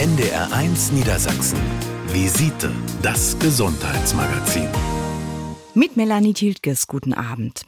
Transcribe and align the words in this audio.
NDR1 0.00 0.94
Niedersachsen. 0.94 1.58
Visite, 2.06 2.72
das 3.02 3.38
Gesundheitsmagazin. 3.38 4.66
Mit 5.74 5.98
Melanie 5.98 6.32
Tiltges, 6.32 6.86
guten 6.86 7.12
Abend. 7.12 7.66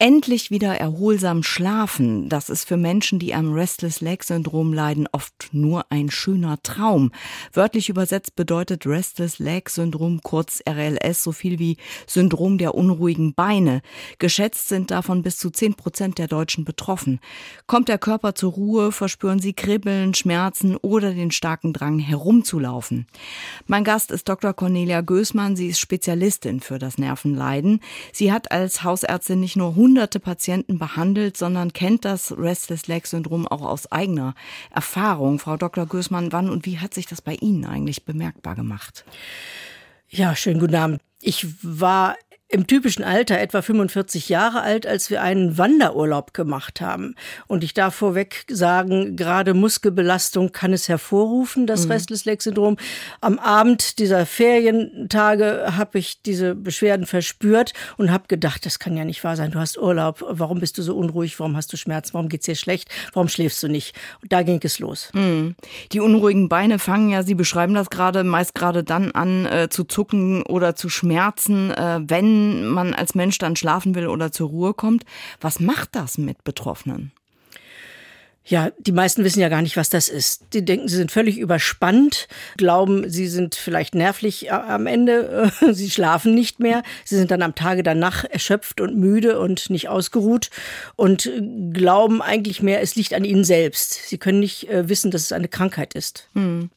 Endlich 0.00 0.50
wieder 0.50 0.76
erholsam 0.76 1.44
schlafen, 1.44 2.28
das 2.28 2.50
ist 2.50 2.66
für 2.66 2.76
Menschen, 2.76 3.20
die 3.20 3.32
am 3.32 3.52
Restless 3.52 4.00
Leg 4.00 4.24
Syndrom 4.24 4.72
leiden, 4.72 5.06
oft 5.12 5.50
nur 5.52 5.86
ein 5.92 6.10
schöner 6.10 6.60
Traum. 6.64 7.12
Wörtlich 7.52 7.88
übersetzt 7.88 8.34
bedeutet 8.34 8.86
Restless 8.86 9.38
Leg 9.38 9.70
Syndrom 9.70 10.20
kurz 10.20 10.60
RLS 10.68 11.22
so 11.22 11.30
viel 11.30 11.60
wie 11.60 11.76
Syndrom 12.08 12.58
der 12.58 12.74
unruhigen 12.74 13.34
Beine. 13.34 13.82
Geschätzt 14.18 14.68
sind 14.68 14.90
davon 14.90 15.22
bis 15.22 15.36
zu 15.36 15.50
10 15.50 15.74
Prozent 15.74 16.18
der 16.18 16.26
Deutschen 16.26 16.64
betroffen. 16.64 17.20
Kommt 17.68 17.88
der 17.88 17.98
Körper 17.98 18.34
zur 18.34 18.50
Ruhe, 18.54 18.90
verspüren 18.90 19.38
sie 19.38 19.52
Kribbeln, 19.52 20.12
Schmerzen 20.12 20.76
oder 20.76 21.14
den 21.14 21.30
starken 21.30 21.72
Drang 21.72 22.00
herumzulaufen. 22.00 23.06
Mein 23.68 23.84
Gast 23.84 24.10
ist 24.10 24.28
Dr. 24.28 24.54
Cornelia 24.54 25.02
Gößmann. 25.02 25.54
Sie 25.54 25.68
ist 25.68 25.78
Spezialistin 25.78 26.58
für 26.58 26.80
das 26.80 26.98
Nervenleiden. 26.98 27.78
Sie 28.12 28.32
hat 28.32 28.50
als 28.50 28.82
Hausärztin 28.82 29.38
nicht 29.38 29.54
nur 29.54 29.76
hunderte 29.84 30.18
Patienten 30.18 30.78
behandelt, 30.78 31.36
sondern 31.36 31.74
kennt 31.74 32.06
das 32.06 32.32
Restless 32.38 32.86
Leg 32.86 33.06
Syndrom 33.06 33.46
auch 33.46 33.60
aus 33.60 33.92
eigener 33.92 34.34
Erfahrung. 34.70 35.38
Frau 35.38 35.58
Dr. 35.58 35.84
Gößmann, 35.84 36.32
wann 36.32 36.48
und 36.48 36.64
wie 36.64 36.78
hat 36.78 36.94
sich 36.94 37.04
das 37.04 37.20
bei 37.20 37.34
Ihnen 37.34 37.66
eigentlich 37.66 38.06
bemerkbar 38.06 38.54
gemacht? 38.54 39.04
Ja, 40.08 40.34
schönen 40.34 40.58
guten 40.58 40.74
Abend. 40.74 41.02
Ich 41.20 41.46
war 41.62 42.16
im 42.54 42.68
typischen 42.68 43.02
Alter 43.02 43.40
etwa 43.40 43.62
45 43.62 44.28
Jahre 44.28 44.62
alt, 44.62 44.86
als 44.86 45.10
wir 45.10 45.22
einen 45.22 45.58
Wanderurlaub 45.58 46.32
gemacht 46.34 46.80
haben. 46.80 47.16
Und 47.48 47.64
ich 47.64 47.74
darf 47.74 47.96
vorweg 47.96 48.44
sagen, 48.48 49.16
gerade 49.16 49.54
Muskelbelastung 49.54 50.52
kann 50.52 50.72
es 50.72 50.88
hervorrufen, 50.88 51.66
das 51.66 51.86
mhm. 51.86 51.92
Restless 51.92 52.24
Leg 52.24 52.40
Syndrom. 52.42 52.76
Am 53.20 53.40
Abend 53.40 53.98
dieser 53.98 54.24
Ferientage 54.24 55.76
habe 55.76 55.98
ich 55.98 56.22
diese 56.22 56.54
Beschwerden 56.54 57.06
verspürt 57.06 57.72
und 57.96 58.12
habe 58.12 58.28
gedacht, 58.28 58.64
das 58.66 58.78
kann 58.78 58.96
ja 58.96 59.04
nicht 59.04 59.24
wahr 59.24 59.34
sein. 59.34 59.50
Du 59.50 59.58
hast 59.58 59.76
Urlaub. 59.76 60.24
Warum 60.28 60.60
bist 60.60 60.78
du 60.78 60.82
so 60.82 60.96
unruhig? 60.96 61.40
Warum 61.40 61.56
hast 61.56 61.72
du 61.72 61.76
Schmerzen? 61.76 62.14
Warum 62.14 62.28
geht's 62.28 62.46
dir 62.46 62.54
schlecht? 62.54 62.88
Warum 63.14 63.28
schläfst 63.28 63.60
du 63.64 63.68
nicht? 63.68 63.96
Und 64.22 64.32
da 64.32 64.44
ging 64.44 64.60
es 64.62 64.78
los. 64.78 65.10
Mhm. 65.12 65.56
Die 65.90 65.98
unruhigen 65.98 66.48
Beine 66.48 66.78
fangen 66.78 67.10
ja, 67.10 67.24
Sie 67.24 67.34
beschreiben 67.34 67.74
das 67.74 67.90
gerade, 67.90 68.22
meist 68.22 68.54
gerade 68.54 68.84
dann 68.84 69.10
an 69.10 69.44
äh, 69.44 69.68
zu 69.70 69.82
zucken 69.82 70.44
oder 70.44 70.76
zu 70.76 70.88
schmerzen, 70.88 71.72
äh, 71.72 71.98
wenn 72.06 72.43
man 72.72 72.94
als 72.94 73.14
Mensch 73.14 73.38
dann 73.38 73.56
schlafen 73.56 73.94
will 73.94 74.08
oder 74.08 74.32
zur 74.32 74.48
Ruhe 74.48 74.74
kommt. 74.74 75.04
Was 75.40 75.60
macht 75.60 75.94
das 75.94 76.18
mit 76.18 76.44
Betroffenen? 76.44 77.12
Ja, 78.46 78.70
die 78.78 78.92
meisten 78.92 79.24
wissen 79.24 79.40
ja 79.40 79.48
gar 79.48 79.62
nicht, 79.62 79.78
was 79.78 79.88
das 79.88 80.10
ist. 80.10 80.52
Die 80.52 80.62
denken, 80.62 80.86
sie 80.86 80.96
sind 80.96 81.10
völlig 81.10 81.38
überspannt, 81.38 82.28
glauben, 82.58 83.08
sie 83.08 83.26
sind 83.26 83.54
vielleicht 83.54 83.94
nervlich 83.94 84.52
am 84.52 84.86
Ende, 84.86 85.50
sie 85.72 85.90
schlafen 85.90 86.34
nicht 86.34 86.60
mehr, 86.60 86.82
sie 87.06 87.16
sind 87.16 87.30
dann 87.30 87.40
am 87.40 87.54
Tage 87.54 87.82
danach 87.82 88.24
erschöpft 88.24 88.82
und 88.82 88.98
müde 88.98 89.40
und 89.40 89.70
nicht 89.70 89.88
ausgeruht 89.88 90.50
und 90.94 91.30
glauben 91.72 92.20
eigentlich 92.20 92.60
mehr, 92.60 92.82
es 92.82 92.96
liegt 92.96 93.14
an 93.14 93.24
ihnen 93.24 93.44
selbst. 93.44 94.08
Sie 94.08 94.18
können 94.18 94.40
nicht 94.40 94.68
äh, 94.68 94.90
wissen, 94.90 95.10
dass 95.10 95.22
es 95.22 95.32
eine 95.32 95.48
Krankheit 95.48 95.94
ist. 95.94 96.28
Hm. 96.34 96.68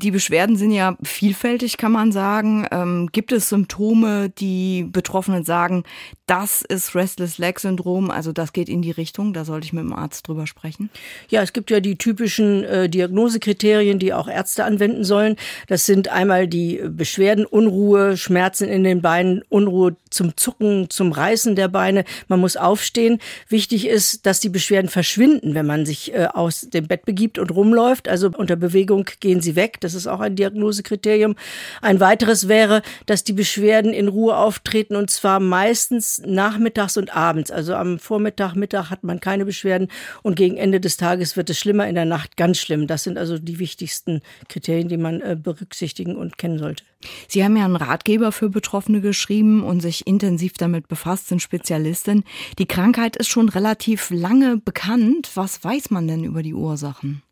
Die 0.00 0.12
Beschwerden 0.12 0.56
sind 0.56 0.70
ja 0.70 0.96
vielfältig, 1.02 1.76
kann 1.76 1.90
man 1.90 2.12
sagen. 2.12 2.68
Ähm, 2.70 3.08
gibt 3.10 3.32
es 3.32 3.48
Symptome, 3.48 4.30
die 4.30 4.84
Betroffenen 4.84 5.42
sagen, 5.42 5.82
das 6.28 6.62
ist 6.62 6.94
Restless 6.94 7.38
Leg 7.38 7.58
Syndrom, 7.58 8.10
also 8.10 8.32
das 8.32 8.52
geht 8.52 8.68
in 8.68 8.82
die 8.82 8.90
Richtung, 8.90 9.32
da 9.32 9.46
sollte 9.46 9.64
ich 9.64 9.72
mit 9.72 9.82
dem 9.82 9.94
Arzt 9.94 10.28
drüber 10.28 10.46
sprechen? 10.46 10.90
Ja, 11.30 11.42
es 11.42 11.54
gibt 11.54 11.70
ja 11.70 11.80
die 11.80 11.96
typischen 11.96 12.64
äh, 12.64 12.88
Diagnosekriterien, 12.90 13.98
die 13.98 14.12
auch 14.12 14.28
Ärzte 14.28 14.64
anwenden 14.64 15.04
sollen. 15.04 15.36
Das 15.68 15.86
sind 15.86 16.08
einmal 16.08 16.46
die 16.46 16.82
Beschwerden, 16.86 17.46
Unruhe, 17.46 18.18
Schmerzen 18.18 18.68
in 18.68 18.84
den 18.84 19.00
Beinen, 19.00 19.42
Unruhe 19.48 19.96
zum 20.10 20.36
Zucken, 20.36 20.90
zum 20.90 21.12
Reißen 21.12 21.56
der 21.56 21.68
Beine. 21.68 22.04
Man 22.28 22.40
muss 22.40 22.58
aufstehen. 22.58 23.20
Wichtig 23.48 23.86
ist, 23.86 24.26
dass 24.26 24.38
die 24.38 24.50
Beschwerden 24.50 24.90
verschwinden, 24.90 25.54
wenn 25.54 25.66
man 25.66 25.86
sich 25.86 26.12
äh, 26.12 26.28
aus 26.32 26.60
dem 26.60 26.88
Bett 26.88 27.06
begibt 27.06 27.38
und 27.38 27.50
rumläuft. 27.50 28.06
Also 28.06 28.30
unter 28.36 28.56
Bewegung 28.56 29.06
gehen 29.20 29.40
sie 29.40 29.56
weg. 29.56 29.78
Das 29.80 29.87
ist 29.94 30.06
auch 30.06 30.20
ein 30.20 30.36
Diagnosekriterium. 30.36 31.36
Ein 31.82 32.00
weiteres 32.00 32.48
wäre, 32.48 32.82
dass 33.06 33.24
die 33.24 33.32
Beschwerden 33.32 33.92
in 33.92 34.08
Ruhe 34.08 34.36
auftreten 34.36 34.96
und 34.96 35.10
zwar 35.10 35.40
meistens 35.40 36.22
nachmittags 36.24 36.96
und 36.96 37.14
abends. 37.14 37.50
Also 37.50 37.74
am 37.74 37.98
Vormittag, 37.98 38.54
Mittag 38.54 38.90
hat 38.90 39.04
man 39.04 39.20
keine 39.20 39.44
Beschwerden 39.44 39.88
und 40.22 40.36
gegen 40.36 40.56
Ende 40.56 40.80
des 40.80 40.96
Tages 40.96 41.36
wird 41.36 41.50
es 41.50 41.58
schlimmer, 41.58 41.88
in 41.88 41.94
der 41.94 42.04
Nacht 42.04 42.36
ganz 42.36 42.58
schlimm. 42.58 42.86
Das 42.86 43.04
sind 43.04 43.18
also 43.18 43.38
die 43.38 43.58
wichtigsten 43.58 44.22
Kriterien, 44.48 44.88
die 44.88 44.96
man 44.96 45.20
äh, 45.20 45.36
berücksichtigen 45.40 46.16
und 46.16 46.38
kennen 46.38 46.58
sollte. 46.58 46.84
Sie 47.28 47.44
haben 47.44 47.56
ja 47.56 47.64
einen 47.64 47.76
Ratgeber 47.76 48.32
für 48.32 48.48
Betroffene 48.50 49.00
geschrieben 49.00 49.62
und 49.62 49.80
sich 49.80 50.06
intensiv 50.06 50.54
damit 50.54 50.88
befasst, 50.88 51.28
sind 51.28 51.42
Spezialistin. 51.42 52.24
Die 52.58 52.66
Krankheit 52.66 53.16
ist 53.16 53.28
schon 53.28 53.48
relativ 53.48 54.10
lange 54.10 54.56
bekannt. 54.56 55.30
Was 55.34 55.62
weiß 55.62 55.90
man 55.90 56.08
denn 56.08 56.24
über 56.24 56.42
die 56.42 56.54
Ursachen? 56.54 57.22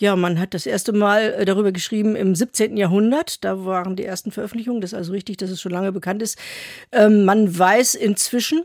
Ja, 0.00 0.16
man 0.16 0.40
hat 0.40 0.54
das 0.54 0.64
erste 0.64 0.94
Mal 0.94 1.34
äh, 1.34 1.44
darüber 1.44 1.72
geschrieben 1.72 2.16
im 2.16 2.34
17. 2.34 2.78
Jahrhundert. 2.78 3.44
Da 3.44 3.66
waren 3.66 3.96
die 3.96 4.04
ersten 4.06 4.32
Veröffentlichungen. 4.32 4.80
Das 4.80 4.92
ist 4.92 4.98
also 4.98 5.12
richtig, 5.12 5.36
dass 5.36 5.50
es 5.50 5.60
schon 5.60 5.72
lange 5.72 5.92
bekannt 5.92 6.22
ist. 6.22 6.38
Ähm, 6.90 7.26
man 7.26 7.58
weiß 7.58 7.96
inzwischen, 7.96 8.62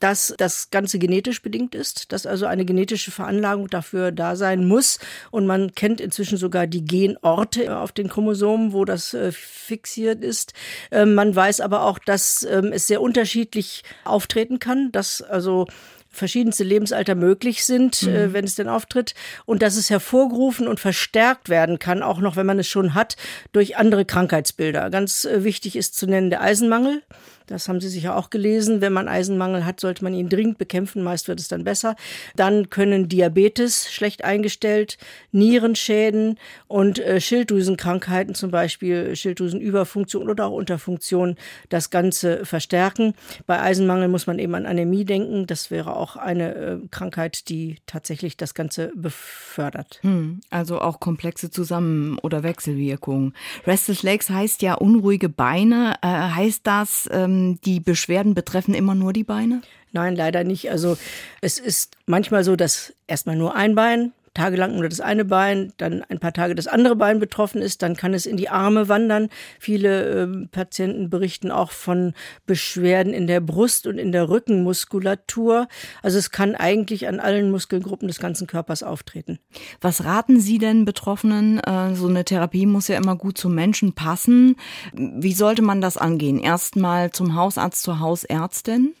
dass 0.00 0.34
das 0.38 0.70
Ganze 0.70 0.98
genetisch 0.98 1.40
bedingt 1.40 1.76
ist, 1.76 2.10
dass 2.10 2.26
also 2.26 2.46
eine 2.46 2.64
genetische 2.64 3.12
Veranlagung 3.12 3.68
dafür 3.68 4.10
da 4.10 4.34
sein 4.34 4.66
muss. 4.66 4.98
Und 5.30 5.46
man 5.46 5.72
kennt 5.76 6.00
inzwischen 6.00 6.36
sogar 6.36 6.66
die 6.66 6.84
Genorte 6.84 7.78
auf 7.78 7.92
den 7.92 8.08
Chromosomen, 8.08 8.72
wo 8.72 8.84
das 8.84 9.14
äh, 9.14 9.30
fixiert 9.30 10.24
ist. 10.24 10.52
Ähm, 10.90 11.14
man 11.14 11.36
weiß 11.36 11.60
aber 11.60 11.84
auch, 11.84 12.00
dass 12.00 12.42
ähm, 12.42 12.72
es 12.72 12.88
sehr 12.88 13.02
unterschiedlich 13.02 13.84
auftreten 14.04 14.58
kann, 14.58 14.90
dass 14.90 15.22
also 15.22 15.68
verschiedenste 16.12 16.62
Lebensalter 16.62 17.14
möglich 17.14 17.64
sind, 17.64 18.02
äh, 18.02 18.06
mhm. 18.06 18.14
äh, 18.14 18.32
wenn 18.32 18.44
es 18.44 18.54
denn 18.54 18.68
auftritt, 18.68 19.14
und 19.46 19.62
dass 19.62 19.76
es 19.76 19.90
hervorgerufen 19.90 20.68
und 20.68 20.78
verstärkt 20.78 21.48
werden 21.48 21.78
kann, 21.78 22.02
auch 22.02 22.20
noch 22.20 22.36
wenn 22.36 22.46
man 22.46 22.58
es 22.58 22.68
schon 22.68 22.94
hat, 22.94 23.16
durch 23.52 23.76
andere 23.76 24.04
Krankheitsbilder. 24.04 24.90
Ganz 24.90 25.24
äh, 25.24 25.42
wichtig 25.42 25.76
ist 25.76 25.96
zu 25.96 26.06
nennen 26.06 26.30
der 26.30 26.42
Eisenmangel. 26.42 27.02
Das 27.46 27.68
haben 27.68 27.80
Sie 27.80 27.88
sicher 27.88 28.16
auch 28.16 28.30
gelesen. 28.30 28.80
Wenn 28.80 28.92
man 28.92 29.08
Eisenmangel 29.08 29.64
hat, 29.64 29.80
sollte 29.80 30.04
man 30.04 30.14
ihn 30.14 30.28
dringend 30.28 30.58
bekämpfen. 30.58 31.02
Meist 31.02 31.28
wird 31.28 31.40
es 31.40 31.48
dann 31.48 31.64
besser. 31.64 31.96
Dann 32.36 32.70
können 32.70 33.08
Diabetes 33.08 33.92
schlecht 33.92 34.24
eingestellt, 34.24 34.98
Nierenschäden 35.32 36.38
und 36.68 36.98
äh, 36.98 37.20
Schilddrüsenkrankheiten, 37.20 38.34
zum 38.34 38.50
Beispiel 38.50 39.16
Schilddrüsenüberfunktion 39.16 40.28
oder 40.28 40.46
auch 40.46 40.52
Unterfunktion, 40.52 41.36
das 41.68 41.90
Ganze 41.90 42.44
verstärken. 42.44 43.14
Bei 43.46 43.60
Eisenmangel 43.60 44.08
muss 44.08 44.26
man 44.26 44.38
eben 44.38 44.54
an 44.54 44.66
Anämie 44.66 45.04
denken. 45.04 45.46
Das 45.46 45.70
wäre 45.70 45.96
auch 45.96 46.16
eine 46.16 46.54
äh, 46.54 46.78
Krankheit, 46.90 47.48
die 47.48 47.76
tatsächlich 47.86 48.36
das 48.36 48.54
Ganze 48.54 48.92
befördert. 48.94 49.98
Hm, 50.02 50.40
also 50.50 50.80
auch 50.80 51.00
komplexe 51.00 51.50
Zusammen- 51.50 52.18
oder 52.18 52.42
Wechselwirkungen. 52.42 53.34
Restless 53.66 54.02
Legs 54.02 54.30
heißt 54.30 54.62
ja 54.62 54.74
unruhige 54.74 55.28
Beine. 55.28 55.94
Äh, 56.02 56.06
heißt 56.06 56.66
das, 56.66 57.08
ähm, 57.12 57.31
die 57.64 57.80
Beschwerden 57.80 58.34
betreffen 58.34 58.74
immer 58.74 58.94
nur 58.94 59.12
die 59.12 59.24
Beine? 59.24 59.62
Nein, 59.92 60.16
leider 60.16 60.44
nicht. 60.44 60.70
Also 60.70 60.96
es 61.40 61.58
ist 61.58 61.96
manchmal 62.06 62.44
so, 62.44 62.56
dass 62.56 62.94
erstmal 63.06 63.36
nur 63.36 63.54
ein 63.54 63.74
Bein 63.74 64.12
tagelang 64.34 64.74
nur 64.74 64.88
das 64.88 65.00
eine 65.00 65.24
Bein, 65.24 65.72
dann 65.76 66.02
ein 66.02 66.18
paar 66.18 66.32
Tage 66.32 66.54
das 66.54 66.66
andere 66.66 66.96
Bein 66.96 67.18
betroffen 67.18 67.60
ist, 67.60 67.82
dann 67.82 67.96
kann 67.96 68.14
es 68.14 68.26
in 68.26 68.36
die 68.36 68.48
Arme 68.48 68.88
wandern. 68.88 69.28
Viele 69.58 70.22
äh, 70.22 70.46
Patienten 70.50 71.10
berichten 71.10 71.50
auch 71.50 71.70
von 71.70 72.14
Beschwerden 72.46 73.12
in 73.12 73.26
der 73.26 73.40
Brust 73.40 73.86
und 73.86 73.98
in 73.98 74.12
der 74.12 74.28
Rückenmuskulatur. 74.28 75.68
Also 76.02 76.18
es 76.18 76.30
kann 76.30 76.54
eigentlich 76.54 77.08
an 77.08 77.20
allen 77.20 77.50
Muskelgruppen 77.50 78.08
des 78.08 78.18
ganzen 78.18 78.46
Körpers 78.46 78.82
auftreten. 78.82 79.38
Was 79.80 80.04
raten 80.04 80.40
Sie 80.40 80.58
denn 80.58 80.84
Betroffenen? 80.84 81.58
Äh, 81.60 81.94
so 81.94 82.08
eine 82.08 82.24
Therapie 82.24 82.66
muss 82.66 82.88
ja 82.88 82.96
immer 82.96 83.16
gut 83.16 83.36
zum 83.36 83.54
Menschen 83.54 83.94
passen. 83.94 84.56
Wie 84.94 85.34
sollte 85.34 85.62
man 85.62 85.80
das 85.80 85.96
angehen? 85.96 86.38
Erstmal 86.38 87.10
zum 87.10 87.34
Hausarzt, 87.34 87.82
zur 87.82 88.00
Hausärztin? 88.00 88.94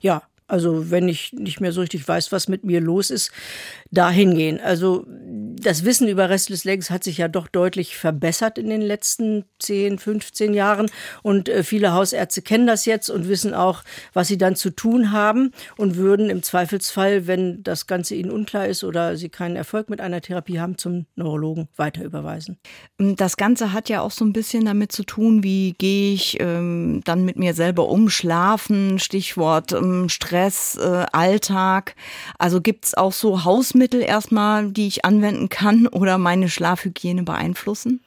Ja, 0.00 0.22
also 0.48 0.90
wenn 0.90 1.08
ich 1.08 1.32
nicht 1.32 1.60
mehr 1.60 1.72
so 1.72 1.80
richtig 1.80 2.06
weiß, 2.06 2.32
was 2.32 2.48
mit 2.48 2.64
mir 2.64 2.80
los 2.80 3.10
ist, 3.10 3.30
dahin 3.90 4.34
gehen. 4.34 4.60
Also 4.60 5.06
das 5.60 5.84
Wissen 5.84 6.08
über 6.08 6.30
Restless 6.30 6.64
Legs 6.64 6.90
hat 6.90 7.04
sich 7.04 7.18
ja 7.18 7.28
doch 7.28 7.48
deutlich 7.48 7.96
verbessert 7.96 8.58
in 8.58 8.70
den 8.70 8.80
letzten 8.80 9.44
10, 9.58 9.98
15 9.98 10.54
Jahren. 10.54 10.90
Und 11.22 11.48
äh, 11.48 11.62
viele 11.62 11.92
Hausärzte 11.92 12.42
kennen 12.42 12.66
das 12.66 12.84
jetzt 12.86 13.10
und 13.10 13.28
wissen 13.28 13.54
auch, 13.54 13.82
was 14.12 14.28
sie 14.28 14.38
dann 14.38 14.56
zu 14.56 14.70
tun 14.70 15.12
haben 15.12 15.52
und 15.76 15.96
würden 15.96 16.30
im 16.30 16.42
Zweifelsfall, 16.42 17.26
wenn 17.26 17.62
das 17.62 17.86
Ganze 17.86 18.14
ihnen 18.14 18.30
unklar 18.30 18.66
ist 18.66 18.84
oder 18.84 19.16
sie 19.16 19.28
keinen 19.28 19.56
Erfolg 19.56 19.90
mit 19.90 20.00
einer 20.00 20.20
Therapie 20.20 20.60
haben, 20.60 20.78
zum 20.78 21.06
Neurologen 21.16 21.68
weiter 21.76 22.04
überweisen. 22.04 22.58
Ähm, 22.98 23.16
das 23.16 23.36
Ganze 23.36 23.72
hat 23.72 23.88
ja 23.88 24.00
auch 24.00 24.12
so 24.12 24.24
ein 24.24 24.32
bisschen 24.32 24.64
damit 24.64 24.92
zu 24.92 25.04
tun, 25.04 25.42
wie 25.42 25.74
gehe 25.78 26.14
ich 26.14 26.40
ähm, 26.40 27.02
dann 27.04 27.24
mit 27.24 27.36
mir 27.36 27.54
selber 27.54 27.88
um, 27.88 28.08
schlafen, 28.10 28.98
Stichwort 28.98 29.72
ähm, 29.72 30.08
Stress, 30.08 30.37
äh, 30.46 31.06
Alltag. 31.12 31.94
Also 32.38 32.60
gibt's 32.60 32.94
auch 32.94 33.12
so 33.12 33.44
Hausmittel 33.44 34.00
erstmal, 34.02 34.70
die 34.70 34.86
ich 34.86 35.04
anwenden 35.04 35.48
kann 35.48 35.86
oder 35.86 36.18
meine 36.18 36.48
Schlafhygiene 36.48 37.22
beeinflussen? 37.22 38.00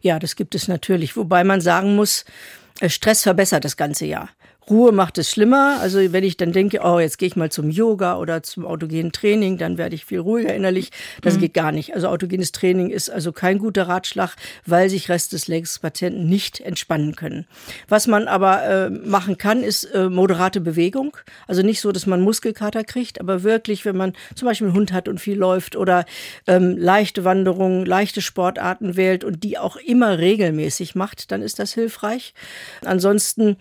Ja, 0.00 0.18
das 0.18 0.36
gibt 0.36 0.54
es 0.54 0.68
natürlich. 0.68 1.16
Wobei 1.16 1.44
man 1.44 1.60
sagen 1.60 1.96
muss, 1.96 2.24
äh, 2.80 2.88
Stress 2.88 3.22
verbessert 3.22 3.64
das 3.64 3.76
ganze 3.76 4.06
Jahr. 4.06 4.28
Ruhe 4.70 4.92
macht 4.92 5.18
es 5.18 5.30
schlimmer. 5.30 5.78
Also 5.80 5.98
wenn 6.12 6.24
ich 6.24 6.36
dann 6.36 6.52
denke, 6.52 6.80
oh, 6.82 6.98
jetzt 6.98 7.18
gehe 7.18 7.28
ich 7.28 7.36
mal 7.36 7.50
zum 7.50 7.70
Yoga 7.70 8.16
oder 8.18 8.42
zum 8.42 8.64
autogenen 8.64 9.12
Training, 9.12 9.58
dann 9.58 9.78
werde 9.78 9.94
ich 9.94 10.04
viel 10.04 10.20
ruhiger 10.20 10.54
innerlich. 10.54 10.90
Das 11.20 11.36
mhm. 11.36 11.40
geht 11.40 11.54
gar 11.54 11.72
nicht. 11.72 11.94
Also 11.94 12.08
autogenes 12.08 12.52
Training 12.52 12.90
ist 12.90 13.10
also 13.10 13.32
kein 13.32 13.58
guter 13.58 13.88
Ratschlag, 13.88 14.36
weil 14.66 14.88
sich 14.88 15.08
Rest 15.08 15.32
des 15.32 15.48
Legs-Patienten 15.48 16.26
nicht 16.26 16.60
entspannen 16.60 17.16
können. 17.16 17.46
Was 17.88 18.06
man 18.06 18.28
aber 18.28 18.64
äh, 18.64 18.90
machen 18.90 19.38
kann, 19.38 19.62
ist 19.62 19.84
äh, 19.84 20.08
moderate 20.08 20.60
Bewegung. 20.60 21.16
Also 21.46 21.62
nicht 21.62 21.80
so, 21.80 21.92
dass 21.92 22.06
man 22.06 22.20
Muskelkater 22.20 22.84
kriegt, 22.84 23.20
aber 23.20 23.42
wirklich, 23.42 23.84
wenn 23.84 23.96
man 23.96 24.12
zum 24.34 24.46
Beispiel 24.46 24.68
einen 24.68 24.76
Hund 24.76 24.92
hat 24.92 25.08
und 25.08 25.20
viel 25.20 25.36
läuft 25.36 25.76
oder 25.76 26.04
ähm, 26.46 26.76
leichte 26.76 27.24
Wanderungen, 27.24 27.84
leichte 27.84 28.22
Sportarten 28.22 28.96
wählt 28.96 29.24
und 29.24 29.42
die 29.42 29.58
auch 29.58 29.76
immer 29.76 30.18
regelmäßig 30.18 30.94
macht, 30.94 31.32
dann 31.32 31.42
ist 31.42 31.58
das 31.58 31.72
hilfreich. 31.72 32.34
Ansonsten 32.84 33.56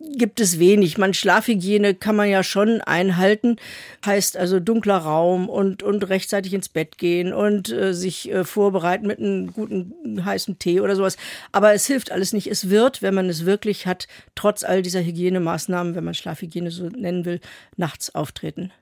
gibt 0.00 0.40
es 0.40 0.58
wenig. 0.58 0.98
Man 0.98 1.14
Schlafhygiene 1.14 1.94
kann 1.94 2.16
man 2.16 2.28
ja 2.28 2.42
schon 2.42 2.80
einhalten. 2.80 3.56
Heißt 4.04 4.36
also 4.36 4.58
dunkler 4.58 4.98
Raum 4.98 5.48
und, 5.48 5.82
und 5.82 6.08
rechtzeitig 6.08 6.54
ins 6.54 6.68
Bett 6.68 6.98
gehen 6.98 7.32
und 7.32 7.70
äh, 7.70 7.92
sich 7.92 8.30
äh, 8.30 8.44
vorbereiten 8.44 9.06
mit 9.06 9.18
einem 9.18 9.52
guten 9.52 10.24
heißen 10.24 10.58
Tee 10.58 10.80
oder 10.80 10.96
sowas. 10.96 11.16
Aber 11.52 11.74
es 11.74 11.86
hilft 11.86 12.12
alles 12.12 12.32
nicht. 12.32 12.46
Es 12.46 12.70
wird, 12.70 13.02
wenn 13.02 13.14
man 13.14 13.28
es 13.28 13.44
wirklich 13.44 13.86
hat, 13.86 14.08
trotz 14.34 14.64
all 14.64 14.82
dieser 14.82 15.02
Hygienemaßnahmen, 15.02 15.94
wenn 15.94 16.04
man 16.04 16.14
Schlafhygiene 16.14 16.70
so 16.70 16.88
nennen 16.88 17.24
will, 17.24 17.40
nachts 17.76 18.14
auftreten. 18.14 18.72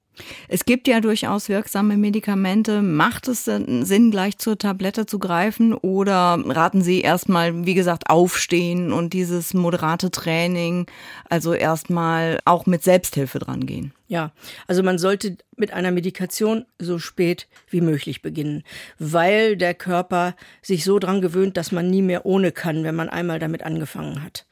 Es 0.49 0.65
gibt 0.65 0.89
ja 0.89 1.01
durchaus 1.01 1.49
wirksame 1.49 1.97
Medikamente. 1.97 2.83
Macht 2.83 3.29
es 3.29 3.45
Sinn, 3.45 4.11
gleich 4.11 4.39
zur 4.39 4.59
Tablette 4.59 5.07
zu 5.07 5.19
greifen 5.19 5.75
oder 5.75 6.43
raten 6.47 6.83
Sie 6.83 7.01
erstmal, 7.01 7.67
wie 7.67 7.75
gesagt, 7.75 8.11
aufstehen 8.11 8.93
und 8.93 9.13
dieses 9.13 9.55
moderate 9.55 10.11
Training, 10.11 10.87
also 11.29 11.53
erstmal 11.53 12.39
auch 12.45 12.67
mit 12.67 12.83
Selbsthilfe 12.83 13.39
dran 13.39 13.67
gehen? 13.67 13.93
Ja, 14.09 14.33
also 14.67 14.83
man 14.83 14.99
sollte 14.99 15.37
mit 15.57 15.75
einer 15.75 15.91
Medikation 15.91 16.65
so 16.79 16.99
spät 16.99 17.47
wie 17.69 17.83
möglich 17.83 18.23
beginnen, 18.23 18.65
weil 18.99 19.57
der 19.57 19.75
Körper 19.75 20.35
sich 20.63 20.85
so 20.85 20.99
dran 20.99 21.21
gewöhnt, 21.21 21.59
dass 21.59 21.73
man 21.73 21.91
nie 21.91 22.01
mehr 22.01 22.25
ohne 22.25 22.51
kann, 22.51 22.85
wenn 22.85 22.95
man 22.95 23.11
einmal 23.11 23.39
damit 23.39 23.65
angefangen 23.65 24.25
hat. 24.25 24.47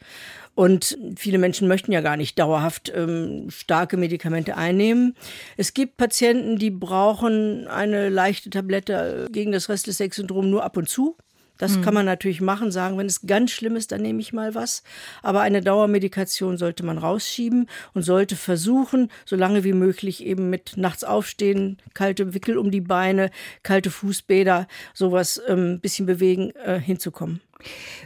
Und 0.56 0.96
viele 1.18 1.36
Menschen 1.36 1.68
möchten 1.68 1.92
ja 1.92 2.00
gar 2.00 2.16
nicht 2.16 2.38
dauerhaft 2.38 2.90
ähm, 2.94 3.50
starke 3.50 3.98
Medikamente 3.98 4.56
einnehmen. 4.56 5.14
Es 5.58 5.74
gibt 5.74 5.98
Patienten, 5.98 6.58
die 6.58 6.70
brauchen 6.70 7.68
eine 7.68 8.08
leichte 8.08 8.48
Tablette 8.48 9.28
gegen 9.30 9.52
das 9.52 9.68
Restless-Legs-Syndrom 9.68 10.48
nur 10.48 10.64
ab 10.64 10.78
und 10.78 10.88
zu. 10.88 11.14
Das 11.58 11.76
mhm. 11.76 11.82
kann 11.82 11.92
man 11.92 12.06
natürlich 12.06 12.40
machen, 12.40 12.70
sagen, 12.70 12.96
wenn 12.96 13.06
es 13.06 13.26
ganz 13.26 13.50
schlimm 13.50 13.76
ist, 13.76 13.92
dann 13.92 14.00
nehme 14.00 14.20
ich 14.20 14.32
mal 14.32 14.54
was. 14.54 14.82
Aber 15.22 15.42
eine 15.42 15.60
Dauermedikation 15.60 16.56
sollte 16.56 16.86
man 16.86 16.96
rausschieben 16.96 17.68
und 17.92 18.02
sollte 18.02 18.34
versuchen, 18.34 19.10
so 19.26 19.36
lange 19.36 19.62
wie 19.62 19.74
möglich 19.74 20.24
eben 20.24 20.48
mit 20.48 20.78
nachts 20.78 21.04
aufstehen, 21.04 21.76
kalte 21.92 22.32
Wickel 22.32 22.56
um 22.56 22.70
die 22.70 22.80
Beine, 22.80 23.30
kalte 23.62 23.90
Fußbäder, 23.90 24.68
sowas 24.94 25.40
ähm, 25.48 25.80
bisschen 25.80 26.06
bewegen, 26.06 26.50
äh, 26.64 26.80
hinzukommen. 26.80 27.42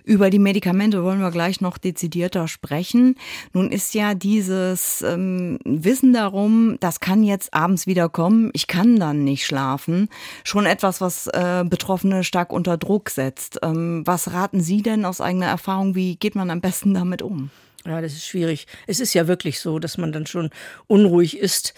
Über 0.04 0.30
die 0.30 0.38
Medikamente 0.38 1.04
wollen 1.04 1.20
wir 1.20 1.30
gleich 1.30 1.60
noch 1.60 1.78
dezidierter 1.78 2.48
sprechen. 2.48 3.16
Nun 3.52 3.70
ist 3.70 3.94
ja 3.94 4.14
dieses 4.14 5.02
ähm, 5.02 5.58
Wissen 5.64 6.12
darum, 6.12 6.76
das 6.80 7.00
kann 7.00 7.22
jetzt 7.22 7.52
abends 7.54 7.86
wieder 7.86 8.08
kommen, 8.08 8.50
ich 8.52 8.66
kann 8.66 8.98
dann 8.98 9.24
nicht 9.24 9.44
schlafen, 9.46 10.08
schon 10.44 10.66
etwas, 10.66 11.00
was 11.00 11.26
äh, 11.28 11.64
Betroffene 11.66 12.24
stark 12.24 12.52
unter 12.52 12.76
Druck 12.76 13.10
setzt. 13.10 13.58
Ähm, 13.62 14.02
was 14.04 14.32
raten 14.32 14.60
Sie 14.60 14.82
denn 14.82 15.04
aus 15.04 15.20
eigener 15.20 15.46
Erfahrung, 15.46 15.94
wie 15.94 16.16
geht 16.16 16.34
man 16.34 16.50
am 16.50 16.60
besten 16.60 16.94
damit 16.94 17.22
um? 17.22 17.50
Ja, 17.86 18.02
das 18.02 18.12
ist 18.12 18.26
schwierig. 18.26 18.66
Es 18.86 19.00
ist 19.00 19.14
ja 19.14 19.26
wirklich 19.26 19.58
so, 19.58 19.78
dass 19.78 19.96
man 19.96 20.12
dann 20.12 20.26
schon 20.26 20.50
unruhig 20.86 21.38
ist. 21.38 21.72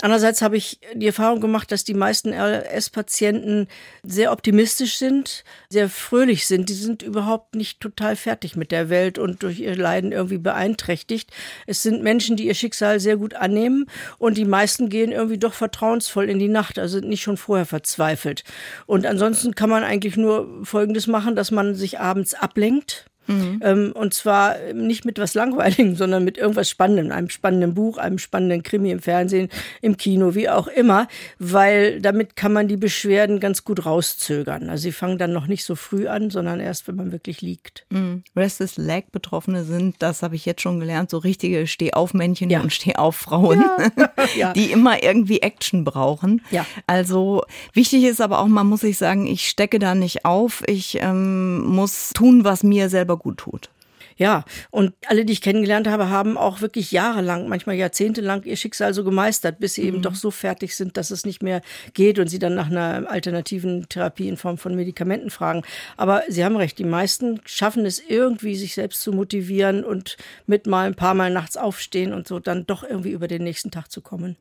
Andererseits 0.00 0.40
habe 0.40 0.56
ich 0.56 0.80
die 0.94 1.06
Erfahrung 1.06 1.42
gemacht, 1.42 1.70
dass 1.70 1.84
die 1.84 1.92
meisten 1.92 2.32
RLS-Patienten 2.32 3.68
sehr 4.02 4.32
optimistisch 4.32 4.96
sind, 4.96 5.44
sehr 5.68 5.90
fröhlich 5.90 6.46
sind. 6.46 6.70
Die 6.70 6.74
sind 6.74 7.02
überhaupt 7.02 7.54
nicht 7.54 7.80
total 7.80 8.16
fertig 8.16 8.56
mit 8.56 8.72
der 8.72 8.88
Welt 8.88 9.18
und 9.18 9.42
durch 9.42 9.60
ihr 9.60 9.76
Leiden 9.76 10.10
irgendwie 10.10 10.38
beeinträchtigt. 10.38 11.30
Es 11.66 11.82
sind 11.82 12.02
Menschen, 12.02 12.36
die 12.36 12.46
ihr 12.46 12.54
Schicksal 12.54 12.98
sehr 12.98 13.18
gut 13.18 13.34
annehmen 13.34 13.84
und 14.16 14.38
die 14.38 14.46
meisten 14.46 14.88
gehen 14.88 15.12
irgendwie 15.12 15.38
doch 15.38 15.52
vertrauensvoll 15.52 16.30
in 16.30 16.38
die 16.38 16.48
Nacht, 16.48 16.78
also 16.78 16.98
nicht 17.00 17.20
schon 17.20 17.36
vorher 17.36 17.66
verzweifelt. 17.66 18.42
Und 18.86 19.04
ansonsten 19.04 19.54
kann 19.54 19.68
man 19.68 19.84
eigentlich 19.84 20.16
nur 20.16 20.64
Folgendes 20.64 21.06
machen, 21.08 21.36
dass 21.36 21.50
man 21.50 21.74
sich 21.74 22.00
abends 22.00 22.32
ablenkt 22.32 23.11
Mhm. 23.26 23.60
Ähm, 23.62 23.92
und 23.94 24.14
zwar 24.14 24.56
nicht 24.74 25.04
mit 25.04 25.18
was 25.18 25.34
Langweiligem, 25.34 25.96
sondern 25.96 26.24
mit 26.24 26.38
irgendwas 26.38 26.68
Spannendem, 26.68 27.12
einem 27.12 27.30
spannenden 27.30 27.74
Buch, 27.74 27.98
einem 27.98 28.18
spannenden 28.18 28.62
Krimi 28.62 28.90
im 28.90 29.00
Fernsehen, 29.00 29.48
im 29.80 29.96
Kino, 29.96 30.34
wie 30.34 30.48
auch 30.48 30.68
immer, 30.68 31.08
weil 31.38 32.00
damit 32.00 32.36
kann 32.36 32.52
man 32.52 32.68
die 32.68 32.76
Beschwerden 32.76 33.40
ganz 33.40 33.64
gut 33.64 33.86
rauszögern. 33.86 34.68
Also 34.70 34.82
sie 34.82 34.92
fangen 34.92 35.18
dann 35.18 35.32
noch 35.32 35.46
nicht 35.46 35.64
so 35.64 35.74
früh 35.74 36.08
an, 36.08 36.30
sondern 36.30 36.60
erst, 36.60 36.88
wenn 36.88 36.96
man 36.96 37.12
wirklich 37.12 37.40
liegt. 37.40 37.86
Mhm. 37.90 38.22
Restless 38.36 38.76
Leg 38.76 39.12
Betroffene 39.12 39.64
sind, 39.64 39.96
das 40.00 40.22
habe 40.22 40.36
ich 40.36 40.46
jetzt 40.46 40.62
schon 40.62 40.80
gelernt, 40.80 41.10
so 41.10 41.18
richtige 41.18 41.66
Stehaufmännchen 41.66 42.50
ja. 42.50 42.60
und 42.60 42.72
Stehauf-Frauen, 42.72 43.64
ja. 44.36 44.52
die 44.52 44.72
immer 44.72 45.02
irgendwie 45.02 45.40
Action 45.40 45.84
brauchen. 45.84 46.42
Ja. 46.50 46.66
Also 46.86 47.42
wichtig 47.72 48.04
ist 48.04 48.20
aber 48.20 48.40
auch, 48.40 48.46
man 48.46 48.66
muss 48.66 48.80
sich 48.80 48.98
sagen, 48.98 49.26
ich 49.26 49.48
stecke 49.48 49.78
da 49.78 49.94
nicht 49.94 50.24
auf, 50.24 50.62
ich 50.66 50.98
ähm, 51.00 51.64
muss 51.64 52.10
tun, 52.10 52.44
was 52.44 52.62
mir 52.62 52.88
selber 52.88 53.11
selber 53.12 53.16
gut 53.16 53.38
tut. 53.38 53.71
Ja, 54.16 54.44
und 54.70 54.94
alle, 55.06 55.24
die 55.24 55.32
ich 55.32 55.40
kennengelernt 55.40 55.88
habe, 55.88 56.10
haben 56.10 56.36
auch 56.36 56.60
wirklich 56.60 56.92
jahrelang, 56.92 57.48
manchmal 57.48 57.76
jahrzehntelang 57.76 58.44
ihr 58.44 58.56
Schicksal 58.56 58.94
so 58.94 59.04
gemeistert, 59.04 59.58
bis 59.58 59.74
sie 59.74 59.82
mhm. 59.82 59.88
eben 59.88 60.02
doch 60.02 60.14
so 60.14 60.30
fertig 60.30 60.76
sind, 60.76 60.96
dass 60.96 61.10
es 61.10 61.24
nicht 61.24 61.42
mehr 61.42 61.62
geht 61.94 62.18
und 62.18 62.28
sie 62.28 62.38
dann 62.38 62.54
nach 62.54 62.70
einer 62.70 63.10
alternativen 63.10 63.88
Therapie 63.88 64.28
in 64.28 64.36
Form 64.36 64.58
von 64.58 64.74
Medikamenten 64.74 65.30
fragen. 65.30 65.62
Aber 65.96 66.22
Sie 66.28 66.44
haben 66.44 66.56
recht, 66.56 66.78
die 66.78 66.84
meisten 66.84 67.40
schaffen 67.44 67.86
es 67.86 68.00
irgendwie, 68.00 68.56
sich 68.56 68.74
selbst 68.74 69.02
zu 69.02 69.12
motivieren 69.12 69.84
und 69.84 70.16
mit 70.46 70.66
mal 70.66 70.86
ein 70.86 70.94
paar 70.94 71.14
Mal 71.14 71.30
nachts 71.30 71.56
aufstehen 71.56 72.12
und 72.12 72.28
so 72.28 72.38
dann 72.38 72.66
doch 72.66 72.82
irgendwie 72.82 73.12
über 73.12 73.28
den 73.28 73.44
nächsten 73.44 73.70
Tag 73.70 73.90
zu 73.90 74.00
kommen. 74.00 74.36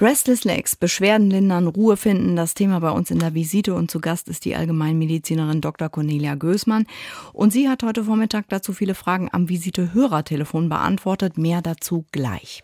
Restless 0.00 0.44
Legs, 0.44 0.74
Beschwerden 0.74 1.30
lindern, 1.30 1.66
Ruhe 1.66 1.96
finden, 1.96 2.34
das 2.34 2.54
Thema 2.54 2.80
bei 2.80 2.90
uns 2.90 3.10
in 3.10 3.18
der 3.18 3.34
Visite 3.34 3.74
und 3.74 3.90
zu 3.90 4.00
Gast 4.00 4.28
ist 4.28 4.44
die 4.44 4.56
Allgemeinmedizinerin 4.56 5.60
Dr. 5.60 5.88
Cornelia 5.90 6.34
Gößmann. 6.34 6.86
Und 7.32 7.52
sie 7.52 7.68
hat 7.68 7.82
heute 7.82 8.04
Vormittag 8.04 8.48
dazu 8.48 8.72
viele 8.72 8.94
Fragen 8.94 9.09
am 9.32 9.48
Visite-Hörertelefon 9.48 10.68
beantwortet. 10.68 11.36
Mehr 11.36 11.62
dazu 11.62 12.04
gleich. 12.12 12.62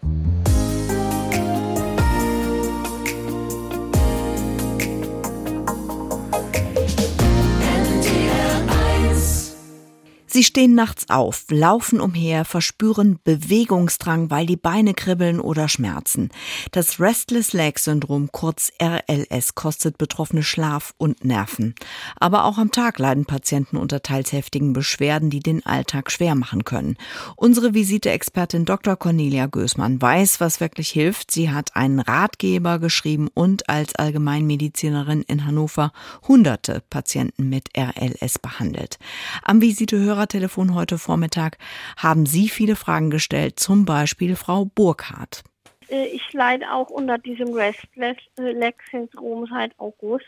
Sie 10.36 10.44
stehen 10.44 10.74
nachts 10.74 11.08
auf, 11.08 11.46
laufen 11.48 11.98
umher, 11.98 12.44
verspüren 12.44 13.18
Bewegungsdrang, 13.24 14.28
weil 14.28 14.44
die 14.44 14.58
Beine 14.58 14.92
kribbeln 14.92 15.40
oder 15.40 15.66
schmerzen. 15.66 16.28
Das 16.72 17.00
Restless 17.00 17.54
Leg 17.54 17.78
Syndrom, 17.78 18.30
kurz 18.32 18.70
RLS, 18.78 19.54
kostet 19.54 19.96
Betroffene 19.96 20.42
Schlaf 20.42 20.92
und 20.98 21.24
Nerven. 21.24 21.74
Aber 22.16 22.44
auch 22.44 22.58
am 22.58 22.70
Tag 22.70 22.98
leiden 22.98 23.24
Patienten 23.24 23.78
unter 23.78 24.02
teils 24.02 24.32
heftigen 24.32 24.74
Beschwerden, 24.74 25.30
die 25.30 25.40
den 25.40 25.64
Alltag 25.64 26.10
schwer 26.10 26.34
machen 26.34 26.64
können. 26.64 26.98
Unsere 27.36 27.72
Visiteexpertin 27.72 28.66
Dr. 28.66 28.96
Cornelia 28.96 29.46
Gößmann 29.46 30.02
weiß, 30.02 30.38
was 30.38 30.60
wirklich 30.60 30.90
hilft. 30.90 31.30
Sie 31.30 31.50
hat 31.50 31.74
einen 31.76 31.98
Ratgeber 31.98 32.78
geschrieben 32.78 33.30
und 33.32 33.70
als 33.70 33.94
Allgemeinmedizinerin 33.94 35.22
in 35.22 35.46
Hannover 35.46 35.92
hunderte 36.28 36.82
Patienten 36.90 37.48
mit 37.48 37.70
RLS 37.74 38.38
behandelt. 38.38 38.98
Am 39.42 39.62
Visitehörer 39.62 40.25
Hörertelefon 40.26 40.74
heute 40.74 40.98
Vormittag 40.98 41.56
haben 41.96 42.26
Sie 42.26 42.48
viele 42.48 42.74
Fragen 42.74 43.10
gestellt, 43.10 43.60
zum 43.60 43.84
Beispiel 43.84 44.34
Frau 44.34 44.64
Burkhardt. 44.64 45.44
Äh, 45.88 46.06
ich 46.06 46.32
leide 46.32 46.72
auch 46.72 46.90
unter 46.90 47.16
diesem 47.16 47.54
Restless-Leg-Syndrom 47.54 49.46
seit 49.46 49.78
August. 49.78 50.26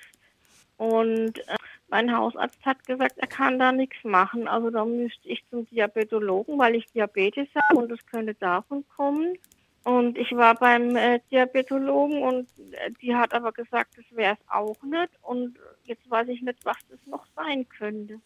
Und 0.77 1.39
äh, 1.39 1.57
mein 1.89 2.17
Hausarzt 2.17 2.65
hat 2.65 2.87
gesagt, 2.87 3.19
er 3.19 3.27
kann 3.27 3.59
da 3.59 3.73
nichts 3.73 3.97
machen. 4.05 4.47
Also 4.47 4.71
da 4.71 4.85
müsste 4.85 5.29
ich 5.29 5.43
zum 5.51 5.67
Diabetologen, 5.67 6.57
weil 6.61 6.77
ich 6.77 6.87
Diabetes 6.93 7.49
habe 7.57 7.81
und 7.81 7.91
es 7.91 8.07
könnte 8.07 8.35
davon 8.35 8.85
kommen. 8.97 9.37
Und 9.83 10.17
ich 10.17 10.31
war 10.31 10.55
beim 10.55 10.95
äh, 10.95 11.19
Diabetologen 11.33 12.23
und 12.23 12.47
äh, 12.71 12.93
die 13.03 13.17
hat 13.17 13.35
aber 13.35 13.51
gesagt, 13.51 13.99
das 13.99 14.05
wäre 14.11 14.35
es 14.35 14.49
auch 14.49 14.81
nicht. 14.85 15.11
Und 15.23 15.59
jetzt 15.87 16.09
weiß 16.09 16.29
ich 16.29 16.41
nicht, 16.41 16.65
was 16.65 16.77
das 16.89 17.01
noch 17.05 17.27
sein 17.35 17.69
könnte. 17.69 18.21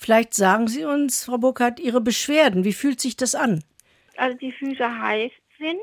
Vielleicht 0.00 0.32
sagen 0.32 0.66
Sie 0.66 0.86
uns, 0.86 1.26
Frau 1.26 1.36
Burkhardt, 1.36 1.78
Ihre 1.78 2.00
Beschwerden. 2.00 2.64
Wie 2.64 2.72
fühlt 2.72 3.02
sich 3.02 3.16
das 3.16 3.34
an? 3.34 3.62
Also 4.16 4.34
die 4.38 4.50
Füße 4.50 4.98
heiß 4.98 5.30
sind 5.58 5.78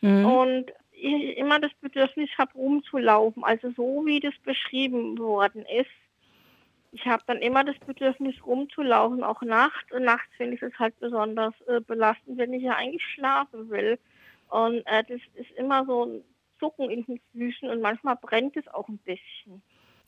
mhm. 0.00 0.24
und 0.24 0.72
ich 0.92 1.36
immer 1.36 1.60
das 1.60 1.70
Bedürfnis 1.82 2.30
habe, 2.38 2.54
rumzulaufen. 2.54 3.44
Also 3.44 3.72
so 3.76 4.06
wie 4.06 4.20
das 4.20 4.32
beschrieben 4.42 5.18
worden 5.18 5.66
ist. 5.66 5.90
Ich 6.92 7.04
habe 7.04 7.22
dann 7.26 7.42
immer 7.42 7.62
das 7.62 7.78
Bedürfnis, 7.80 8.36
rumzulaufen, 8.46 9.22
auch 9.22 9.42
nachts. 9.42 9.92
Und 9.92 10.04
nachts 10.04 10.30
finde 10.38 10.54
ich 10.54 10.62
es 10.62 10.72
halt 10.78 10.98
besonders 10.98 11.52
äh, 11.68 11.82
belastend, 11.82 12.38
wenn 12.38 12.54
ich 12.54 12.62
ja 12.62 12.76
eigentlich 12.76 13.04
schlafen 13.14 13.68
will. 13.68 13.98
Und 14.48 14.78
äh, 14.86 15.04
das 15.06 15.20
ist 15.34 15.50
immer 15.58 15.84
so 15.84 16.06
ein 16.06 16.24
Zucken 16.58 16.88
in 16.88 17.04
den 17.04 17.20
Füßen 17.32 17.68
und 17.68 17.82
manchmal 17.82 18.16
brennt 18.16 18.56
es 18.56 18.66
auch 18.68 18.88
ein 18.88 18.96
bisschen. 18.96 19.60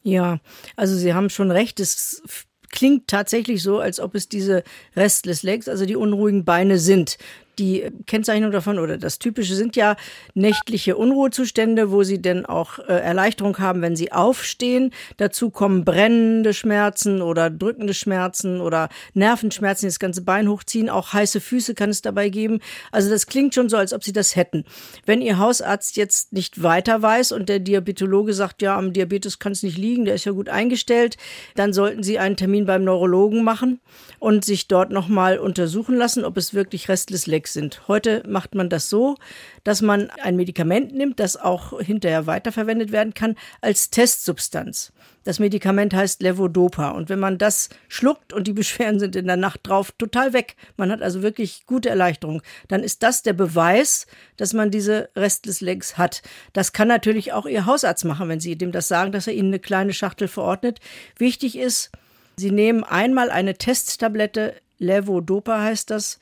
Ja, 0.03 0.39
also 0.77 0.95
Sie 0.97 1.13
haben 1.13 1.29
schon 1.29 1.51
recht. 1.51 1.79
Es 1.79 2.49
klingt 2.73 3.07
tatsächlich 3.07 3.63
so, 3.63 3.79
als 3.79 4.01
ob 4.01 4.17
es 4.17 4.29
diese 4.29 4.65
Restless 4.97 5.45
Legs, 5.45 5.69
also 5.69 5.87
die 5.87 5.97
unruhigen 5.97 6.45
Beine 6.45 6.79
sind. 6.79 7.19
Die 7.59 7.85
Kennzeichnung 8.07 8.51
davon 8.51 8.79
oder 8.79 8.97
das 8.97 9.19
Typische 9.19 9.55
sind 9.55 9.77
ja 9.77 9.97
nächtliche 10.35 10.97
Unruhezustände, 10.97 11.91
wo 11.91 12.03
sie 12.03 12.21
denn 12.21 12.47
auch 12.47 12.79
äh, 12.79 12.95
Erleichterung 12.95 13.59
haben, 13.59 13.83
wenn 13.83 13.95
sie 13.95 14.11
aufstehen. 14.11 14.91
Dazu 15.19 15.51
kommen 15.51 15.85
brennende 15.85 16.55
Schmerzen 16.55 17.21
oder 17.21 17.51
drückende 17.51 17.93
Schmerzen 17.93 18.61
oder 18.63 18.89
Nervenschmerzen, 19.13 19.87
die 19.87 19.91
das 19.91 19.99
ganze 19.99 20.23
Bein 20.23 20.49
hochziehen. 20.49 20.89
Auch 20.89 21.13
heiße 21.13 21.41
Füße 21.41 21.75
kann 21.75 21.91
es 21.91 22.01
dabei 22.01 22.31
geben. 22.31 22.61
Also 22.91 23.11
das 23.11 23.27
klingt 23.27 23.55
schon 23.55 23.69
so, 23.69 23.77
als 23.77 23.93
ob 23.93 24.03
sie 24.03 24.13
das 24.13 24.35
hätten. 24.35 24.65
Wenn 25.05 25.21
ihr 25.21 25.39
Hausarzt 25.39 25.97
jetzt 25.97 26.33
nicht 26.33 26.63
weiter 26.63 27.03
weiß 27.03 27.33
und 27.33 27.51
der 27.51 27.59
Diabetologe 27.59 28.33
sagt, 28.33 28.63
ja, 28.63 28.79
am 28.79 28.95
Diabetes 28.95 29.39
kann 29.39 29.53
es 29.53 29.63
nicht 29.63 29.77
liegen, 29.77 30.07
der 30.07 30.15
ist 30.15 30.25
ja 30.25 30.33
gut 30.33 30.49
eingestellt, 30.49 31.19
dann 31.55 31.75
sollten 31.75 32.03
sie 32.03 32.19
einen 32.19 32.37
Termin 32.37 32.65
beim 32.65 32.85
Neurologen 32.85 33.45
machen 33.45 33.81
und 34.19 34.45
sich 34.45 34.69
dort 34.69 34.91
nochmal 34.91 35.39
untersuchen 35.39 35.97
lassen, 35.97 36.25
ob 36.25 36.37
es 36.37 36.55
wirklich 36.55 36.89
Restless 36.89 37.27
Leg 37.27 37.42
sind. 37.49 37.89
Heute 37.89 38.23
macht 38.27 38.55
man 38.55 38.69
das 38.69 38.89
so, 38.89 39.17
dass 39.65 39.83
man 39.83 40.11
ein 40.23 40.37
Medikament 40.37 40.95
nimmt, 40.95 41.21
das 41.21 41.37
auch 41.37 41.81
hinterher 41.81 42.27
weiterverwendet 42.27 42.93
werden 42.93 43.15
kann, 43.15 43.37
als 43.61 43.91
Testsubstanz. 43.91 44.93
Das 45.25 45.39
Medikament 45.39 45.95
heißt 45.95 46.23
Levodopa. 46.23 46.91
Und 46.91 47.09
wenn 47.09 47.21
man 47.21 47.39
das 47.39 47.69
schluckt 47.89 48.33
und 48.33 48.47
die 48.47 48.53
Beschwerden 48.53 48.99
sind 48.99 49.15
in 49.15 49.27
der 49.27 49.37
Nacht 49.37 49.61
drauf 49.63 49.93
total 49.93 50.33
weg, 50.33 50.57
man 50.77 50.91
hat 50.91 51.03
also 51.03 51.23
wirklich 51.23 51.65
gute 51.67 51.89
Erleichterung, 51.89 52.43
dann 52.69 52.83
ist 52.83 53.03
das 53.03 53.23
der 53.23 53.33
Beweis, 53.33 54.07
dass 54.37 54.53
man 54.53 54.71
diese 54.71 55.11
Restless 55.15 55.61
Legs 55.61 55.97
hat. 55.97 56.23
Das 56.53 56.73
kann 56.73 56.89
natürlich 56.89 57.33
auch 57.33 57.47
Ihr 57.47 57.67
Hausarzt 57.67 58.05
machen, 58.05 58.29
wenn 58.29 58.41
Sie 58.41 58.57
dem 58.57 58.73
das 58.73 58.89
sagen, 58.89 59.13
dass 59.13 59.27
er 59.27 59.35
Ihnen 59.35 59.49
eine 59.49 59.61
kleine 59.61 59.93
Schachtel 59.93 60.29
verordnet. 60.29 60.81
Wichtig 61.19 61.57
ist, 61.57 61.91
Sie 62.37 62.51
nehmen 62.51 62.83
einmal 62.83 63.31
eine 63.31 63.55
Testtablette, 63.55 64.55
Levodopa 64.79 65.61
heißt 65.63 65.91
das, 65.91 66.19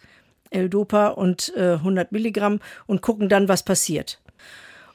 L-Dopa 0.51 1.09
und 1.09 1.53
äh, 1.57 1.75
100 1.75 2.13
Milligramm 2.13 2.61
und 2.87 3.03
gucken 3.03 3.29
dann, 3.29 3.49
was 3.49 3.63
passiert. 3.65 4.21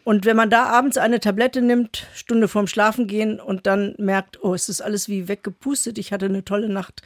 Und 0.04 0.26
wenn 0.26 0.36
man 0.38 0.52
da 0.52 0.66
abends 0.66 0.98
eine 0.98 1.20
Tablette 1.20 1.64
nimmt, 1.64 2.06
Stunde 2.14 2.48
vorm 2.48 2.68
Schlafengehen 2.68 3.40
und 3.40 3.66
dann 3.66 3.96
merkt, 3.98 4.44
oh, 4.44 4.54
es 4.54 4.70
ist 4.70 4.82
alles 4.82 5.10
wie 5.10 5.28
weggepustet, 5.28 5.98
ich 5.98 6.12
hatte 6.14 6.26
eine 6.26 6.46
tolle 6.46 6.70
Nacht, 6.70 7.02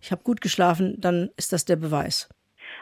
ich 0.00 0.10
habe 0.12 0.22
gut 0.22 0.40
geschlafen, 0.40 0.98
dann 0.98 1.28
ist 1.36 1.52
das 1.52 1.66
der 1.66 1.76
Beweis. 1.76 2.28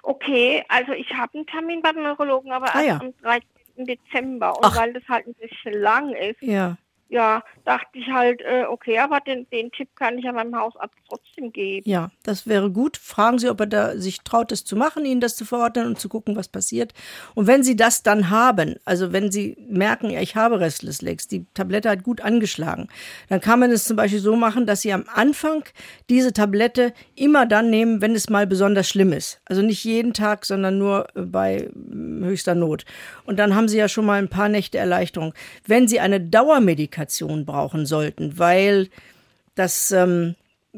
Okay, 0.04 0.64
also 0.68 0.92
ich 0.92 1.12
habe 1.14 1.34
einen 1.34 1.46
Termin 1.46 1.82
beim 1.82 1.96
Neurologen, 1.96 2.52
aber 2.52 2.66
Ah, 2.76 2.78
erst 2.82 2.86
ja. 2.86 3.00
am 3.00 3.12
13. 3.22 3.86
Dezember. 3.86 4.56
Und 4.56 4.64
Ach. 4.64 4.76
weil 4.76 4.92
das 4.92 5.02
halt 5.08 5.26
ein 5.26 5.34
bisschen 5.34 5.80
lang 5.80 6.14
ist, 6.14 6.40
Ja. 6.42 6.76
Ja, 7.08 7.42
dachte 7.64 7.98
ich 7.98 8.08
halt, 8.08 8.40
äh, 8.40 8.64
okay, 8.68 8.98
aber 8.98 9.20
den, 9.20 9.48
den 9.50 9.70
Tipp 9.70 9.88
kann 9.94 10.18
ich 10.18 10.24
ja 10.24 10.32
meinem 10.32 10.56
Hausarzt 10.56 10.94
trotzdem 11.08 11.52
geben. 11.52 11.88
Ja, 11.88 12.10
das 12.24 12.48
wäre 12.48 12.70
gut. 12.70 12.96
Fragen 12.96 13.38
Sie, 13.38 13.48
ob 13.48 13.60
er 13.60 13.66
da 13.66 13.96
sich 13.96 14.22
traut, 14.22 14.50
es 14.50 14.64
zu 14.64 14.74
machen, 14.74 15.04
Ihnen 15.04 15.20
das 15.20 15.36
zu 15.36 15.44
verordnen 15.44 15.86
und 15.86 16.00
zu 16.00 16.08
gucken, 16.08 16.34
was 16.34 16.48
passiert. 16.48 16.94
Und 17.34 17.46
wenn 17.46 17.62
Sie 17.62 17.76
das 17.76 18.02
dann 18.02 18.30
haben, 18.30 18.76
also 18.84 19.12
wenn 19.12 19.30
Sie 19.30 19.56
merken, 19.68 20.10
ja, 20.10 20.20
ich 20.20 20.34
habe 20.34 20.58
Restless 20.58 21.00
Legs, 21.00 21.28
die 21.28 21.46
Tablette 21.54 21.90
hat 21.90 22.02
gut 22.02 22.20
angeschlagen, 22.22 22.88
dann 23.28 23.40
kann 23.40 23.60
man 23.60 23.70
es 23.70 23.84
zum 23.84 23.96
Beispiel 23.96 24.20
so 24.20 24.34
machen, 24.34 24.66
dass 24.66 24.82
Sie 24.82 24.92
am 24.92 25.04
Anfang 25.14 25.64
diese 26.10 26.32
Tablette 26.32 26.92
immer 27.14 27.46
dann 27.46 27.70
nehmen, 27.70 28.00
wenn 28.00 28.16
es 28.16 28.28
mal 28.28 28.48
besonders 28.48 28.88
schlimm 28.88 29.12
ist. 29.12 29.40
Also 29.44 29.62
nicht 29.62 29.84
jeden 29.84 30.12
Tag, 30.12 30.44
sondern 30.44 30.78
nur 30.78 31.06
äh, 31.14 31.22
bei 31.22 31.68
mm, 31.72 32.24
höchster 32.24 32.56
Not. 32.56 32.84
Und 33.24 33.38
dann 33.38 33.54
haben 33.54 33.68
Sie 33.68 33.78
ja 33.78 33.88
schon 33.88 34.06
mal 34.06 34.18
ein 34.18 34.28
paar 34.28 34.48
Nächte 34.48 34.78
Erleichterung. 34.78 35.34
Wenn 35.66 35.86
Sie 35.86 36.00
eine 36.00 36.20
Dauermedikation 36.20 36.95
brauchen 37.44 37.86
sollten, 37.86 38.38
weil 38.38 38.88
das 39.54 39.90
ähm, 39.90 40.34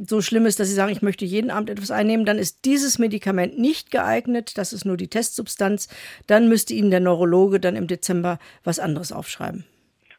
so 0.07 0.21
schlimm 0.21 0.47
ist, 0.47 0.61
dass 0.61 0.69
Sie 0.69 0.75
sagen, 0.75 0.93
ich 0.93 1.03
möchte 1.03 1.25
jeden 1.25 1.51
Abend 1.51 1.71
etwas 1.71 1.91
einnehmen, 1.91 2.27
dann 2.27 2.39
ist 2.39 2.65
dieses 2.65 2.99
Medikament 2.99 3.59
nicht 3.59 3.91
geeignet. 3.91 4.59
Das 4.59 4.73
ist 4.73 4.85
nur 4.85 4.97
die 4.97 5.09
Testsubstanz. 5.09 5.89
Dann 6.27 6.49
müsste 6.49 6.75
Ihnen 6.75 6.91
der 6.91 7.01
Neurologe 7.01 7.61
dann 7.61 7.77
im 7.77 7.87
Dezember 7.87 8.39
was 8.65 8.79
anderes 8.79 9.13
aufschreiben. 9.13 9.65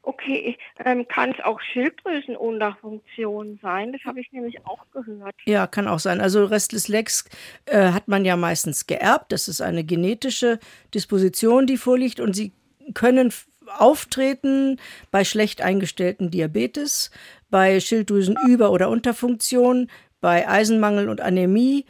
Okay, 0.02 0.58
ähm, 0.86 1.08
kann 1.08 1.32
es 1.32 1.44
auch 1.44 1.60
Schilddrüsenunterfunktion 1.62 3.60
sein? 3.62 3.92
Das 3.92 4.02
habe 4.06 4.22
ich 4.22 4.32
nämlich 4.32 4.66
auch 4.66 4.84
gehört. 4.92 5.36
Ja, 5.46 5.68
kann 5.68 5.88
auch 5.88 6.00
sein. 6.00 6.20
Also 6.20 6.46
Restless 6.46 6.88
Legs 6.88 7.26
äh, 7.66 7.92
hat 7.92 8.08
man 8.08 8.26
ja 8.26 8.36
meistens 8.36 8.88
geerbt. 8.88 9.32
Das 9.32 9.48
ist 9.48 9.62
eine 9.62 9.84
genetische 9.84 10.60
Disposition, 10.96 11.68
die 11.68 11.78
vorliegt 11.78 12.20
und 12.20 12.36
sie 12.36 12.54
können 12.96 13.32
auftreten 13.78 14.78
bei 15.12 15.24
schlecht 15.24 15.62
eingestellten 15.62 16.32
Diabetes, 16.32 17.12
bei 17.50 17.80
Schilddrüsenüber- 17.80 18.72
oder 18.72 18.90
Unterfunktion, 18.90 19.90
bei 20.22 20.48
Eisenmangel 20.48 21.10
und 21.10 21.22
Anämie 21.22 21.86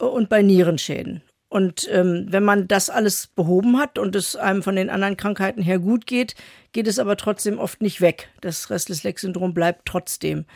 äh, 0.00 0.04
und 0.04 0.28
bei 0.28 0.42
Nierenschäden. 0.42 1.22
Und 1.48 1.88
ähm, 1.92 2.26
wenn 2.30 2.42
man 2.42 2.66
das 2.66 2.90
alles 2.90 3.28
behoben 3.28 3.78
hat 3.78 3.98
und 3.98 4.16
es 4.16 4.34
einem 4.34 4.62
von 4.64 4.74
den 4.74 4.90
anderen 4.90 5.16
Krankheiten 5.16 5.62
her 5.62 5.78
gut 5.78 6.06
geht, 6.06 6.34
geht 6.72 6.88
es 6.88 6.98
aber 6.98 7.16
trotzdem 7.16 7.60
oft 7.60 7.80
nicht 7.80 8.00
weg. 8.00 8.28
Das 8.40 8.70
Restless 8.70 9.04
Leg 9.04 9.20
Syndrom 9.20 9.54
bleibt 9.54 9.86
trotzdem. 9.86 10.46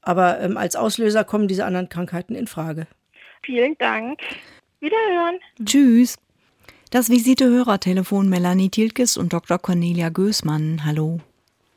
Aber 0.00 0.38
ähm, 0.40 0.56
als 0.56 0.76
Auslöser 0.76 1.24
kommen 1.24 1.48
diese 1.48 1.64
anderen 1.64 1.88
Krankheiten 1.88 2.36
in 2.36 2.46
Frage. 2.46 2.86
Vielen 3.42 3.76
Dank. 3.78 4.20
Wiederhören. 4.78 5.40
Tschüss. 5.64 6.16
Das 6.94 7.10
Visite-Hörertelefon 7.10 8.28
Melanie 8.28 8.70
Tilkes 8.70 9.16
und 9.16 9.32
Dr. 9.32 9.58
Cornelia 9.58 10.10
Gößmann. 10.10 10.82
Hallo. 10.86 11.18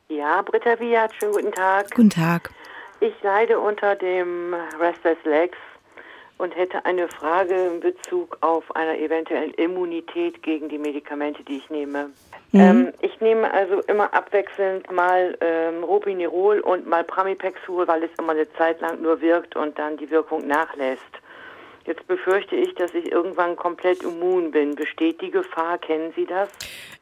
Ja, 0.09 0.43
Britta 0.43 0.79
Wiat, 0.79 1.11
schönen 1.15 1.31
guten 1.31 1.51
Tag. 1.53 1.89
Guten 1.95 2.11
Tag. 2.11 2.51
Ich 2.99 3.15
leide 3.23 3.59
unter 3.59 3.95
dem 3.95 4.53
Restless 4.79 5.17
Legs 5.23 5.57
und 6.37 6.55
hätte 6.55 6.85
eine 6.85 7.07
Frage 7.07 7.55
in 7.55 7.79
Bezug 7.79 8.37
auf 8.41 8.63
eine 8.75 8.99
eventuelle 8.99 9.51
Immunität 9.53 10.43
gegen 10.43 10.69
die 10.69 10.77
Medikamente, 10.77 11.43
die 11.43 11.57
ich 11.57 11.69
nehme. 11.71 12.11
Ähm, 12.53 12.93
ich 13.01 13.19
nehme 13.19 13.51
also 13.51 13.79
immer 13.87 14.13
abwechselnd 14.13 14.91
mal 14.91 15.35
ähm, 15.41 15.83
Robinirol 15.83 16.59
und 16.59 16.85
mal 16.85 17.03
Pramipexol, 17.03 17.87
weil 17.87 18.03
es 18.03 18.11
immer 18.19 18.33
eine 18.33 18.47
Zeit 18.53 18.81
lang 18.81 19.01
nur 19.01 19.19
wirkt 19.19 19.55
und 19.55 19.79
dann 19.79 19.97
die 19.97 20.11
Wirkung 20.11 20.45
nachlässt. 20.45 21.01
Jetzt 21.87 22.05
befürchte 22.05 22.57
ich, 22.57 22.75
dass 22.75 22.93
ich 22.93 23.09
irgendwann 23.09 23.55
komplett 23.55 24.03
immun 24.03 24.51
bin. 24.51 24.75
Besteht 24.75 25.21
die 25.21 25.31
Gefahr? 25.31 25.77
Kennen 25.77 26.11
Sie 26.17 26.25
das? 26.25 26.49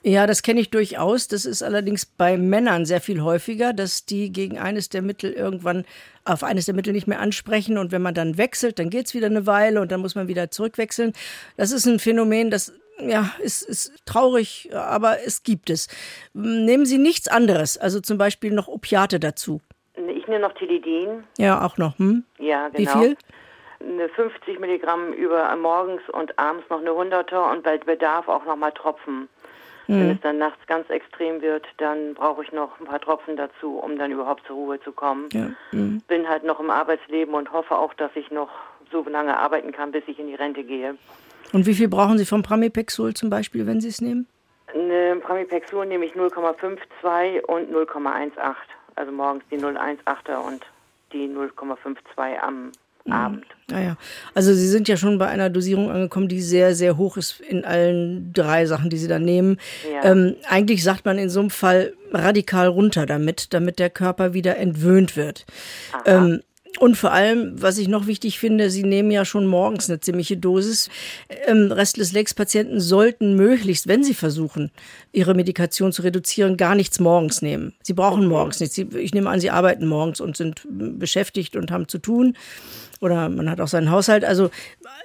Ja, 0.04 0.28
das 0.28 0.44
kenne 0.44 0.62
ich 0.62 0.70
durchaus. 0.70 1.28
Das 1.28 1.46
ist 1.46 1.64
allerdings 1.64 2.06
bei 2.06 2.38
Männern 2.38 2.86
sehr 2.86 3.02
viel 3.02 3.24
häufiger, 3.24 3.74
dass 3.74 4.06
die 4.06 4.32
gegen 4.32 4.60
eines 4.60 4.90
der 4.90 5.02
Mittel 5.02 5.34
irgendwann 5.34 5.86
auf 6.24 6.44
eines 6.44 6.66
der 6.66 6.76
Mittel 6.76 6.94
nicht 6.94 7.08
mehr 7.08 7.20
ansprechen 7.20 7.80
und 7.80 7.92
wenn 7.92 8.04
man 8.04 8.14
dann 8.14 8.38
wechselt, 8.38 8.78
dann 8.78 8.92
geht's 8.92 9.16
wieder 9.16 9.26
eine 9.26 9.48
Weile 9.48 9.82
und 9.82 9.92
dann 9.92 10.02
muss 10.02 10.14
man 10.14 10.28
wieder 10.28 10.52
zurückwechseln. 10.52 11.14
Das 11.58 11.72
ist 11.72 11.88
ein 11.88 11.98
Phänomen, 11.98 12.52
das 12.52 12.72
ja, 13.00 13.32
ist, 13.40 13.64
ist 13.64 14.06
traurig, 14.06 14.70
aber 14.72 15.18
es 15.26 15.42
gibt 15.42 15.72
es. 15.72 15.88
Nehmen 16.34 16.86
Sie 16.86 17.00
nichts 17.00 17.28
anderes, 17.28 17.78
also 17.78 18.00
zum 18.00 18.20
Beispiel 18.20 18.52
noch 18.52 18.68
Opiate 18.68 19.20
dazu. 19.20 19.62
Ich 19.96 20.28
nehme 20.28 20.42
noch 20.42 20.54
Tilidin. 20.54 21.24
Ja, 21.38 21.66
auch 21.66 21.78
noch. 21.78 21.98
Hm? 21.98 22.24
Ja, 22.38 22.70
Wie 22.74 22.86
genau. 22.86 23.00
viel? 23.00 23.18
Eine 23.80 24.10
50 24.10 24.60
Milligramm 24.60 25.14
über 25.14 25.54
morgens 25.56 26.02
und 26.12 26.38
abends 26.40 26.70
noch 26.70 26.80
eine 26.80 26.92
100er 26.92 27.52
und 27.52 27.64
bei 27.64 27.78
Bedarf 27.78 28.28
auch 28.28 28.46
noch 28.46 28.56
mal 28.56 28.72
Tropfen. 28.72 29.28
Hm. 29.88 30.00
Wenn 30.00 30.12
es 30.12 30.22
dann 30.22 30.38
nachts 30.38 30.66
ganz 30.68 30.90
extrem 30.90 31.42
wird, 31.42 31.66
dann 31.78 32.14
brauche 32.16 32.44
ich 32.44 32.52
noch 32.52 32.80
ein 32.80 32.86
paar 32.86 33.00
Tropfen 33.00 33.38
dazu, 33.38 33.78
um 33.78 33.98
dann 33.98 34.12
überhaupt 34.12 34.46
zur 34.48 34.56
Ruhe 34.56 34.80
zu 34.82 34.92
kommen. 34.92 35.30
Ja. 35.32 35.50
hm. 35.72 36.02
Bin 36.08 36.28
halt 36.28 36.44
noch 36.44 36.60
im 36.60 36.70
Arbeitsleben 36.70 37.34
und 37.36 37.52
hoffe 37.52 37.78
auch, 37.78 37.94
dass 37.94 38.12
ich 38.16 38.32
noch 38.32 38.50
so 38.92 39.04
lange 39.08 39.38
arbeiten 39.38 39.72
kann, 39.72 39.92
bis 39.92 40.04
ich 40.08 40.20
in 40.20 40.28
die 40.28 40.36
Rente 40.36 40.64
gehe. 40.64 40.96
Und 41.54 41.66
wie 41.66 41.74
viel 41.74 41.88
brauchen 41.88 42.18
Sie 42.18 42.26
vom 42.26 42.44
Pramipexol 42.44 43.14
zum 43.14 43.30
Beispiel, 43.30 43.68
wenn 43.68 43.82
Sie 43.82 43.90
es 43.90 44.02
nehmen? 44.02 44.28
Eine 44.74 45.18
Pramipexol 45.18 45.86
nehme 45.86 46.06
ich 46.06 46.14
0,52 46.14 47.42
und 47.42 47.72
0,18. 47.72 48.32
Also 48.96 49.12
morgens 49.12 49.44
die 49.52 49.58
0,18er 49.58 50.38
und 50.46 50.66
die 51.12 51.28
0,52 51.28 52.40
am 52.40 52.72
Abend. 53.10 53.46
Naja, 53.70 53.98
also 54.34 54.54
Sie 54.54 54.68
sind 54.68 54.88
ja 54.88 54.96
schon 54.96 55.18
bei 55.18 55.28
einer 55.28 55.50
Dosierung 55.50 55.90
angekommen, 55.90 56.28
die 56.28 56.42
sehr, 56.42 56.76
sehr 56.76 56.98
hoch 56.98 57.18
ist 57.18 57.40
in 57.42 57.66
allen 57.66 58.32
drei 58.34 58.66
Sachen, 58.68 58.90
die 58.90 58.98
Sie 58.98 59.08
da 59.08 59.20
nehmen. 59.20 59.58
Ja. 59.92 60.12
Ähm, 60.12 60.36
eigentlich 60.48 60.84
sagt 60.84 61.06
man 61.06 61.18
in 61.18 61.30
so 61.30 61.40
einem 61.40 61.50
Fall 61.50 61.94
radikal 62.12 62.68
runter 62.68 63.06
damit, 63.06 63.54
damit 63.54 63.80
der 63.80 63.90
Körper 63.90 64.34
wieder 64.34 64.58
entwöhnt 64.58 65.16
wird. 65.16 65.46
Ähm, 66.06 66.42
Und 66.78 66.98
vor 66.98 67.14
allem, 67.14 67.54
was 67.62 67.78
ich 67.78 67.88
noch 67.88 68.06
wichtig 68.06 68.38
finde, 68.38 68.70
Sie 68.70 68.84
nehmen 68.84 69.10
ja 69.10 69.24
schon 69.24 69.48
morgens 69.48 69.90
eine 69.90 70.02
ziemliche 70.02 70.36
Dosis. 70.36 70.90
Ähm, 71.48 71.72
Restless 71.72 72.12
Legs 72.12 72.34
Patienten 72.34 72.82
sollten 72.82 73.36
möglichst, 73.36 73.88
wenn 73.88 74.04
sie 74.04 74.14
versuchen, 74.14 74.72
ihre 75.14 75.34
Medikation 75.36 75.94
zu 75.94 76.02
reduzieren, 76.02 76.58
gar 76.58 76.76
nichts 76.76 77.00
morgens 77.00 77.42
nehmen. 77.42 77.74
Sie 77.82 77.94
brauchen 77.94 78.28
morgens 78.28 78.60
nichts. 78.60 78.78
Ich 78.78 79.14
nehme 79.14 79.30
an, 79.30 79.40
Sie 79.40 79.52
arbeiten 79.52 79.88
morgens 79.88 80.20
und 80.20 80.36
sind 80.36 80.68
beschäftigt 80.70 81.56
und 81.56 81.72
haben 81.72 81.88
zu 81.88 81.98
tun 81.98 82.36
oder 83.02 83.30
man 83.30 83.50
hat 83.50 83.62
auch 83.62 83.68
seinen 83.68 83.92
Haushalt. 83.92 84.26
Also 84.26 84.50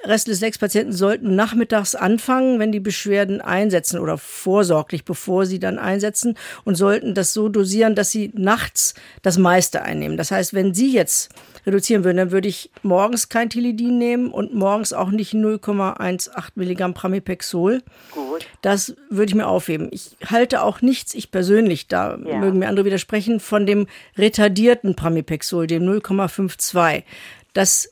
Restless 0.05 0.41
Legs 0.41 0.59
Patienten 0.59 0.93
sollten 0.93 1.35
nachmittags 1.35 1.95
anfangen, 1.95 2.59
wenn 2.59 2.73
die 2.73 2.81
Beschwerden 2.81 3.41
einsetzen 3.41 3.99
oder 3.99 4.19
vorsorglich, 4.19 5.05
bevor 5.05 5.47
sie 5.47 5.59
dann 5.59 5.79
einsetzen 5.79 6.37
und 6.65 6.77
sollten 6.77 7.15
das 7.15 7.33
so 7.33 7.49
dosieren, 7.49 7.95
dass 7.95 8.11
sie 8.11 8.31
nachts 8.35 8.95
das 9.23 9.39
meiste 9.39 9.83
einnehmen. 9.83 10.17
Das 10.17 10.31
heißt, 10.31 10.55
wenn 10.55 10.75
Sie 10.75 10.93
jetzt 10.93 11.31
reduzieren 11.67 12.05
würden, 12.05 12.17
dann 12.17 12.31
würde 12.31 12.49
ich 12.49 12.71
morgens 12.83 13.29
kein 13.29 13.51
Tilidin 13.51 13.99
nehmen 13.99 14.31
und 14.31 14.55
morgens 14.55 14.93
auch 14.93 15.11
nicht 15.11 15.35
0,18 15.35 16.31
Milligramm 16.55 16.95
Pramipexol. 16.95 17.83
Gut. 18.13 18.47
Das 18.63 18.95
würde 19.11 19.31
ich 19.31 19.35
mir 19.35 19.47
aufheben. 19.47 19.89
Ich 19.91 20.17
halte 20.27 20.63
auch 20.63 20.81
nichts, 20.81 21.15
ich 21.15 21.31
persönlich, 21.31 21.89
da 21.89 22.17
ja. 22.17 22.39
mögen 22.39 22.59
mir 22.59 22.69
andere 22.69 22.87
widersprechen, 22.87 23.41
von 23.41 23.67
dem 23.67 23.87
retardierten 24.17 24.95
Pramipexol, 24.95 25.67
dem 25.67 25.85
0,52 25.85 27.05
das 27.53 27.91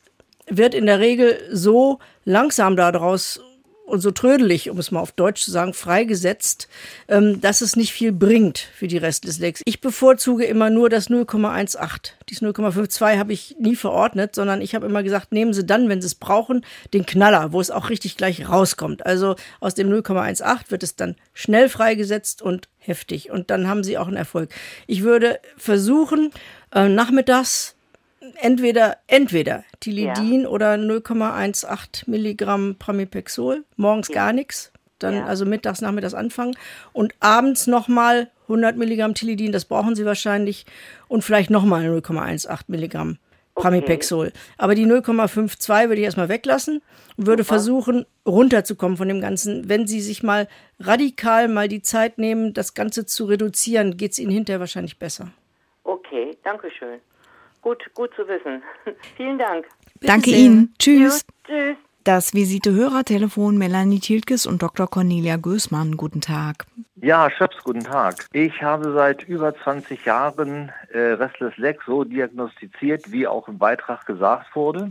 wird 0.49 0.75
in 0.75 0.87
der 0.87 1.01
Regel 1.01 1.39
so 1.51 1.99
langsam 2.25 2.77
daraus 2.77 3.41
und 3.89 4.01
so 4.01 4.11
trödelig, 4.11 4.71
um 4.71 4.79
es 4.79 4.91
mal 4.91 5.01
auf 5.01 5.13
Deutsch 5.13 5.43
zu 5.43 5.51
sagen, 5.51 5.73
freigesetzt, 5.73 6.69
ähm, 7.09 7.41
dass 7.41 7.61
es 7.61 7.75
nicht 7.75 7.93
viel 7.93 8.13
bringt 8.13 8.59
für 8.59 8.87
die 8.87 8.99
Restless 8.99 9.39
Legs. 9.39 9.63
Ich 9.65 9.81
bevorzuge 9.81 10.45
immer 10.45 10.71
nur 10.71 10.91
das 10.91 11.09
0,18. 11.09 12.13
Dies 12.29 12.43
0,52 12.43 13.19
habe 13.19 13.33
ich 13.33 13.57
nie 13.59 13.77
verordnet, 13.77 14.35
sondern 14.35 14.61
ich 14.61 14.75
habe 14.75 14.87
immer 14.87 15.03
gesagt, 15.03 15.33
nehmen 15.33 15.55
Sie 15.55 15.65
dann, 15.65 15.89
wenn 15.89 16.03
Sie 16.03 16.07
es 16.07 16.15
brauchen, 16.15 16.65
den 16.93 17.07
Knaller, 17.07 17.53
wo 17.53 17.61
es 17.61 17.71
auch 17.71 17.89
richtig 17.89 18.17
gleich 18.17 18.49
rauskommt. 18.49 19.07
Also 19.07 19.37
aus 19.61 19.75
dem 19.75 19.91
0,18 19.91 20.71
wird 20.71 20.83
es 20.83 20.97
dann 20.97 21.17
schnell 21.33 21.69
freigesetzt 21.69 22.43
und 22.43 22.69
heftig. 22.79 23.31
Und 23.31 23.51
dann 23.51 23.69
haben 23.69 23.85
Sie 23.85 23.99
auch 23.99 24.07
einen 24.07 24.17
Erfolg. 24.17 24.51
Ich 24.87 25.03
würde 25.03 25.41
versuchen, 25.57 26.31
äh, 26.75 26.89
nachmittags 26.89 27.75
entweder, 28.37 28.99
entweder 29.07 29.65
Tilidin 29.81 30.43
ja. 30.43 30.49
oder 30.49 30.75
0,18 30.75 32.09
Milligramm 32.09 32.77
Pramipexol, 32.79 33.65
morgens 33.77 34.09
ja. 34.09 34.15
gar 34.15 34.33
nichts, 34.33 34.73
dann 34.99 35.15
ja. 35.15 35.27
also 35.27 35.45
mittags, 35.45 35.81
nachmittags 35.81 36.15
anfangen 36.15 36.57
und 36.93 37.15
abends 37.21 37.67
nochmal 37.67 38.31
100 38.45 38.77
Milligramm 38.77 39.15
Tilidin, 39.15 39.53
das 39.53 39.65
brauchen 39.67 39.95
Sie 39.95 40.05
wahrscheinlich, 40.05 40.67
und 41.07 41.23
vielleicht 41.23 41.51
nochmal 41.51 41.85
0,18 41.85 42.63
Milligramm 42.69 43.19
Pramipexol. 43.55 44.29
Okay. 44.29 44.39
Aber 44.57 44.75
die 44.75 44.87
0,52 44.87 45.89
würde 45.89 45.97
ich 45.97 46.05
erstmal 46.05 46.29
weglassen 46.29 46.81
und 47.17 47.27
würde 47.27 47.43
Super. 47.43 47.55
versuchen, 47.55 48.07
runterzukommen 48.27 48.97
von 48.97 49.09
dem 49.09 49.21
Ganzen. 49.21 49.69
Wenn 49.69 49.87
Sie 49.87 50.01
sich 50.01 50.23
mal 50.23 50.49
radikal 50.81 51.49
mal 51.49 51.69
die 51.69 51.83
Zeit 51.83 52.19
nehmen, 52.19 52.55
das 52.55 52.75
Ganze 52.75 53.05
zu 53.05 53.25
reduzieren, 53.27 53.97
geht 53.97 54.13
es 54.13 54.19
Ihnen 54.19 54.31
hinterher 54.31 54.61
wahrscheinlich 54.61 54.99
besser. 54.99 55.33
Okay, 55.85 56.37
danke 56.45 56.71
schön. 56.71 57.01
Gut, 57.63 57.83
gut 57.95 58.11
zu 58.15 58.27
wissen. 58.29 58.63
Vielen 59.17 59.39
Dank. 59.39 59.67
Danke 60.01 60.31
Ihnen. 60.31 60.75
Tschüss. 60.79 61.25
Tschüss. 61.45 61.77
Das 62.05 62.33
Visite-Hörertelefon 62.33 63.59
Melanie 63.59 64.01
Tilkes 64.01 64.47
und 64.47 64.63
Dr. 64.63 64.89
Cornelia 64.89 65.37
Gößmann. 65.37 65.99
Guten 65.99 66.23
Tag. 66.23 66.65
Ja, 66.97 67.31
Schöps, 67.31 67.63
guten 67.63 67.85
Tag. 67.85 68.27
Ich 68.33 68.63
habe 68.63 68.93
seit 68.93 69.25
über 69.25 69.55
20 69.55 70.07
Jahren 70.07 70.73
äh, 70.91 70.99
Restless 70.99 71.57
Leg 71.59 71.81
so 71.87 72.05
diagnostiziert, 72.05 73.13
wie 73.13 73.27
auch 73.27 73.47
im 73.47 73.59
Beitrag 73.59 74.07
gesagt 74.07 74.57
wurde. 74.57 74.91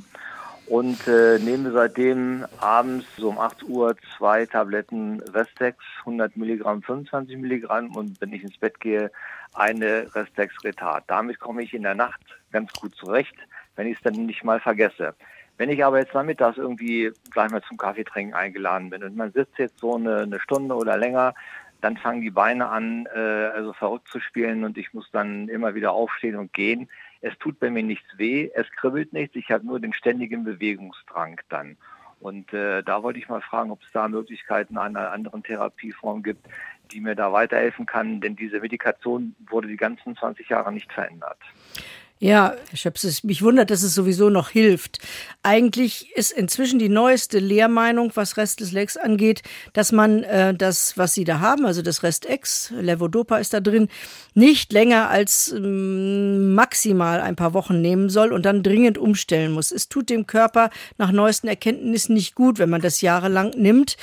Und 0.68 1.08
äh, 1.08 1.40
nehme 1.40 1.72
seitdem 1.72 2.46
abends 2.60 3.06
so 3.16 3.30
um 3.30 3.40
8 3.40 3.64
Uhr 3.64 3.96
zwei 4.18 4.46
Tabletten 4.46 5.22
Restex, 5.22 5.78
100 6.00 6.36
Milligramm, 6.36 6.82
25 6.84 7.38
Milligramm 7.38 7.96
und 7.96 8.20
wenn 8.20 8.34
ich 8.34 8.44
ins 8.44 8.58
Bett 8.58 8.80
gehe, 8.82 9.10
eine 9.54 10.14
Restex 10.14 10.54
Retard. 10.66 11.06
Damit 11.08 11.40
komme 11.40 11.64
ich 11.64 11.74
in 11.74 11.84
der 11.84 11.96
Nacht 11.96 12.20
ganz 12.52 12.74
gut 12.74 12.94
zurecht, 12.96 13.36
wenn 13.78 13.88
ich 13.88 13.98
es 13.98 14.04
dann 14.04 14.26
nicht 14.26 14.44
mal 14.44 14.60
vergesse. 14.60 15.16
Wenn 15.58 15.70
ich 15.70 15.84
aber 15.84 16.00
jetzt 16.00 16.14
nachmittags 16.14 16.58
irgendwie 16.58 17.12
gleich 17.32 17.50
mal 17.50 17.64
zum 17.64 17.78
Kaffeetrinken 17.78 18.36
eingeladen 18.36 18.90
bin 18.90 19.04
und 19.04 19.16
man 19.16 19.32
sitzt 19.32 19.58
jetzt 19.58 19.80
so 19.80 19.96
eine, 19.96 20.20
eine 20.20 20.40
Stunde 20.40 20.76
oder 20.76 20.98
länger, 20.98 21.34
dann 21.82 21.98
fangen 21.98 22.22
die 22.22 22.32
Beine 22.32 22.68
an, 22.68 23.08
äh, 23.16 23.20
also 23.20 23.74
verrückt 23.74 24.08
zu 24.10 24.20
spielen 24.20 24.64
und 24.64 24.78
ich 24.78 24.94
muss 24.94 25.10
dann 25.12 25.48
immer 25.48 25.76
wieder 25.76 25.94
aufstehen 25.94 26.36
und 26.36 26.54
gehen. 26.54 26.90
Es 27.22 27.38
tut 27.40 27.60
bei 27.60 27.70
mir 27.70 27.84
nichts 27.84 28.18
weh, 28.18 28.50
es 28.54 28.70
kribbelt 28.72 29.14
nichts, 29.14 29.36
ich 29.36 29.52
habe 29.52 29.66
nur 29.66 29.80
den 29.80 29.94
ständigen 29.94 30.44
Bewegungsdrang 30.44 31.42
dann. 31.50 31.78
Und 32.20 32.52
äh, 32.54 32.82
da 32.84 33.04
wollte 33.04 33.20
ich 33.20 33.30
mal 33.30 33.42
fragen, 33.42 33.72
ob 33.72 33.84
es 33.84 33.92
da 33.92 34.08
Möglichkeiten 34.08 34.78
einer 34.78 35.12
anderen 35.12 35.44
Therapieform 35.44 36.24
gibt, 36.24 36.48
die 36.92 37.00
mir 37.00 37.16
da 37.16 37.32
weiterhelfen 37.32 37.86
kann, 37.86 38.22
denn 38.22 38.36
diese 38.36 38.60
Medikation 38.60 39.36
wurde 39.50 39.68
die 39.68 39.78
ganzen 39.78 40.16
20 40.16 40.50
Jahre 40.50 40.74
nicht 40.74 40.92
verändert. 40.92 41.38
Ja, 42.20 42.56
Herr 42.70 42.78
Schöps, 42.78 43.24
mich 43.24 43.44
wundert, 43.44 43.70
dass 43.70 43.84
es 43.84 43.94
sowieso 43.94 44.32
noch 44.32 44.50
hilft. 44.50 44.98
Eigentlich 45.44 46.16
ist 46.16 46.32
inzwischen 46.32 46.80
die 46.80 46.90
neueste 46.90 47.38
Lehrmeinung, 47.38 48.12
was 48.16 48.38
Restless 48.38 48.72
Legs 48.72 48.98
angeht, 48.98 49.44
dass 49.74 49.92
man 49.92 50.24
äh, 50.24 50.56
das, 50.56 50.98
was 50.98 51.14
Sie 51.14 51.26
da 51.26 51.42
haben, 51.42 51.68
also 51.68 51.84
das 51.84 52.02
Rest-X, 52.02 52.74
Levodopa 52.82 53.38
ist 53.38 53.54
da 53.54 53.60
drin, 53.60 53.88
nicht 54.34 54.74
länger 54.74 55.10
als 55.10 55.52
ähm, 55.56 56.56
maximal 56.56 57.22
ein 57.22 57.36
paar 57.36 57.54
Wochen 57.54 57.82
nehmen 57.82 58.10
soll 58.10 58.34
und 58.34 58.48
dann 58.48 58.64
dringend 58.64 58.98
umstellen 58.98 59.52
muss. 59.52 59.72
Es 59.72 59.88
tut 59.88 60.10
dem 60.10 60.26
Körper 60.26 60.72
nach 60.98 61.12
neuesten 61.12 61.48
Erkenntnissen 61.48 62.16
nicht 62.16 62.34
gut, 62.34 62.58
wenn 62.58 62.72
man 62.72 62.82
das 62.82 63.02
jahrelang 63.02 63.52
nimmt, 63.52 63.96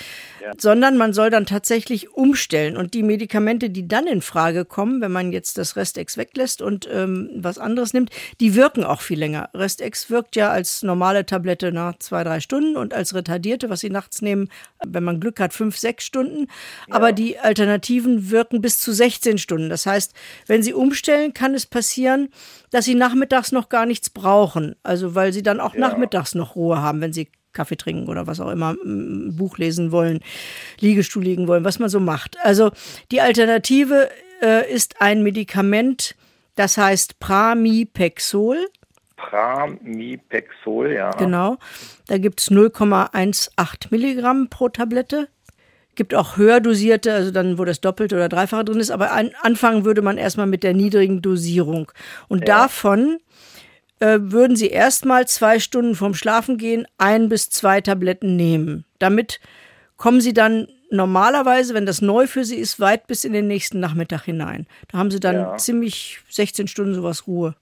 ja. 0.44 0.52
sondern 0.56 0.96
man 0.96 1.12
soll 1.12 1.30
dann 1.30 1.46
tatsächlich 1.46 2.12
umstellen. 2.12 2.76
Und 2.76 2.94
die 2.94 3.02
Medikamente, 3.02 3.70
die 3.70 3.88
dann 3.88 4.06
in 4.06 4.22
Frage 4.22 4.64
kommen, 4.64 5.00
wenn 5.00 5.12
man 5.12 5.32
jetzt 5.32 5.58
das 5.58 5.74
Rest-X 5.74 6.16
weglässt 6.16 6.62
und 6.62 6.88
ähm, 6.92 7.30
was 7.34 7.58
anderes 7.58 7.92
nimmt, 7.92 8.04
nimmt, 8.04 8.10
die 8.40 8.54
wirken 8.54 8.84
auch 8.84 9.00
viel 9.00 9.18
länger. 9.18 9.50
Restex 9.54 10.10
wirkt 10.10 10.36
ja 10.36 10.50
als 10.50 10.82
normale 10.82 11.26
Tablette 11.26 11.72
nach 11.72 11.98
zwei, 11.98 12.24
drei 12.24 12.40
Stunden 12.40 12.76
und 12.76 12.94
als 12.94 13.14
retardierte, 13.14 13.70
was 13.70 13.80
Sie 13.80 13.90
nachts 13.90 14.22
nehmen, 14.22 14.48
wenn 14.84 15.04
man 15.04 15.20
Glück 15.20 15.40
hat, 15.40 15.52
fünf, 15.52 15.76
sechs 15.76 16.04
Stunden. 16.04 16.48
Ja. 16.88 16.96
Aber 16.96 17.12
die 17.12 17.38
Alternativen 17.38 18.30
wirken 18.30 18.60
bis 18.60 18.78
zu 18.78 18.92
16 18.92 19.38
Stunden. 19.38 19.68
Das 19.68 19.86
heißt, 19.86 20.12
wenn 20.46 20.62
Sie 20.62 20.74
umstellen, 20.74 21.34
kann 21.34 21.54
es 21.54 21.66
passieren, 21.66 22.28
dass 22.70 22.84
Sie 22.84 22.94
nachmittags 22.94 23.52
noch 23.52 23.68
gar 23.68 23.86
nichts 23.86 24.10
brauchen. 24.10 24.76
Also 24.82 25.14
weil 25.14 25.32
Sie 25.32 25.42
dann 25.42 25.60
auch 25.60 25.74
ja. 25.74 25.80
nachmittags 25.80 26.34
noch 26.34 26.56
Ruhe 26.56 26.80
haben, 26.80 27.00
wenn 27.00 27.12
Sie 27.12 27.30
Kaffee 27.54 27.76
trinken 27.76 28.08
oder 28.08 28.26
was 28.26 28.40
auch 28.40 28.50
immer, 28.50 28.76
ein 28.84 29.36
Buch 29.36 29.58
lesen 29.58 29.92
wollen, 29.92 30.20
Liegestuhl 30.80 31.22
liegen 31.22 31.48
wollen, 31.48 31.64
was 31.64 31.78
man 31.78 31.88
so 31.88 32.00
macht. 32.00 32.36
Also 32.42 32.70
die 33.10 33.20
Alternative 33.20 34.10
äh, 34.42 34.70
ist 34.70 35.00
ein 35.00 35.22
Medikament, 35.22 36.14
das 36.56 36.76
heißt 36.76 37.18
Pramipexol. 37.18 38.58
Pramipexol, 39.16 40.92
ja. 40.92 41.10
Genau. 41.12 41.56
Da 42.06 42.18
gibt 42.18 42.40
es 42.40 42.50
0,18 42.50 43.86
Milligramm 43.90 44.48
pro 44.48 44.68
Tablette. 44.68 45.28
Gibt 45.94 46.14
auch 46.14 46.36
höher 46.36 46.60
dosierte, 46.60 47.14
also 47.14 47.30
dann, 47.30 47.56
wo 47.56 47.64
das 47.64 47.80
Doppelte 47.80 48.16
oder 48.16 48.28
Dreifache 48.28 48.64
drin 48.64 48.80
ist. 48.80 48.90
Aber 48.90 49.12
an, 49.12 49.30
anfangen 49.42 49.84
würde 49.84 50.02
man 50.02 50.18
erstmal 50.18 50.46
mit 50.46 50.64
der 50.64 50.74
niedrigen 50.74 51.22
Dosierung. 51.22 51.90
Und 52.28 52.40
ja. 52.40 52.46
davon 52.46 53.18
äh, 54.00 54.18
würden 54.20 54.56
Sie 54.56 54.68
erstmal 54.68 55.26
zwei 55.26 55.58
Stunden 55.58 55.94
vorm 55.94 56.14
Schlafengehen 56.14 56.86
ein 56.98 57.28
bis 57.28 57.50
zwei 57.50 57.80
Tabletten 57.80 58.36
nehmen. 58.36 58.84
Damit 58.98 59.40
kommen 59.96 60.20
Sie 60.20 60.32
dann 60.32 60.68
normalerweise, 60.94 61.74
wenn 61.74 61.86
das 61.86 62.00
neu 62.00 62.26
für 62.26 62.44
sie 62.44 62.56
ist, 62.56 62.80
weit 62.80 63.06
bis 63.06 63.24
in 63.24 63.32
den 63.32 63.46
nächsten 63.46 63.80
Nachmittag 63.80 64.22
hinein. 64.24 64.66
Da 64.88 64.98
haben 64.98 65.10
sie 65.10 65.20
dann 65.20 65.36
ja. 65.36 65.56
ziemlich 65.56 66.20
16 66.30 66.68
Stunden 66.68 66.94
sowas 66.94 67.26
Ruhe. 67.26 67.54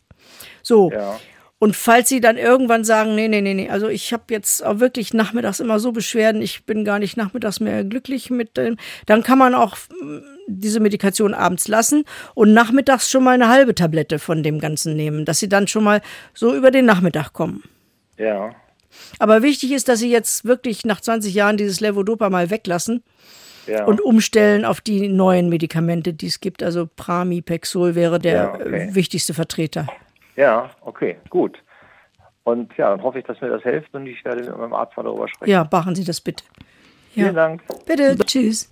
So. 0.63 0.93
Ja. 0.93 1.19
Und 1.63 1.77
falls 1.77 2.09
sie 2.09 2.21
dann 2.21 2.39
irgendwann 2.39 2.83
sagen, 2.83 3.15
nee, 3.15 3.29
nee, 3.29 3.41
nee, 3.41 3.55
nee, 3.55 3.71
also 3.71 3.87
ich 3.87 4.13
habe 4.13 4.25
jetzt 4.31 4.67
auch 4.67 4.81
wirklich 4.81 5.15
nachmittags 5.15 5.61
immer 5.61 5.79
so 5.79 5.93
Beschwerden, 5.93 6.43
ich 6.43 6.65
bin 6.65 6.85
gar 6.85 6.99
nicht 6.99 7.17
nachmittags 7.17 7.61
mehr 7.61 7.85
glücklich 7.85 8.31
mit 8.31 8.57
dem, 8.57 8.79
dann 9.07 9.23
kann 9.23 9.39
man 9.39 9.55
auch 9.55 9.77
mm, 9.77 10.19
diese 10.49 10.81
Medikation 10.81 11.35
abends 11.35 11.69
lassen 11.69 12.03
und 12.35 12.53
nachmittags 12.53 13.09
schon 13.09 13.23
mal 13.23 13.35
eine 13.35 13.49
halbe 13.49 13.77
Tablette 13.77 14.19
von 14.19 14.43
dem 14.43 14.59
Ganzen 14.59 14.97
nehmen, 14.97 15.25
dass 15.25 15.39
sie 15.39 15.49
dann 15.49 15.69
schon 15.69 15.85
mal 15.85 16.03
so 16.35 16.53
über 16.53 16.73
den 16.73 16.85
Nachmittag 16.85 17.33
kommen. 17.33 17.63
Ja. 18.19 18.57
Aber 19.21 19.45
wichtig 19.45 19.71
ist, 19.71 19.87
dass 19.89 20.01
Sie 20.01 20.11
jetzt 20.11 20.45
wirklich 20.45 20.85
nach 20.85 21.01
20 21.01 21.33
Jahren 21.33 21.59
dieses 21.59 21.79
Levodopa 21.79 22.29
mal 22.29 22.51
weglassen 22.51 23.05
ja. 23.69 23.85
und 23.85 24.01
umstellen 24.01 24.65
auf 24.65 24.81
die 24.81 25.07
neuen 25.07 25.49
Medikamente, 25.49 26.13
die 26.13 26.27
es 26.27 26.41
gibt. 26.41 26.65
Also 26.65 26.89
Pramipexol 26.97 27.95
wäre 27.95 28.19
der 28.19 28.35
ja, 28.35 28.55
okay. 28.55 28.89
wichtigste 28.95 29.33
Vertreter. 29.33 29.87
Ja, 30.37 30.71
okay, 30.81 31.17
gut. 31.29 31.59
Und 32.45 32.77
ja, 32.77 32.91
dann 32.91 33.03
hoffe 33.03 33.21
ich, 33.21 33.25
dass 33.25 33.41
mir 33.41 33.49
das 33.49 33.63
hilft 33.63 33.95
und 33.95 34.07
ich 34.07 34.25
werde 34.25 34.43
mit 34.43 34.57
meinem 34.57 34.75
Arzt 34.75 34.95
darüber 34.97 35.29
sprechen. 35.29 35.51
Ja, 35.51 35.67
machen 35.71 35.95
Sie 35.95 36.05
das 36.05 36.21
bitte. 36.21 36.45
Ja. 37.15 37.25
Vielen 37.25 37.35
Dank. 37.35 37.63
Bitte, 37.87 38.17
tschüss. 38.25 38.71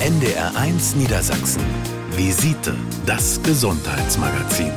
NDR 0.00 0.52
1 0.56 0.96
Niedersachsen. 0.96 1.62
Visite, 2.10 2.74
das 3.06 3.42
Gesundheitsmagazin. 3.42 4.72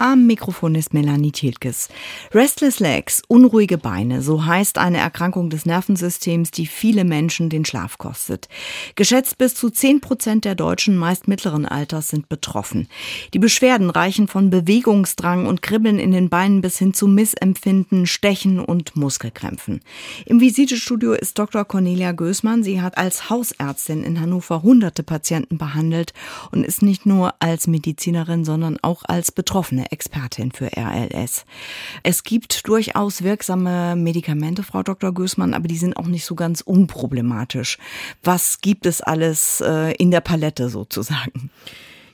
Am 0.00 0.26
Mikrofon 0.26 0.76
ist 0.76 0.94
Melanie 0.94 1.30
Thielkes. 1.30 1.90
Restless 2.32 2.80
Legs, 2.80 3.20
unruhige 3.28 3.76
Beine, 3.76 4.22
so 4.22 4.46
heißt 4.46 4.78
eine 4.78 4.96
Erkrankung 4.96 5.50
des 5.50 5.66
Nervensystems, 5.66 6.50
die 6.50 6.64
viele 6.64 7.04
Menschen 7.04 7.50
den 7.50 7.66
Schlaf 7.66 7.98
kostet. 7.98 8.48
Geschätzt 8.94 9.36
bis 9.36 9.54
zu 9.54 9.68
10 9.68 10.00
Prozent 10.00 10.46
der 10.46 10.54
Deutschen, 10.54 10.96
meist 10.96 11.28
mittleren 11.28 11.66
Alters, 11.66 12.08
sind 12.08 12.30
betroffen. 12.30 12.88
Die 13.34 13.38
Beschwerden 13.38 13.90
reichen 13.90 14.26
von 14.26 14.48
Bewegungsdrang 14.48 15.44
und 15.44 15.60
Kribbeln 15.60 15.98
in 15.98 16.12
den 16.12 16.30
Beinen 16.30 16.62
bis 16.62 16.78
hin 16.78 16.94
zu 16.94 17.06
Missempfinden, 17.06 18.06
Stechen 18.06 18.58
und 18.58 18.96
Muskelkrämpfen. 18.96 19.82
Im 20.24 20.40
Visitestudio 20.40 21.12
ist 21.12 21.38
Dr. 21.38 21.66
Cornelia 21.66 22.12
Gößmann. 22.12 22.62
Sie 22.62 22.80
hat 22.80 22.96
als 22.96 23.28
Hausärztin 23.28 24.02
in 24.02 24.18
Hannover 24.18 24.62
hunderte 24.62 25.02
Patienten 25.02 25.58
behandelt 25.58 26.14
und 26.52 26.64
ist 26.64 26.80
nicht 26.80 27.04
nur 27.04 27.34
als 27.38 27.66
Medizinerin, 27.66 28.46
sondern 28.46 28.78
auch 28.80 29.02
als 29.04 29.30
Betroffene 29.30 29.89
Expertin 29.90 30.52
für 30.52 30.70
RLS. 30.76 31.44
Es 32.02 32.22
gibt 32.22 32.66
durchaus 32.66 33.22
wirksame 33.22 33.96
Medikamente, 33.96 34.62
Frau 34.62 34.82
Dr. 34.82 35.12
Gößmann, 35.12 35.54
aber 35.54 35.68
die 35.68 35.76
sind 35.76 35.96
auch 35.96 36.06
nicht 36.06 36.24
so 36.24 36.34
ganz 36.34 36.60
unproblematisch. 36.60 37.78
Was 38.22 38.60
gibt 38.60 38.86
es 38.86 39.00
alles 39.00 39.60
äh, 39.60 39.92
in 39.94 40.10
der 40.10 40.20
Palette 40.20 40.68
sozusagen? 40.68 41.50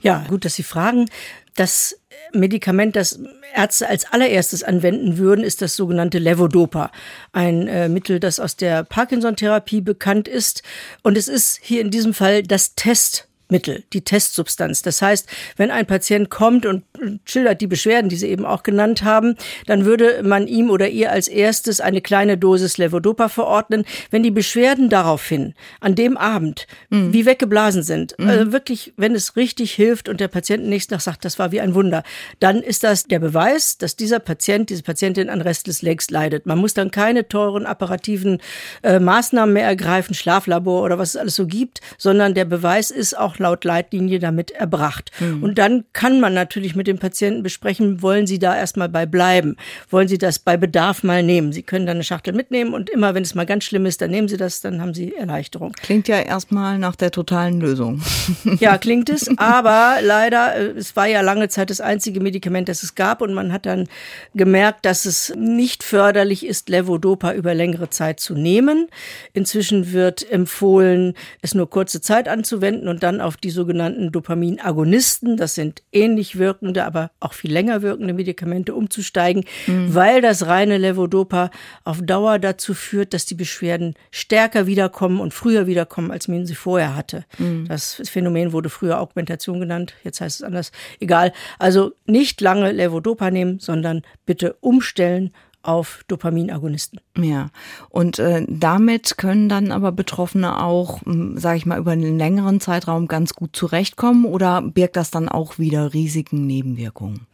Ja, 0.01 0.25
gut, 0.29 0.45
dass 0.45 0.55
Sie 0.55 0.63
fragen. 0.63 1.07
Das 1.55 1.99
Medikament, 2.33 2.97
das 2.97 3.19
Ärzte 3.55 3.89
als 3.89 4.13
allererstes 4.13 4.63
anwenden 4.63 5.17
würden, 5.17 5.45
ist 5.45 5.63
das 5.63 5.75
sogenannte 5.75 6.19
Levodopa. 6.19 6.93
Ein 7.33 7.67
äh, 7.67 7.89
Mittel, 7.89 8.21
das 8.21 8.39
aus 8.39 8.57
der 8.57 8.85
Parkinson-Therapie 8.85 9.81
bekannt 9.81 10.29
ist. 10.29 10.63
Und 11.03 11.17
es 11.17 11.29
ist 11.29 11.59
hier 11.63 11.81
in 11.81 11.91
diesem 11.91 12.15
Fall 12.15 12.43
das 12.43 12.75
Test 12.75 13.29
Mittel, 13.49 13.85
die 13.93 14.03
Testsubstanz. 14.03 14.83
Das 14.83 15.01
heißt, 15.01 15.29
wenn 15.57 15.71
ein 15.71 15.87
Patient 15.87 16.31
kommt 16.31 16.67
und 16.67 16.83
schildert 17.25 17.61
die 17.61 17.67
Beschwerden, 17.67 18.09
die 18.09 18.17
Sie 18.17 18.29
eben 18.29 18.45
auch 18.45 18.63
genannt 18.63 19.05
haben, 19.05 19.37
dann 19.67 19.85
würde 19.85 20.23
man 20.23 20.49
ihm 20.49 20.71
oder 20.71 20.89
ihr 20.89 21.13
als 21.13 21.29
erstes 21.29 21.81
eine 21.81 22.01
kleine 22.01 22.39
Dosis 22.39 22.77
Levodopa 22.79 23.29
verordnen. 23.29 23.85
Wenn 24.11 24.23
die 24.23 24.31
Beschwerden 24.31 24.89
daraufhin 24.89 25.55
an 25.81 25.95
dem 25.95 26.17
Abend 26.17 26.67
mhm. 26.91 27.13
wie 27.13 27.27
weggeblasen 27.27 27.83
sind, 27.83 28.19
mhm. 28.19 28.29
also 28.29 28.53
wirklich, 28.53 28.93
wenn 28.97 29.15
es 29.15 29.37
richtig 29.37 29.73
hilft 29.73 30.09
und 30.09 30.21
der 30.21 30.29
Patient 30.29 30.67
nächsten 30.67 30.95
Tag 30.95 31.03
sagt, 31.03 31.25
das 31.25 31.39
war 31.39 31.53
wie 31.53 31.61
ein 31.61 31.75
Wunder, 31.75 32.03
dann 32.41 32.63
ist 32.63 32.83
das 32.83 33.05
der 33.05 33.21
Beweis, 33.21 33.79
dass 33.79 33.97
dieser 33.97 34.19
Patient, 34.19 34.71
diese 34.71 34.83
Patientin 34.83 35.29
an 35.29 35.41
Restless 35.41 35.83
Legs 35.83 36.11
leidet. 36.11 36.47
Man 36.47 36.59
muss 36.59 36.75
dann 36.75 36.91
keine 36.91 37.29
teuren 37.29 37.67
apparativen 37.67 38.41
äh, 38.83 38.99
Maßnahmen 38.99 39.53
mehr 39.53 39.67
ergreifen, 39.67 40.15
Schlaflabor 40.15 40.83
oder 40.83 40.99
was 40.99 41.11
es 41.11 41.17
alles 41.17 41.37
so 41.37 41.47
gibt, 41.47 41.81
sondern 41.99 42.35
der 42.35 42.45
Beweis 42.45 42.91
ist 42.91 43.17
auch 43.17 43.36
laut 43.39 43.65
Leitlinie 43.65 44.19
damit 44.19 44.51
erbracht. 44.51 45.11
Mhm. 45.21 45.43
Und 45.43 45.59
dann 45.59 45.85
kann 45.93 46.21
man 46.21 46.35
natürlich 46.35 46.75
mit 46.75 46.87
dem 46.87 46.99
Patienten 46.99 47.43
besprechen, 47.43 48.03
wollen 48.03 48.27
Sie 48.27 48.39
da 48.39 48.57
erstmal 48.57 48.89
bei 48.89 49.07
bleiben? 49.07 49.57
Wollen 49.91 50.09
Sie 50.09 50.19
das 50.19 50.39
bei 50.39 50.57
Bedarf 50.57 51.03
mal 51.03 51.23
nehmen? 51.23 51.53
Sie 51.53 51.63
können 51.63 51.87
dann 51.87 51.97
eine 51.97 52.05
Schachtel 52.05 52.35
mitnehmen 52.35 52.75
und 52.75 52.91
immer, 52.91 53.15
wenn 53.15 53.23
es 53.23 53.35
mal 53.35 53.47
ganz 53.47 53.65
schlimm 53.65 53.87
ist, 53.87 54.01
dann 54.01 54.11
nehmen 54.11 54.29
Sie 54.29 54.37
das, 54.37 54.61
dann 54.61 54.81
haben 54.81 54.95
Sie 54.95 55.15
Erleichterung. 55.15 55.73
Klingt 55.83 56.09
ja 56.09 56.21
erstmal 56.21 56.79
nach 56.79 56.97
der 56.97 57.11
totalen 57.11 57.61
Lösung. 57.61 58.03
Ja, 58.61 58.79
klingt 58.79 59.11
es, 59.11 59.29
aber 59.39 59.99
leider, 60.01 60.57
äh, 60.57 60.79
es 60.79 60.97
war 60.97 61.07
ja 61.07 61.21
lange 61.21 61.49
Zeit 61.49 61.69
das 61.69 61.81
einzige 61.81 62.21
Medikament, 62.21 62.69
das 62.69 62.83
es 62.83 62.95
gab 62.95 63.21
und 63.21 63.35
man 63.35 63.53
hat 63.53 63.67
dann 63.67 63.89
gemerkt, 64.35 64.85
dass 64.85 65.05
es 65.05 65.33
nicht 65.37 65.83
förderlich 65.83 66.47
ist, 66.47 66.69
Levodopa 66.69 67.33
über 67.33 67.55
längere 67.55 67.91
Zeit 67.91 68.21
zu 68.21 68.35
nehmen. 68.35 68.89
Inzwischen 69.33 69.93
wird 69.93 70.29
empfohlen, 70.31 71.15
es 71.43 71.55
nur 71.55 71.69
kurze 71.69 72.01
Zeit 72.01 72.29
anzuwenden 72.29 72.89
und 72.89 73.03
dann 73.03 73.21
auf 73.27 73.37
die 73.37 73.51
sogenannten 73.51 74.13
Dopaminagonisten, 74.13 75.37
das 75.37 75.57
sind 75.57 75.83
ähnlich 75.93 76.39
wirkende, 76.39 76.85
aber 76.85 77.11
auch 77.19 77.33
viel 77.33 77.53
länger 77.53 77.83
wirkende 77.83 78.15
Medikamente 78.15 78.73
umzusteigen, 78.75 79.45
mhm. 79.67 79.93
weil 79.95 80.21
das 80.23 80.47
reine 80.47 80.79
Levodopa 80.79 81.51
auf 81.83 82.01
Dauer 82.03 82.39
dazu 82.39 82.73
führt, 82.73 83.13
dass 83.13 83.27
die 83.27 83.35
Beschwerden 83.35 83.95
stärker 84.13 84.69
wiederkommen 84.69 85.19
und 85.21 85.35
früher 85.35 85.67
wiederkommen, 85.67 86.13
als 86.13 86.29
man 86.29 86.47
sie 86.47 86.55
vorher 86.55 86.95
hatte. 86.95 87.25
Mhm. 87.39 87.67
Das 87.67 88.01
Phänomen 88.09 88.53
wurde 88.53 88.71
früher 88.71 89.01
Augmentation 89.01 89.59
genannt, 89.59 89.95
jetzt 90.05 90.21
heißt 90.21 90.41
es 90.41 90.47
anders. 90.47 90.71
Egal. 91.01 91.33
Also 91.59 91.93
nicht 92.07 92.41
lange 92.41 92.71
Levodopa 92.71 93.33
nehmen, 93.33 93.59
sondern 93.59 94.03
bitte 94.25 94.55
umstellen 94.61 95.33
auf 95.67 96.05
Dopaminagonisten. 96.09 97.01
Ja, 97.17 97.51
und 97.91 98.19
äh, 98.19 98.45
damit 98.49 99.19
können 99.19 99.49
dann 99.49 99.73
aber 99.73 99.93
Betroffene 99.93 100.63
auch, 100.63 101.03
hm, 101.03 101.39
sage 101.39 101.59
ich 101.59 101.67
mal, 101.67 101.79
über 101.79 101.93
einen 101.93 102.19
längeren 102.19 102.61
Zeitraum 102.61 103.09
ganz 103.09 103.35
gut 103.35 103.57
zurechtkommen 103.57 104.25
oder 104.25 104.63
birgt 104.63 104.97
das 104.97 105.11
dann 105.11 105.29
auch 105.29 105.59
wieder 105.59 105.93
Risiken, 105.93 106.47
Nebenwirkungen? 106.47 107.27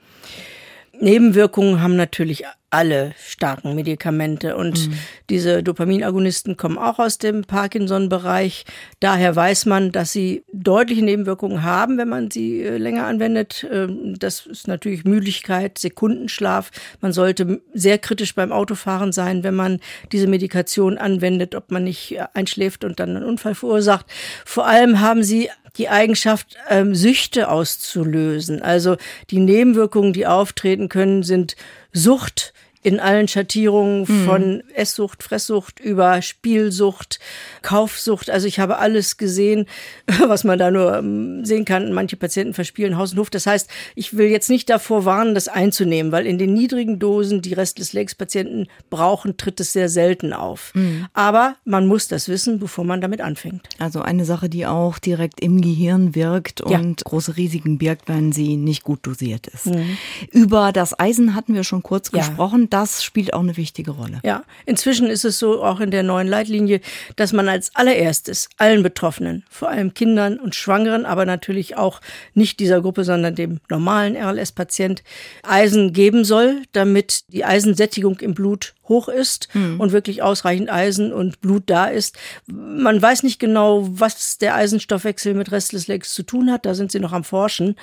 Nebenwirkungen 1.03 1.83
haben 1.83 1.97
natürlich 1.97 2.45
alle 2.73 3.13
starken 3.19 3.75
Medikamente. 3.75 4.57
Und 4.57 4.89
mhm. 4.89 4.95
diese 5.29 5.63
Dopaminagonisten 5.63 6.57
kommen 6.57 6.79
auch 6.79 6.99
aus 6.99 7.19
dem 7.19 7.43
Parkinson-Bereich. 7.43 8.65
Daher 8.99 9.37
weiß 9.37 9.67
man, 9.67 9.93
dass 9.93 10.13
sie 10.13 10.45
deutliche 10.53 11.05
Nebenwirkungen 11.05 11.65
haben, 11.65 11.99
wenn 11.99 12.09
man 12.09 12.31
sie 12.31 12.63
äh, 12.63 12.79
länger 12.79 13.07
anwendet. 13.07 13.67
Ähm, 13.71 14.19
das 14.19 14.47
ist 14.47 14.69
natürlich 14.69 15.05
Müdigkeit, 15.05 15.77
Sekundenschlaf. 15.77 16.71
Man 17.01 17.13
sollte 17.13 17.61
sehr 17.75 17.99
kritisch 17.99 18.35
beim 18.35 18.53
Autofahren 18.53 19.13
sein, 19.13 19.45
wenn 19.45 19.55
man 19.55 19.81
diese 20.13 20.27
Medikation 20.27 20.97
anwendet, 20.97 21.55
ob 21.55 21.71
man 21.71 21.85
nicht 21.85 22.13
äh, 22.13 22.25
einschläft 22.33 22.85
und 22.85 23.01
dann 23.01 23.17
einen 23.17 23.27
Unfall 23.27 23.55
verursacht. 23.55 24.07
Vor 24.47 24.67
allem 24.67 25.01
haben 25.01 25.23
sie 25.23 25.51
die 25.79 25.89
Eigenschaft, 25.89 26.57
ähm, 26.69 26.95
Süchte 26.95 27.49
auszulösen. 27.49 28.63
Also 28.63 28.97
die 29.31 29.39
Nebenwirkungen, 29.39 30.13
die 30.13 30.27
auftreten 30.27 30.89
können, 30.89 31.23
sind 31.23 31.57
Sucht, 31.93 32.53
in 32.83 32.99
allen 32.99 33.29
Schattierungen 33.29 34.01
mhm. 34.01 34.25
von 34.27 34.63
Esssucht, 34.75 35.23
Fresssucht 35.23 35.79
über 35.79 36.21
Spielsucht, 36.21 37.21
Kaufsucht. 37.63 38.29
Also 38.29 38.49
ich 38.49 38.59
habe 38.59 38.79
alles 38.79 39.17
gesehen, 39.17 39.67
was 40.27 40.43
man 40.43 40.59
da 40.59 40.71
nur 40.71 40.99
ähm, 40.99 41.45
sehen 41.45 41.65
kann. 41.65 41.93
Manche 41.93 42.17
Patienten 42.17 42.55
verspielen 42.55 42.97
Haus 42.97 43.13
und 43.13 43.21
Hof. 43.21 43.31
Das 43.31 43.47
heißt, 43.47 43.71
ich 43.95 44.17
will 44.17 44.27
jetzt 44.27 44.51
nicht 44.51 44.69
davor 44.69 45.05
warnen, 45.05 45.35
das 45.35 45.47
einzunehmen, 45.47 46.11
weil 46.11 46.27
in 46.27 46.39
den 46.39 46.55
niedrigen 46.55 46.99
Dosen, 46.99 47.41
die 47.41 47.55
Restless 47.55 47.93
Legs 47.93 48.17
Patienten 48.17 48.67
brauchen, 48.91 49.37
tritt 49.37 49.61
es 49.61 49.73
sehr 49.73 49.89
selten 49.89 50.33
auf. 50.33 50.73
Mhm. 50.75 51.07
Aber 51.15 51.55
man 51.65 51.87
muss 51.87 52.09
das 52.09 52.29
wissen, 52.29 52.59
bevor 52.59 52.85
man 52.85 53.01
damit 53.01 53.21
anfängt. 53.21 53.69
Also 53.79 54.03
eine 54.03 54.25
Sache, 54.25 54.49
die 54.49 54.67
auch 54.67 54.99
direkt 54.99 55.41
im 55.41 55.61
Gehirn 55.61 56.17
wirkt 56.17 56.61
und 56.61 56.73
ja. 56.73 57.05
große 57.05 57.37
Risiken 57.37 57.79
birgt, 57.79 58.09
wenn 58.09 58.33
sie 58.33 58.57
nicht 58.57 58.83
gut 58.83 59.07
dosiert 59.07 59.47
ist. 59.47 59.67
Mhm. 59.67 59.97
Über 60.33 60.73
das 60.73 60.99
Eisen 60.99 61.37
hatten 61.37 61.55
wir 61.55 61.63
schon 61.63 61.85
kurz 61.85 62.11
ja. 62.11 62.19
gesprochen 62.19 62.71
das 62.73 63.05
spielt 63.05 63.35
auch 63.35 63.41
eine 63.41 63.57
wichtige 63.57 63.91
Rolle. 63.91 64.21
Ja, 64.25 64.45
inzwischen 64.65 65.09
ist 65.09 65.25
es 65.25 65.39
so 65.39 65.63
auch 65.63 65.81
in 65.81 65.91
der 65.91 66.03
neuen 66.03 66.27
Leitlinie, 66.27 66.81
dass 67.17 67.33
man 67.35 67.49
als 67.49 67.75
allererstes 67.75 68.49
allen 68.57 68.83
Betroffenen, 68.83 69.45
vor 69.51 69.69
allem 69.69 69.93
Kindern 69.93 70.39
und 70.39 70.55
Schwangeren, 70.55 71.05
aber 71.05 71.27
natürlich 71.27 71.77
auch 71.77 72.01
nicht 72.33 72.61
dieser 72.61 72.81
Gruppe, 72.81 73.05
sondern 73.05 73.35
dem 73.35 73.61
normalen 73.69 74.17
RLS-Patient 74.17 75.03
Eisen 75.43 75.93
geben 75.93 76.25
soll, 76.25 76.63
damit 76.73 77.25
die 77.29 77.45
Eisensättigung 77.45 78.21
im 78.21 78.33
Blut 78.33 78.75
hoch 78.89 79.09
ist 79.09 79.49
mhm. 79.55 79.81
und 79.81 79.93
wirklich 79.93 80.23
ausreichend 80.23 80.71
Eisen 80.71 81.13
und 81.13 81.41
Blut 81.41 81.65
da 81.67 81.87
ist. 81.87 82.19
Man 82.47 83.01
weiß 83.01 83.23
nicht 83.23 83.39
genau, 83.39 83.89
was 83.89 84.39
der 84.39 84.55
Eisenstoffwechsel 84.55 85.35
mit 85.35 85.51
Restless 85.51 85.87
Legs 85.87 86.13
zu 86.15 86.23
tun 86.23 86.51
hat. 86.51 86.67
Da 86.67 86.75
sind 86.75 86.93
sie 86.93 87.01
noch 87.01 87.13
am 87.13 87.25
Forschen. 87.25 87.77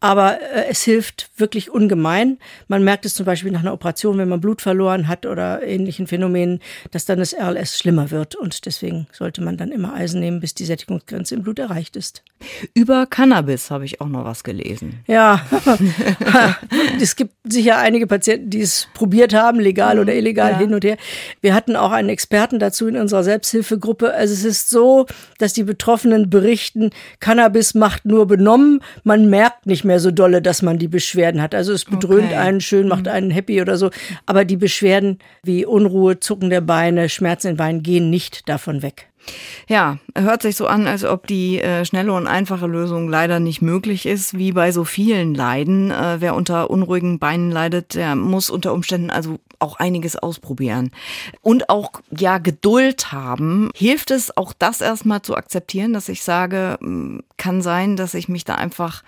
Aber 0.00 0.40
äh, 0.40 0.66
es 0.68 0.82
hilft 0.82 1.30
wirklich 1.36 1.70
ungemein. 1.70 2.38
Man 2.68 2.84
merkt 2.84 3.06
es 3.06 3.14
zum 3.14 3.26
Beispiel 3.26 3.50
nach 3.50 3.60
einer 3.60 3.72
Operation, 3.72 4.18
wenn 4.18 4.28
man 4.28 4.31
Blut 4.38 4.62
verloren 4.62 5.08
hat 5.08 5.26
oder 5.26 5.62
ähnlichen 5.62 6.06
Phänomenen, 6.06 6.60
dass 6.90 7.04
dann 7.04 7.18
das 7.18 7.34
RLS 7.34 7.78
schlimmer 7.78 8.10
wird. 8.10 8.34
Und 8.34 8.66
deswegen 8.66 9.06
sollte 9.12 9.42
man 9.42 9.56
dann 9.56 9.70
immer 9.70 9.94
Eisen 9.94 10.20
nehmen, 10.20 10.40
bis 10.40 10.54
die 10.54 10.64
Sättigungsgrenze 10.64 11.34
im 11.34 11.42
Blut 11.42 11.58
erreicht 11.58 11.96
ist. 11.96 12.22
Über 12.74 13.06
Cannabis 13.06 13.70
habe 13.70 13.84
ich 13.84 14.00
auch 14.00 14.08
noch 14.08 14.24
was 14.24 14.44
gelesen. 14.44 15.00
Ja, 15.06 15.44
es 17.00 17.16
gibt 17.16 17.34
sicher 17.44 17.78
einige 17.78 18.06
Patienten, 18.06 18.50
die 18.50 18.60
es 18.60 18.88
probiert 18.94 19.34
haben, 19.34 19.60
legal 19.60 19.98
oder 19.98 20.14
illegal 20.14 20.52
ja. 20.52 20.58
hin 20.58 20.74
und 20.74 20.84
her. 20.84 20.96
Wir 21.40 21.54
hatten 21.54 21.76
auch 21.76 21.92
einen 21.92 22.08
Experten 22.08 22.58
dazu 22.58 22.88
in 22.88 22.96
unserer 22.96 23.22
Selbsthilfegruppe. 23.24 24.12
Also 24.12 24.34
es 24.34 24.44
ist 24.44 24.70
so, 24.70 25.06
dass 25.38 25.52
die 25.52 25.64
Betroffenen 25.64 26.30
berichten, 26.30 26.90
Cannabis 27.20 27.74
macht 27.74 28.04
nur 28.04 28.26
benommen. 28.26 28.80
Man 29.04 29.28
merkt 29.30 29.66
nicht 29.66 29.84
mehr 29.84 30.00
so 30.00 30.10
dolle, 30.10 30.42
dass 30.42 30.62
man 30.62 30.78
die 30.78 30.88
Beschwerden 30.88 31.40
hat. 31.42 31.54
Also 31.54 31.72
es 31.72 31.84
bedröhnt 31.84 32.26
okay. 32.26 32.36
einen 32.36 32.60
schön, 32.60 32.88
macht 32.88 33.04
mhm. 33.04 33.12
einen 33.12 33.30
happy 33.30 33.60
oder 33.60 33.76
so. 33.76 33.90
Aber 34.26 34.44
die 34.44 34.56
Beschwerden 34.56 35.18
wie 35.42 35.64
Unruhe, 35.66 36.20
Zucken 36.20 36.50
der 36.50 36.60
Beine, 36.60 37.08
Schmerzen 37.08 37.48
in 37.48 37.52
den 37.54 37.58
Beinen 37.58 37.82
gehen 37.82 38.10
nicht 38.10 38.48
davon 38.48 38.82
weg. 38.82 39.08
Ja, 39.68 39.98
hört 40.16 40.42
sich 40.42 40.56
so 40.56 40.66
an, 40.66 40.86
als 40.86 41.04
ob 41.04 41.26
die 41.26 41.60
äh, 41.60 41.84
schnelle 41.84 42.12
und 42.12 42.26
einfache 42.26 42.66
Lösung 42.66 43.08
leider 43.08 43.38
nicht 43.38 43.62
möglich 43.62 44.06
ist, 44.06 44.36
wie 44.36 44.52
bei 44.52 44.72
so 44.72 44.84
vielen 44.84 45.34
Leiden. 45.34 45.90
Äh, 45.90 46.16
wer 46.20 46.34
unter 46.34 46.70
unruhigen 46.70 47.18
Beinen 47.18 47.50
leidet, 47.50 47.94
der 47.94 48.16
muss 48.16 48.50
unter 48.50 48.72
Umständen 48.72 49.10
also 49.10 49.38
auch 49.60 49.76
einiges 49.76 50.16
ausprobieren. 50.16 50.90
Und 51.40 51.68
auch, 51.68 51.92
ja, 52.10 52.38
Geduld 52.38 53.12
haben. 53.12 53.70
Hilft 53.76 54.10
es 54.10 54.36
auch 54.36 54.52
das 54.58 54.80
erstmal 54.80 55.22
zu 55.22 55.36
akzeptieren, 55.36 55.92
dass 55.92 56.08
ich 56.08 56.24
sage, 56.24 56.78
hm, 56.80 57.22
kann 57.36 57.62
sein, 57.62 57.96
dass 57.96 58.14
ich 58.14 58.28
mich 58.28 58.44
da 58.44 58.56
einfach 58.56 59.04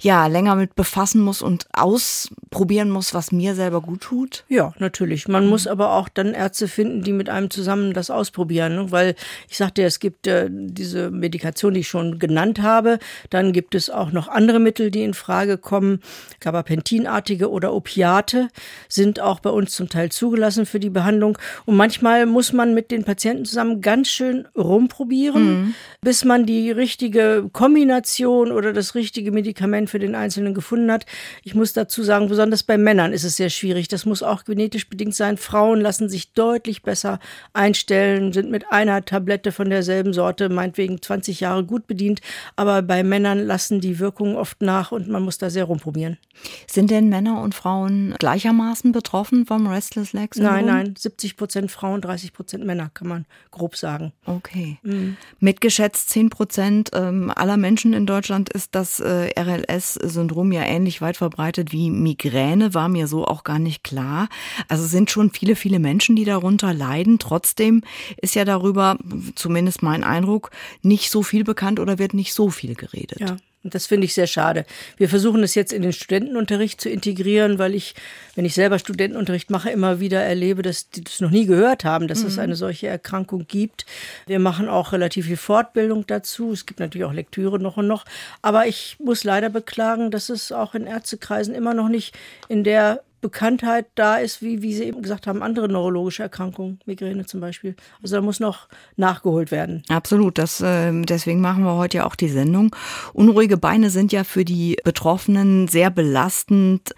ja 0.00 0.26
länger 0.26 0.56
mit 0.56 0.74
befassen 0.74 1.20
muss 1.20 1.42
und 1.42 1.66
ausprobieren 1.72 2.90
muss, 2.90 3.14
was 3.14 3.32
mir 3.32 3.54
selber 3.54 3.80
gut 3.80 4.02
tut? 4.02 4.44
Ja, 4.48 4.72
natürlich. 4.78 5.28
Man 5.28 5.44
mhm. 5.44 5.50
muss 5.50 5.66
aber 5.66 5.92
auch 5.92 6.08
dann 6.08 6.34
Ärzte 6.34 6.68
finden, 6.68 7.02
die 7.02 7.12
mit 7.12 7.28
einem 7.28 7.50
zusammen 7.50 7.92
das 7.92 8.10
ausprobieren, 8.10 8.74
ne? 8.74 8.90
weil 8.90 9.14
ich 9.48 9.56
sagte, 9.56 9.82
es 9.82 10.00
gibt 10.00 10.26
äh, 10.26 10.48
diese 10.50 11.10
Medikation, 11.10 11.74
die 11.74 11.80
ich 11.80 11.88
schon 11.88 12.18
genannt 12.18 12.60
habe. 12.60 12.98
Dann 13.30 13.52
gibt 13.52 13.74
es 13.74 13.90
auch 13.90 14.12
noch 14.12 14.28
andere 14.28 14.58
Mittel, 14.58 14.90
die 14.90 15.02
in 15.02 15.14
Frage 15.14 15.58
kommen. 15.58 16.00
Gabapentinartige 16.40 17.50
oder 17.50 17.72
Opiate 17.72 18.48
sind 18.88 19.20
auch 19.20 19.40
bei 19.40 19.50
uns 19.50 19.72
zum 19.72 19.88
Teil 19.88 20.10
zugelassen 20.10 20.66
für 20.66 20.80
die 20.80 20.90
Behandlung. 20.90 21.38
Und 21.64 21.76
manchmal 21.76 22.26
muss 22.26 22.52
man 22.52 22.74
mit 22.74 22.90
den 22.90 23.04
Patienten 23.04 23.44
zusammen 23.44 23.80
ganz 23.80 24.08
schön 24.08 24.46
rumprobieren, 24.56 25.44
mhm. 25.44 25.74
bis 26.00 26.24
man 26.24 26.46
die 26.46 26.70
richtige 26.70 27.48
Kombination 27.52 28.52
oder 28.52 28.72
das 28.72 28.94
richtige 28.94 29.32
Medikament 29.32 29.85
für 29.86 29.98
den 29.98 30.14
Einzelnen 30.14 30.54
gefunden 30.54 30.90
hat. 30.90 31.06
Ich 31.42 31.54
muss 31.54 31.72
dazu 31.72 32.02
sagen, 32.02 32.28
besonders 32.28 32.62
bei 32.62 32.78
Männern 32.78 33.12
ist 33.12 33.24
es 33.24 33.36
sehr 33.36 33.50
schwierig. 33.50 33.88
Das 33.88 34.06
muss 34.06 34.22
auch 34.22 34.44
genetisch 34.44 34.88
bedingt 34.88 35.14
sein. 35.14 35.36
Frauen 35.36 35.80
lassen 35.80 36.08
sich 36.08 36.32
deutlich 36.32 36.82
besser 36.82 37.18
einstellen, 37.52 38.32
sind 38.32 38.50
mit 38.50 38.70
einer 38.70 39.04
Tablette 39.04 39.52
von 39.52 39.70
derselben 39.70 40.12
Sorte 40.12 40.48
meinetwegen 40.48 41.00
20 41.00 41.40
Jahre 41.40 41.64
gut 41.64 41.86
bedient. 41.86 42.20
Aber 42.56 42.82
bei 42.82 43.02
Männern 43.02 43.38
lassen 43.38 43.80
die 43.80 43.98
Wirkungen 43.98 44.36
oft 44.36 44.62
nach 44.62 44.92
und 44.92 45.08
man 45.08 45.22
muss 45.22 45.38
da 45.38 45.50
sehr 45.50 45.64
rumprobieren. 45.64 46.18
Sind 46.66 46.90
denn 46.90 47.08
Männer 47.08 47.40
und 47.42 47.54
Frauen 47.54 48.14
gleichermaßen 48.18 48.92
betroffen 48.92 49.46
vom 49.46 49.66
Restless 49.66 50.12
Leg 50.12 50.34
Syndrom? 50.34 50.54
Nein, 50.54 50.66
nein, 50.66 50.94
70 50.96 51.36
Prozent 51.36 51.70
Frauen, 51.70 52.00
30 52.00 52.32
Prozent 52.32 52.64
Männer, 52.64 52.90
kann 52.92 53.08
man 53.08 53.26
grob 53.50 53.76
sagen. 53.76 54.12
Okay. 54.24 54.78
Mhm. 54.82 55.16
Mitgeschätzt 55.40 56.10
10 56.10 56.30
Prozent 56.30 56.90
ähm, 56.94 57.32
aller 57.34 57.56
Menschen 57.56 57.92
in 57.92 58.06
Deutschland 58.06 58.50
ist 58.50 58.74
das 58.74 59.00
äh, 59.00 59.28
RLS-Syndrom 59.76 60.52
ja 60.52 60.62
ähnlich 60.62 61.00
weit 61.00 61.16
verbreitet 61.16 61.72
wie 61.72 61.90
Migräne, 61.90 62.74
war 62.74 62.88
mir 62.88 63.06
so 63.06 63.26
auch 63.26 63.44
gar 63.44 63.58
nicht 63.58 63.84
klar. 63.84 64.28
Also 64.68 64.86
sind 64.86 65.10
schon 65.10 65.30
viele, 65.30 65.56
viele 65.56 65.78
Menschen, 65.78 66.16
die 66.16 66.24
darunter 66.24 66.72
leiden. 66.74 67.18
Trotzdem 67.18 67.82
ist 68.20 68.34
ja 68.34 68.44
darüber, 68.44 68.96
zumindest 69.34 69.82
mein 69.82 70.04
Eindruck, 70.04 70.50
nicht 70.82 71.10
so 71.10 71.22
viel 71.22 71.44
bekannt 71.44 71.80
oder 71.80 71.98
wird 71.98 72.14
nicht 72.14 72.34
so 72.34 72.50
viel 72.50 72.74
geredet. 72.74 73.20
Ja. 73.20 73.36
Und 73.66 73.74
das 73.74 73.86
finde 73.86 74.04
ich 74.04 74.14
sehr 74.14 74.28
schade. 74.28 74.64
Wir 74.96 75.08
versuchen 75.08 75.42
es 75.42 75.56
jetzt 75.56 75.72
in 75.72 75.82
den 75.82 75.92
Studentenunterricht 75.92 76.80
zu 76.80 76.88
integrieren, 76.88 77.58
weil 77.58 77.74
ich, 77.74 77.96
wenn 78.36 78.44
ich 78.44 78.54
selber 78.54 78.78
Studentenunterricht 78.78 79.50
mache, 79.50 79.70
immer 79.70 79.98
wieder 79.98 80.22
erlebe, 80.22 80.62
dass 80.62 80.88
die 80.88 81.02
das 81.02 81.20
noch 81.20 81.32
nie 81.32 81.46
gehört 81.46 81.84
haben, 81.84 82.06
dass 82.06 82.20
mhm. 82.20 82.28
es 82.28 82.38
eine 82.38 82.54
solche 82.54 82.86
Erkrankung 82.86 83.48
gibt. 83.48 83.84
Wir 84.28 84.38
machen 84.38 84.68
auch 84.68 84.92
relativ 84.92 85.26
viel 85.26 85.36
Fortbildung 85.36 86.06
dazu. 86.06 86.52
Es 86.52 86.64
gibt 86.64 86.78
natürlich 86.78 87.06
auch 87.06 87.12
Lektüre 87.12 87.58
noch 87.58 87.76
und 87.76 87.88
noch. 87.88 88.04
Aber 88.40 88.68
ich 88.68 88.98
muss 89.00 89.24
leider 89.24 89.50
beklagen, 89.50 90.12
dass 90.12 90.28
es 90.28 90.52
auch 90.52 90.76
in 90.76 90.86
Ärztekreisen 90.86 91.52
immer 91.52 91.74
noch 91.74 91.88
nicht 91.88 92.16
in 92.46 92.62
der 92.62 93.02
Bekanntheit 93.26 93.86
da 93.96 94.18
ist, 94.18 94.40
wie, 94.40 94.62
wie 94.62 94.72
Sie 94.72 94.84
eben 94.84 95.02
gesagt 95.02 95.26
haben, 95.26 95.42
andere 95.42 95.68
neurologische 95.68 96.22
Erkrankungen, 96.22 96.78
Migräne 96.86 97.26
zum 97.26 97.40
Beispiel. 97.40 97.74
Also 98.00 98.14
da 98.14 98.22
muss 98.22 98.38
noch 98.38 98.68
nachgeholt 98.94 99.50
werden. 99.50 99.82
Absolut, 99.88 100.38
das, 100.38 100.60
äh, 100.60 100.92
deswegen 101.02 101.40
machen 101.40 101.64
wir 101.64 101.74
heute 101.74 101.96
ja 101.96 102.06
auch 102.06 102.14
die 102.14 102.28
Sendung. 102.28 102.74
Unruhige 103.14 103.56
Beine 103.56 103.90
sind 103.90 104.12
ja 104.12 104.22
für 104.22 104.44
die 104.44 104.76
Betroffenen 104.84 105.66
sehr 105.66 105.90
belastend. 105.90 106.94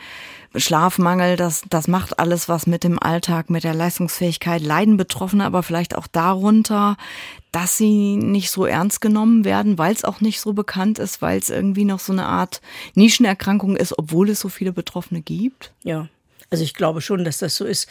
Schlafmangel, 0.55 1.37
das, 1.37 1.63
das 1.71 1.89
macht 1.89 2.19
alles 2.19 2.47
was 2.47 2.67
mit 2.67 2.85
dem 2.85 2.99
Alltag, 2.99 3.49
mit 3.49 3.65
der 3.65 3.75
Leistungsfähigkeit. 3.75 4.61
Leiden 4.61 4.99
Betroffene 4.99 5.47
aber 5.47 5.63
vielleicht 5.63 5.97
auch 5.97 6.07
darunter, 6.07 6.99
dass 7.53 7.79
sie 7.79 8.17
nicht 8.17 8.51
so 8.51 8.67
ernst 8.67 9.01
genommen 9.01 9.47
werden, 9.47 9.79
weil 9.79 9.95
es 9.95 10.05
auch 10.05 10.21
nicht 10.21 10.41
so 10.41 10.53
bekannt 10.53 10.99
ist, 10.99 11.23
weil 11.23 11.39
es 11.39 11.49
irgendwie 11.49 11.87
noch 11.87 12.01
so 12.01 12.13
eine 12.13 12.27
Art 12.27 12.61
Nischenerkrankung 12.95 13.77
ist, 13.77 13.99
obwohl 13.99 14.29
es 14.29 14.41
so 14.41 14.51
viele 14.51 14.73
Betroffene 14.73 15.23
gibt? 15.23 15.73
Ja. 15.85 16.09
Also 16.51 16.65
ich 16.65 16.73
glaube 16.73 17.03
schon, 17.03 17.25
dass 17.25 17.39
das 17.39 17.57
so 17.57 17.65
ist. 17.67 17.89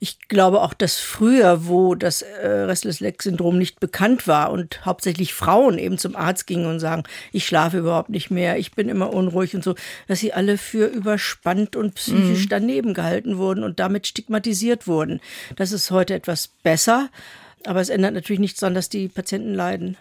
Ich 0.00 0.18
glaube 0.28 0.62
auch, 0.62 0.74
dass 0.74 0.98
früher, 0.98 1.66
wo 1.68 1.94
das 1.94 2.22
äh, 2.22 2.46
Restless-Leg-Syndrom 2.46 3.56
nicht 3.56 3.78
bekannt 3.78 4.26
war 4.26 4.50
und 4.50 4.84
hauptsächlich 4.84 5.32
Frauen 5.32 5.78
eben 5.78 5.96
zum 5.96 6.16
Arzt 6.16 6.46
gingen 6.46 6.66
und 6.66 6.80
sagen, 6.80 7.04
ich 7.32 7.46
schlafe 7.46 7.78
überhaupt 7.78 8.08
nicht 8.08 8.30
mehr, 8.30 8.58
ich 8.58 8.72
bin 8.72 8.88
immer 8.88 9.12
unruhig 9.12 9.54
und 9.54 9.62
so, 9.62 9.76
dass 10.08 10.18
sie 10.18 10.32
alle 10.32 10.58
für 10.58 10.86
überspannt 10.86 11.76
und 11.76 11.94
psychisch 11.94 12.44
mhm. 12.44 12.48
daneben 12.48 12.94
gehalten 12.94 13.38
wurden 13.38 13.62
und 13.62 13.78
damit 13.78 14.08
stigmatisiert 14.08 14.88
wurden. 14.88 15.20
Das 15.54 15.70
ist 15.70 15.92
heute 15.92 16.14
etwas 16.14 16.48
besser, 16.48 17.10
aber 17.64 17.80
es 17.80 17.90
ändert 17.90 18.14
natürlich 18.14 18.40
nichts 18.40 18.58
daran, 18.60 18.74
dass 18.74 18.88
die 18.88 19.08
Patienten 19.08 19.54
leiden. 19.54 19.96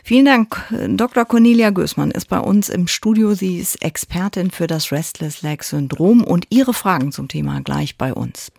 Vielen 0.03 0.25
Dank. 0.25 0.57
Dr. 0.89 1.25
Cornelia 1.25 1.71
Gößmann 1.71 2.11
ist 2.11 2.29
bei 2.29 2.39
uns 2.39 2.69
im 2.69 2.89
Studio. 2.89 3.35
Sie 3.35 3.59
ist 3.59 3.83
Expertin 3.83 4.51
für 4.51 4.67
das 4.67 4.93
Restless 4.93 5.43
Leg 5.43 5.63
Syndrom 5.63 6.25
und 6.25 6.47
ihre 6.51 6.75
Fragen 6.75 7.13
zum 7.13 7.29
Thema 7.29 7.61
gleich 7.61 7.99
bei 7.99 8.15
uns. 8.15 8.51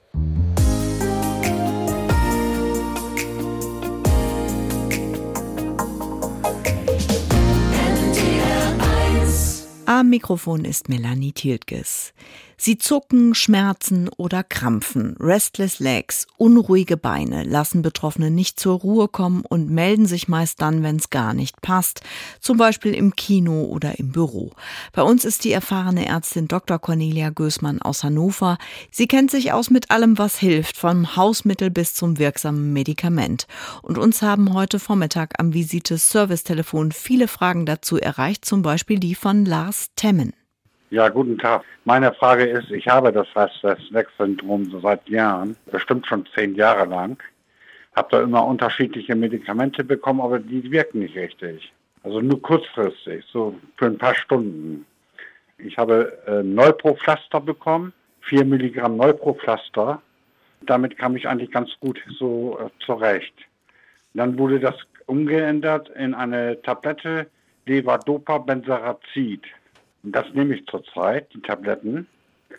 Am 9.99 10.09
Mikrofon 10.09 10.63
ist 10.63 10.89
Melanie 10.89 11.31
Tiltges. 11.31 12.13
Sie 12.59 12.79
zucken, 12.79 13.35
schmerzen 13.35 14.09
oder 14.17 14.43
krampfen, 14.43 15.15
restless 15.19 15.77
legs, 15.77 16.25
unruhige 16.37 16.97
Beine 16.97 17.43
lassen 17.43 17.83
Betroffene 17.83 18.31
nicht 18.31 18.59
zur 18.59 18.79
Ruhe 18.79 19.07
kommen 19.07 19.43
und 19.47 19.69
melden 19.69 20.07
sich 20.07 20.27
meist 20.27 20.59
dann, 20.59 20.81
wenn 20.81 20.95
es 20.95 21.11
gar 21.11 21.35
nicht 21.35 21.61
passt, 21.61 22.01
zum 22.39 22.57
Beispiel 22.57 22.95
im 22.95 23.15
Kino 23.15 23.65
oder 23.65 23.99
im 23.99 24.11
Büro. 24.11 24.53
Bei 24.91 25.03
uns 25.03 25.23
ist 25.23 25.43
die 25.43 25.51
erfahrene 25.51 26.07
Ärztin 26.07 26.47
Dr. 26.47 26.79
Cornelia 26.79 27.29
Gößmann 27.29 27.79
aus 27.79 28.03
Hannover. 28.03 28.57
Sie 28.89 29.07
kennt 29.07 29.29
sich 29.29 29.53
aus 29.53 29.69
mit 29.69 29.91
allem, 29.91 30.17
was 30.17 30.39
hilft, 30.39 30.77
vom 30.77 31.15
Hausmittel 31.15 31.69
bis 31.69 31.93
zum 31.93 32.17
wirksamen 32.17 32.73
Medikament. 32.73 33.45
Und 33.83 33.99
uns 33.99 34.23
haben 34.23 34.53
heute 34.53 34.79
Vormittag 34.79 35.39
am 35.39 35.53
Visite 35.53 35.99
Servicetelefon 35.99 36.91
viele 36.91 37.27
Fragen 37.27 37.67
dazu 37.67 37.97
erreicht, 37.97 38.45
zum 38.45 38.63
Beispiel 38.63 38.99
die 38.99 39.13
von 39.13 39.45
Lars 39.45 39.89
Temmen. 39.95 40.33
Ja, 40.89 41.09
guten 41.09 41.37
Tag. 41.37 41.65
Meine 41.83 42.13
Frage 42.13 42.45
ist, 42.45 42.71
ich 42.71 42.87
habe 42.87 43.11
das 43.11 43.27
Restless-Legs-Syndrom 43.35 44.79
seit 44.81 45.09
Jahren, 45.09 45.57
bestimmt 45.69 46.07
schon 46.07 46.25
zehn 46.33 46.55
Jahre 46.55 46.85
lang. 46.85 47.21
Habe 47.93 48.07
da 48.11 48.21
immer 48.21 48.45
unterschiedliche 48.45 49.13
Medikamente 49.13 49.83
bekommen, 49.83 50.21
aber 50.21 50.39
die 50.39 50.71
wirken 50.71 50.99
nicht 50.99 51.17
richtig. 51.17 51.73
Also 52.03 52.21
nur 52.21 52.41
kurzfristig, 52.41 53.25
so 53.33 53.53
für 53.75 53.87
ein 53.87 53.97
paar 53.97 54.15
Stunden. 54.15 54.85
Ich 55.57 55.77
habe 55.77 56.17
äh, 56.25 56.41
Neuproflaster 56.41 57.41
bekommen, 57.41 57.91
4 58.21 58.45
Milligramm 58.45 58.95
Neuproflaster. 58.95 60.01
Damit 60.61 60.97
kam 60.97 61.17
ich 61.17 61.27
eigentlich 61.27 61.51
ganz 61.51 61.69
gut 61.81 61.99
so 62.17 62.57
äh, 62.61 62.69
zurecht. 62.85 63.33
Dann 64.13 64.37
wurde 64.39 64.61
das 64.61 64.75
umgeändert 65.05 65.89
in 65.89 66.13
eine 66.13 66.61
Tablette 66.61 67.27
Levodopa 67.65 68.37
Benzarazid. 68.37 69.43
Das 70.11 70.25
nehme 70.33 70.55
ich 70.55 70.65
zurzeit, 70.67 71.33
die 71.33 71.41
Tabletten. 71.41 72.07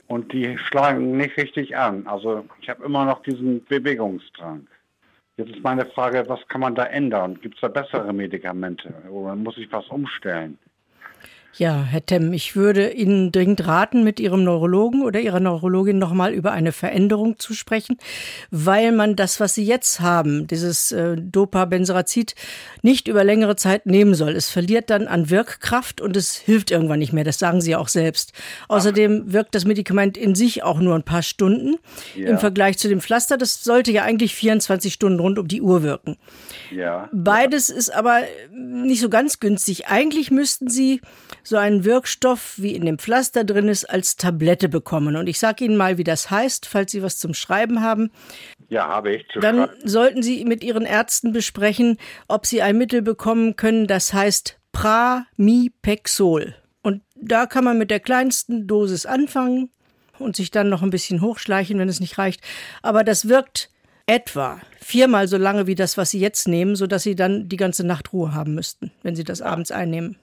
Und 0.07 0.33
die 0.33 0.59
schlagen 0.59 1.17
nicht 1.17 1.37
richtig 1.37 1.77
an. 1.77 2.07
Also 2.07 2.45
ich 2.61 2.69
habe 2.69 2.85
immer 2.85 3.05
noch 3.05 3.23
diesen 3.23 3.65
Bewegungsdrang. 3.67 4.67
Jetzt 5.37 5.51
ist 5.51 5.63
meine 5.63 5.87
Frage, 5.87 6.25
was 6.29 6.47
kann 6.49 6.61
man 6.61 6.75
da 6.75 6.85
ändern? 6.85 7.39
Gibt 7.41 7.55
es 7.55 7.61
da 7.61 7.69
bessere 7.69 8.13
Medikamente 8.13 8.93
oder 9.11 9.37
muss 9.37 9.57
ich 9.57 9.71
was 9.71 9.87
umstellen? 9.89 10.59
Ja, 11.57 11.83
Herr 11.83 12.05
Temm, 12.05 12.33
ich 12.33 12.55
würde 12.55 12.93
Ihnen 12.93 13.33
dringend 13.33 13.67
raten, 13.67 14.05
mit 14.05 14.21
Ihrem 14.21 14.45
Neurologen 14.45 15.03
oder 15.03 15.19
Ihrer 15.19 15.41
Neurologin 15.41 15.99
nochmal 15.99 16.33
über 16.33 16.53
eine 16.53 16.71
Veränderung 16.71 17.39
zu 17.39 17.53
sprechen, 17.53 17.97
weil 18.51 18.93
man 18.93 19.17
das, 19.17 19.41
was 19.41 19.55
Sie 19.55 19.65
jetzt 19.65 20.01
haben, 20.01 20.47
dieses 20.47 20.93
äh, 20.93 21.17
Dopa-Benzerazid, 21.17 22.35
nicht 22.83 23.09
über 23.09 23.25
längere 23.25 23.57
Zeit 23.57 23.87
nehmen 23.87 24.15
soll. 24.15 24.37
Es 24.37 24.51
verliert 24.51 24.91
dann 24.91 25.09
an 25.09 25.31
Wirkkraft 25.31 26.01
und 26.01 26.17
es 26.17 26.37
hilft 26.37 26.71
irgendwann 26.71 27.01
nicht 27.01 27.13
mehr. 27.13 27.25
Das 27.25 27.39
sagen 27.39 27.61
Sie 27.61 27.75
auch 27.75 27.89
selbst. 27.89 28.33
Außerdem 28.69 29.33
wirkt 29.33 29.55
das 29.55 29.65
Medikament 29.65 30.17
in 30.17 30.37
sich 30.37 30.63
auch 30.63 30.79
nur 30.79 30.95
ein 30.95 31.03
paar 31.03 31.23
Stunden 31.23 31.77
ja. 32.15 32.29
im 32.29 32.39
Vergleich 32.39 32.79
zu 32.79 32.89
dem 32.89 33.01
Pflaster. 33.01 33.37
Das 33.37 33.65
sollte 33.65 33.91
ja 33.91 34.05
eigentlich 34.05 34.35
24 34.35 34.93
Stunden 34.93 35.19
rund 35.19 35.39
um 35.41 35.49
die 35.49 35.63
Uhr 35.63 35.83
wirken. 35.83 36.19
Ja. 36.71 37.09
Beides 37.13 37.69
ist 37.69 37.93
aber 37.93 38.21
nicht 38.53 39.01
so 39.01 39.09
ganz 39.09 39.41
günstig. 39.41 39.89
Eigentlich 39.89 40.31
müssten 40.31 40.69
Sie 40.69 41.01
so 41.49 41.57
einen 41.57 41.85
Wirkstoff, 41.85 42.55
wie 42.59 42.75
in 42.75 42.85
dem 42.85 42.99
Pflaster 42.99 43.43
drin 43.43 43.69
ist, 43.69 43.89
als 43.89 44.17
Tablette 44.17 44.69
bekommen. 44.69 45.17
Und 45.17 45.29
ich 45.29 45.39
sage 45.39 45.65
Ihnen 45.65 45.77
mal, 45.77 45.97
wie 45.97 46.05
das 46.05 46.31
heißt, 46.31 46.67
falls 46.67 46.93
Sie 46.93 47.03
was 47.03 47.19
zum 47.19 47.33
Schreiben 47.35 47.83
haben. 47.83 48.11
Ja, 48.69 48.89
habe 48.89 49.17
ich. 49.17 49.29
Zu 49.33 49.41
Dann 49.41 49.69
sollten 49.83 50.23
Sie 50.23 50.45
mit 50.45 50.63
Ihren 50.63 50.85
Ärzten 50.85 51.33
besprechen, 51.33 51.97
ob 52.29 52.47
Sie 52.47 52.61
ein 52.61 52.77
Mittel 52.77 53.03
bekommen 53.03 53.57
können, 53.57 53.87
das 53.87 54.13
heißt 54.13 54.59
Pramipexol. 54.73 56.55
Und 56.83 57.03
da 57.15 57.47
kann 57.47 57.65
man 57.65 57.79
mit 57.79 57.91
der 57.91 58.01
kleinsten 58.01 58.67
Dosis 58.67 59.07
anfangen 59.07 59.71
und 60.19 60.37
sich 60.37 60.51
dann 60.51 60.69
noch 60.69 60.83
ein 60.83 60.91
bisschen 60.91 61.23
hochschleichen, 61.23 61.79
wenn 61.79 61.89
es 61.89 62.01
nicht 62.01 62.19
reicht. 62.19 62.43
Aber 62.83 63.05
das 63.05 63.29
wirkt 63.29 63.71
etwa 64.07 64.61
viermal 64.81 65.29
so 65.29 65.37
lange 65.37 65.67
wie 65.67 65.75
das, 65.75 65.97
was 65.97 66.11
Sie 66.11 66.21
jetzt 66.21 66.47
nehmen, 66.47 66.77
sodass 66.77 67.03
Sie 67.03 67.15
dann 67.15 67.49
die 67.49 67.57
ganze 67.57 67.85
Nacht 67.85 68.13
Ruhe 68.13 68.35
haben 68.35 68.55
müssten, 68.55 68.93
wenn 69.03 69.17
Sie 69.17 69.25
das 69.25 69.43
abends 69.43 69.71
einnehmen. 69.71 70.17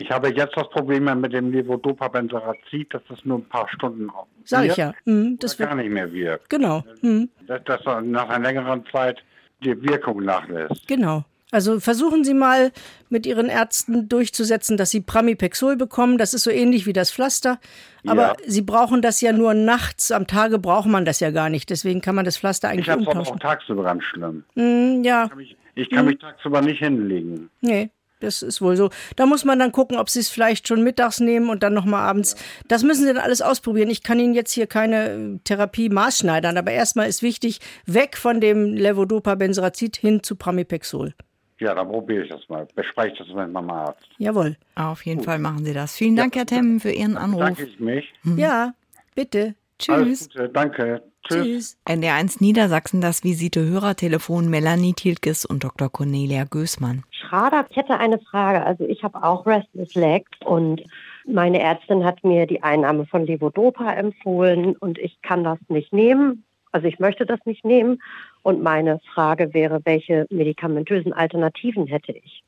Ich 0.00 0.10
habe 0.10 0.28
jetzt 0.30 0.56
das 0.56 0.68
Problem 0.70 1.04
mit 1.20 1.32
dem 1.34 1.52
Levodopa-Benzerazid, 1.52 2.94
dass 2.94 3.02
das 3.08 3.22
nur 3.24 3.38
ein 3.38 3.44
paar 3.44 3.68
Stunden 3.68 4.10
Sag 4.44 4.64
ich 4.64 4.76
ja. 4.76 4.94
Mhm, 5.04 5.38
das 5.38 5.58
gar 5.58 5.74
nicht 5.74 5.90
mehr 5.90 6.10
wirkt. 6.10 6.48
Genau. 6.48 6.82
Mhm. 7.02 7.28
Dass, 7.46 7.62
dass 7.64 7.84
nach 8.02 8.30
einer 8.30 8.48
längeren 8.48 8.82
Zeit 8.90 9.22
die 9.62 9.80
Wirkung 9.82 10.24
nachlässt. 10.24 10.88
Genau. 10.88 11.24
Also 11.52 11.80
versuchen 11.80 12.24
Sie 12.24 12.32
mal 12.32 12.72
mit 13.10 13.26
Ihren 13.26 13.50
Ärzten 13.50 14.08
durchzusetzen, 14.08 14.78
dass 14.78 14.90
Sie 14.90 15.02
Pramipexol 15.02 15.76
bekommen. 15.76 16.16
Das 16.16 16.32
ist 16.32 16.44
so 16.44 16.50
ähnlich 16.50 16.86
wie 16.86 16.92
das 16.94 17.10
Pflaster. 17.10 17.58
Aber 18.06 18.22
ja. 18.22 18.36
Sie 18.46 18.62
brauchen 18.62 19.02
das 19.02 19.20
ja 19.20 19.32
nur 19.32 19.52
nachts. 19.52 20.12
Am 20.12 20.26
Tage 20.26 20.58
braucht 20.58 20.86
man 20.86 21.04
das 21.04 21.20
ja 21.20 21.30
gar 21.30 21.50
nicht. 21.50 21.68
Deswegen 21.68 22.00
kann 22.00 22.14
man 22.14 22.24
das 22.24 22.38
Pflaster 22.38 22.70
eigentlich 22.70 22.88
ich 22.88 22.94
umtauschen. 22.94 23.20
Ich 23.20 23.28
habe 23.28 23.36
auch 23.36 23.40
tagsüber 23.40 23.82
ganz 23.82 24.04
schlimm. 24.04 24.44
Mm, 24.54 25.02
ja. 25.02 25.24
Ich 25.24 25.28
kann 25.30 25.38
mich, 25.38 25.56
ich 25.74 25.90
kann 25.90 26.04
mm. 26.06 26.08
mich 26.08 26.18
tagsüber 26.18 26.62
nicht 26.62 26.78
hinlegen. 26.78 27.50
Nee. 27.60 27.90
Das 28.20 28.42
ist 28.42 28.62
wohl 28.62 28.76
so. 28.76 28.90
Da 29.16 29.26
muss 29.26 29.44
man 29.44 29.58
dann 29.58 29.72
gucken, 29.72 29.96
ob 29.96 30.08
sie 30.10 30.20
es 30.20 30.28
vielleicht 30.28 30.68
schon 30.68 30.84
mittags 30.84 31.20
nehmen 31.20 31.50
und 31.50 31.62
dann 31.62 31.74
nochmal 31.74 32.02
abends. 32.02 32.36
Das 32.68 32.82
müssen 32.82 33.06
sie 33.06 33.12
dann 33.12 33.22
alles 33.22 33.42
ausprobieren. 33.42 33.90
Ich 33.90 34.02
kann 34.02 34.20
Ihnen 34.20 34.34
jetzt 34.34 34.52
hier 34.52 34.66
keine 34.66 35.08
äh, 35.10 35.38
Therapie 35.44 35.88
maßschneidern, 35.88 36.56
aber 36.56 36.70
erstmal 36.70 37.08
ist 37.08 37.22
wichtig, 37.22 37.60
weg 37.86 38.16
von 38.16 38.40
dem 38.40 38.74
Levodopa-Benzerazid 38.74 39.96
hin 39.96 40.22
zu 40.22 40.36
Pramipexol. 40.36 41.14
Ja, 41.58 41.74
dann 41.74 41.88
probiere 41.88 42.24
ich 42.24 42.30
das 42.30 42.48
mal. 42.48 42.66
Bespreche 42.74 43.16
das 43.18 43.28
mit 43.28 43.52
meinem 43.52 43.70
Arzt. 43.70 44.08
Jawohl. 44.16 44.56
Auf 44.74 45.04
jeden 45.04 45.18
Gut. 45.18 45.26
Fall 45.26 45.38
machen 45.38 45.64
Sie 45.64 45.74
das. 45.74 45.94
Vielen 45.94 46.16
Dank, 46.16 46.34
ja, 46.34 46.40
Herr 46.40 46.46
Temm, 46.46 46.80
für 46.80 46.90
Ihren 46.90 47.18
Anruf. 47.18 47.40
Danke 47.40 47.64
ich 47.64 47.78
mich. 47.78 48.10
Mhm. 48.22 48.38
Ja, 48.38 48.74
bitte. 49.14 49.54
Tschüss. 49.78 50.28
Danke. 50.52 51.02
Tschüss. 51.26 51.44
Tschüss. 51.44 51.78
NDR1 51.86 52.36
Niedersachsen, 52.40 53.00
das 53.00 53.24
Visite-Hörertelefon 53.24 54.48
Melanie 54.48 54.94
Tilkes 54.94 55.44
und 55.44 55.64
Dr. 55.64 55.88
Cornelia 55.90 56.44
Gößmann. 56.44 57.04
Schrader, 57.10 57.66
ich 57.68 57.76
hätte 57.76 57.98
eine 57.98 58.18
Frage. 58.18 58.64
Also 58.64 58.84
ich 58.84 59.02
habe 59.02 59.22
auch 59.22 59.46
Restless 59.46 59.94
Legs 59.94 60.30
und 60.44 60.82
meine 61.26 61.60
Ärztin 61.60 62.04
hat 62.04 62.24
mir 62.24 62.46
die 62.46 62.62
Einnahme 62.62 63.06
von 63.06 63.24
Levodopa 63.24 63.92
empfohlen 63.92 64.76
und 64.76 64.98
ich 64.98 65.20
kann 65.22 65.44
das 65.44 65.58
nicht 65.68 65.92
nehmen. 65.92 66.44
Also 66.72 66.86
ich 66.86 66.98
möchte 66.98 67.26
das 67.26 67.40
nicht 67.44 67.64
nehmen. 67.64 68.02
Und 68.42 68.62
meine 68.62 69.00
Frage 69.14 69.52
wäre, 69.54 69.80
welche 69.84 70.26
medikamentösen 70.30 71.12
Alternativen 71.12 71.86
hätte 71.86 72.12
ich? 72.12 72.42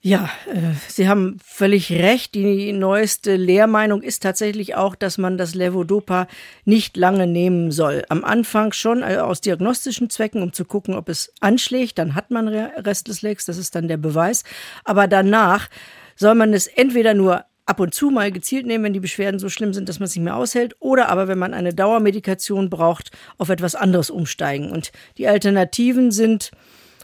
Ja, 0.00 0.30
äh, 0.46 0.74
Sie 0.86 1.08
haben 1.08 1.38
völlig 1.44 1.90
recht. 1.90 2.36
Die 2.36 2.72
neueste 2.72 3.34
Lehrmeinung 3.34 4.00
ist 4.00 4.22
tatsächlich 4.22 4.76
auch, 4.76 4.94
dass 4.94 5.18
man 5.18 5.36
das 5.36 5.56
Levodopa 5.56 6.28
nicht 6.64 6.96
lange 6.96 7.26
nehmen 7.26 7.72
soll. 7.72 8.04
Am 8.08 8.24
Anfang 8.24 8.72
schon 8.72 9.02
äh, 9.02 9.16
aus 9.16 9.40
diagnostischen 9.40 10.08
Zwecken, 10.08 10.42
um 10.42 10.52
zu 10.52 10.64
gucken, 10.64 10.94
ob 10.94 11.08
es 11.08 11.32
anschlägt. 11.40 11.98
Dann 11.98 12.14
hat 12.14 12.30
man 12.30 12.46
Rest 12.46 13.08
des 13.08 13.22
Legs, 13.22 13.44
das 13.44 13.58
ist 13.58 13.74
dann 13.74 13.88
der 13.88 13.96
Beweis. 13.96 14.44
Aber 14.84 15.08
danach 15.08 15.68
soll 16.14 16.36
man 16.36 16.54
es 16.54 16.68
entweder 16.68 17.14
nur 17.14 17.44
ab 17.66 17.80
und 17.80 17.92
zu 17.92 18.10
mal 18.10 18.30
gezielt 18.30 18.66
nehmen, 18.66 18.84
wenn 18.84 18.92
die 18.92 19.00
Beschwerden 19.00 19.40
so 19.40 19.48
schlimm 19.48 19.74
sind, 19.74 19.88
dass 19.88 19.98
man 19.98 20.06
es 20.06 20.14
nicht 20.14 20.24
mehr 20.24 20.36
aushält, 20.36 20.76
oder 20.78 21.08
aber, 21.10 21.28
wenn 21.28 21.38
man 21.38 21.52
eine 21.52 21.74
Dauermedikation 21.74 22.70
braucht, 22.70 23.10
auf 23.36 23.50
etwas 23.50 23.74
anderes 23.74 24.10
umsteigen. 24.10 24.70
Und 24.70 24.90
die 25.18 25.28
Alternativen 25.28 26.10
sind 26.12 26.50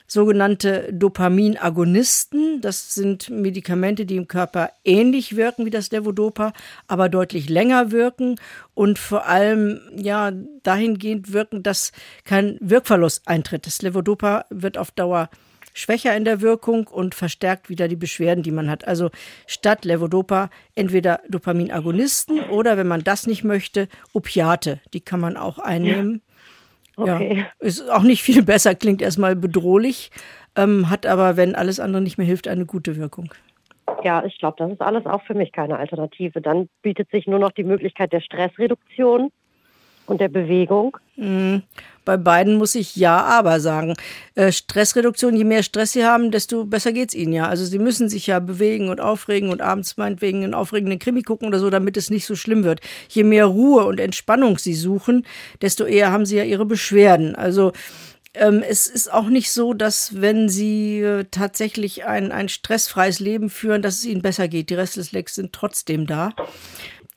sogenannte 0.07 0.93
Dopaminagonisten. 0.93 2.61
Das 2.61 2.95
sind 2.95 3.31
Medikamente, 3.31 4.07
die 4.07 4.17
im 4.17 4.29
Körper 4.29 4.71
ähnlich 4.85 5.37
wirken 5.37 5.65
wie 5.67 5.71
das 5.71 5.91
Levodopa, 5.91 6.53
aber 6.87 7.09
deutlich 7.09 7.49
länger 7.49 7.91
wirken 7.91 8.37
und 8.75 8.99
vor 8.99 9.27
allem 9.27 9.81
ja 9.97 10.33
dahingehend 10.63 11.33
wirken, 11.33 11.63
dass 11.63 11.93
kein 12.25 12.59
Wirkverlust 12.61 13.27
eintritt. 13.27 13.67
Das 13.67 13.83
Levodopa 13.83 14.45
wird 14.51 14.79
auf 14.79 14.91
Dauer 14.91 15.31
schwächer 15.75 16.17
in 16.17 16.25
der 16.25 16.41
Wirkung 16.41 16.87
und 16.87 17.15
verstärkt 17.15 17.69
wieder 17.69 17.89
die 17.89 17.97
Beschwerden, 17.97 18.43
die 18.43 18.53
man 18.53 18.71
hat. 18.71 18.87
Also 18.87 19.11
statt 19.47 19.85
Levodopa 19.85 20.49
entweder 20.75 21.21
Dopaminagonisten 21.29 22.41
oder 22.49 22.77
wenn 22.77 22.87
man 22.87 23.05
das 23.05 23.27
nicht 23.27 23.45
möchte, 23.45 23.89
Opiate. 24.13 24.81
Die 24.95 25.01
kann 25.01 25.21
man 25.21 25.37
auch 25.37 25.59
einnehmen. 25.59 26.23
Ja. 26.25 26.34
Okay. 26.97 27.39
Ja, 27.39 27.67
ist 27.67 27.91
auch 27.91 28.03
nicht 28.03 28.23
viel 28.23 28.43
besser, 28.45 28.75
klingt 28.75 29.03
erstmal 29.03 29.37
bedrohlich, 29.37 30.11
ähm, 30.57 30.91
hat 30.91 31.07
aber, 31.07 31.37
wenn 31.37 31.55
alles 31.55 31.81
andere 31.81 32.03
nicht 32.03 32.19
mehr 32.19 32.27
hilft, 32.27 32.49
eine 32.49 32.67
gute 32.67 32.97
Wirkung. 32.97 33.33
Ja, 34.03 34.25
ich 34.25 34.39
glaube, 34.39 34.57
das 34.59 34.73
ist 34.73 34.81
alles 34.81 35.07
auch 35.07 35.23
für 35.23 35.35
mich 35.35 35.53
keine 35.53 35.79
Alternative. 35.79 36.41
Dann 36.41 36.69
bietet 36.83 37.11
sich 37.11 37.27
nur 37.27 37.39
noch 37.39 37.53
die 37.53 37.65
Möglichkeit 37.65 38.13
der 38.13 38.21
Stressreduktion 38.21 39.31
und 40.07 40.21
der 40.21 40.29
Bewegung? 40.29 40.97
Mhm. 41.17 41.63
Bei 42.05 42.19
beiden 42.19 42.57
muss 42.57 42.75
ich 42.75 42.97
ja, 42.97 43.23
aber 43.23 43.61
sagen. 43.61 43.95
Äh, 44.35 44.53
Stressreduktion, 44.53 45.37
je 45.37 45.45
mehr 45.45 45.63
Stress 45.63 45.93
sie 45.93 46.05
haben, 46.05 46.31
desto 46.31 46.65
besser 46.65 46.93
geht 46.93 47.09
es 47.09 47.15
ihnen 47.15 47.33
ja. 47.33 47.49
Also 47.49 47.65
sie 47.65 47.79
müssen 47.79 48.11
sich 48.11 48.27
ja 48.27 48.41
bewegen 48.41 48.91
und 48.91 49.01
aufregen 49.01 49.49
und 49.49 49.63
abends 49.63 49.97
meinetwegen 49.97 50.45
einen 50.45 50.55
aufregenden 50.55 50.99
Krimi 50.99 51.23
gucken 51.23 51.49
oder 51.49 51.59
so, 51.59 51.71
damit 51.71 51.97
es 51.97 52.11
nicht 52.11 52.27
so 52.27 52.37
schlimm 52.37 52.63
wird. 52.63 52.81
Je 53.09 53.25
mehr 53.25 53.47
Ruhe 53.47 53.87
und 53.87 54.01
Entspannung 54.01 54.59
sie 54.59 54.75
suchen, 54.75 55.25
desto 55.63 55.85
eher 55.85 56.13
haben 56.13 56.27
sie 56.27 56.37
ja 56.37 56.45
ihre 56.45 56.67
Beschwerden. 56.67 57.37
Also 57.37 57.73
ähm, 58.35 58.63
es 58.69 58.87
ist 58.87 59.11
auch 59.11 59.29
nicht 59.29 59.51
so, 59.51 59.73
dass 59.73 60.21
wenn 60.21 60.49
sie 60.51 61.01
äh, 61.01 61.25
tatsächlich 61.31 62.05
ein, 62.05 62.33
ein 62.33 62.51
stressfreies 62.51 63.21
Leben 63.21 63.49
führen, 63.49 63.81
dass 63.81 63.99
es 63.99 64.05
ihnen 64.05 64.23
besser 64.23 64.49
geht. 64.49 64.69
Die 64.69 64.75
Restless 64.75 65.13
Legs 65.13 65.37
sind 65.37 65.53
trotzdem 65.55 66.07
da. 66.07 66.35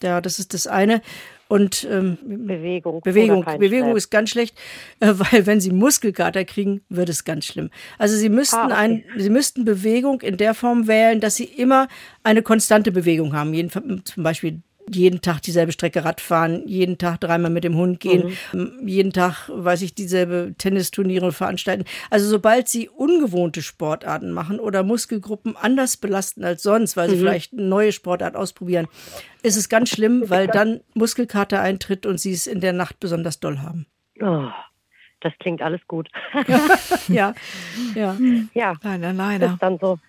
Ja, 0.02 0.22
das 0.22 0.40
ist 0.40 0.54
das 0.54 0.68
eine. 0.68 1.02
Und 1.48 1.88
ähm, 1.90 2.18
Bewegung. 2.24 3.02
Bewegung, 3.02 3.46
Bewegung 3.46 3.96
ist 3.96 4.10
ganz 4.10 4.30
schlecht, 4.32 4.58
äh, 5.00 5.14
weil 5.18 5.46
wenn 5.46 5.62
Sie 5.62 5.72
Muskelkater 5.72 6.46
kriegen, 6.46 6.82
wird 6.90 7.10
es 7.10 7.24
ganz 7.24 7.46
schlimm. 7.46 7.70
Also 7.98 8.18
Sie 8.18 8.30
müssten 8.30 8.58
ah, 8.58 8.66
okay. 8.66 8.74
ein, 8.74 9.04
Sie 9.18 9.30
müssten 9.30 9.66
Bewegung 9.66 10.22
in 10.22 10.38
der 10.38 10.54
Form 10.54 10.88
wählen, 10.88 11.20
dass 11.20 11.36
Sie 11.36 11.46
immer 11.46 11.88
eine 12.24 12.42
konstante 12.42 12.92
Bewegung 12.92 13.34
haben. 13.34 13.54
Jedenfalls 13.54 14.04
zum 14.06 14.24
Beispiel 14.24 14.62
jeden 14.90 15.22
Tag 15.22 15.42
dieselbe 15.42 15.72
Strecke 15.72 16.06
Rad 16.06 16.22
fahren, 16.22 16.68
jeden 16.68 16.98
Tag 16.98 17.20
dreimal 17.20 17.52
mit 17.52 17.64
dem 17.64 17.76
Hund 17.76 18.00
gehen, 18.00 18.34
mhm. 18.54 18.88
jeden 18.88 19.14
Tag, 19.14 19.50
weiß 19.50 19.82
ich, 19.82 19.96
dieselbe 19.96 20.54
Tennisturniere 20.58 21.32
veranstalten. 21.32 21.86
Also 22.10 22.28
sobald 22.28 22.68
sie 22.68 22.90
ungewohnte 22.90 23.62
Sportarten 23.62 24.32
machen 24.32 24.60
oder 24.60 24.84
Muskelgruppen 24.84 25.56
anders 25.56 25.98
belasten 25.98 26.44
als 26.44 26.64
sonst, 26.64 26.98
weil 26.98 27.10
sie 27.10 27.16
mhm. 27.16 27.20
vielleicht 27.20 27.54
eine 27.54 27.64
neue 27.64 27.92
Sportart 27.92 28.36
ausprobieren, 28.36 28.88
ist 29.44 29.58
es 29.58 29.70
ganz 29.70 29.90
schlimm, 29.90 30.24
weil 30.30 30.48
dann 30.48 30.82
Muskelkater 30.94 31.62
eintritt 31.62 32.06
und 32.06 32.20
sie 32.20 32.32
es 32.32 32.48
in 32.48 32.62
der 32.62 32.74
Nacht 32.74 33.00
besonders 33.00 33.40
doll 33.40 33.60
haben. 33.60 33.86
Oh, 34.22 34.50
das 35.22 35.34
klingt 35.40 35.62
alles 35.62 35.82
gut. 35.88 36.10
ja, 37.08 37.34
ja. 37.96 38.16
Ja, 38.54 38.74
leider, 38.82 39.14
leider. 39.14 39.48
Ist 39.54 39.62
dann 39.62 39.78
so. 39.80 40.00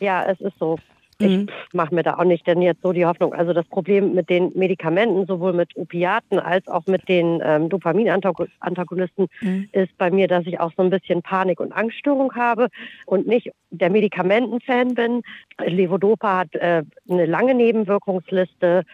Ja, 0.00 0.24
es 0.24 0.40
ist 0.40 0.58
so. 0.58 0.78
Ich 1.20 1.36
mhm. 1.36 1.46
mache 1.72 1.94
mir 1.94 2.04
da 2.04 2.16
auch 2.16 2.24
nicht 2.24 2.46
denn 2.46 2.62
jetzt 2.62 2.82
so 2.82 2.92
die 2.92 3.04
Hoffnung. 3.04 3.34
Also 3.34 3.52
das 3.52 3.66
Problem 3.66 4.14
mit 4.14 4.30
den 4.30 4.52
Medikamenten, 4.54 5.26
sowohl 5.26 5.52
mit 5.52 5.76
Opiaten 5.76 6.38
als 6.38 6.68
auch 6.68 6.86
mit 6.86 7.08
den 7.08 7.40
ähm, 7.44 7.68
Dopaminantagonisten, 7.68 9.26
mhm. 9.40 9.68
ist 9.72 9.96
bei 9.98 10.12
mir, 10.12 10.28
dass 10.28 10.46
ich 10.46 10.60
auch 10.60 10.72
so 10.76 10.82
ein 10.82 10.90
bisschen 10.90 11.22
Panik- 11.22 11.58
und 11.58 11.72
Angststörung 11.72 12.34
habe 12.36 12.68
und 13.06 13.26
nicht 13.26 13.50
der 13.70 13.90
Medikamenten-Fan 13.90 14.94
bin. 14.94 15.22
Levodopa 15.60 16.38
hat 16.38 16.54
äh, 16.54 16.84
eine 17.10 17.26
lange 17.26 17.54
Nebenwirkungsliste. 17.54 18.84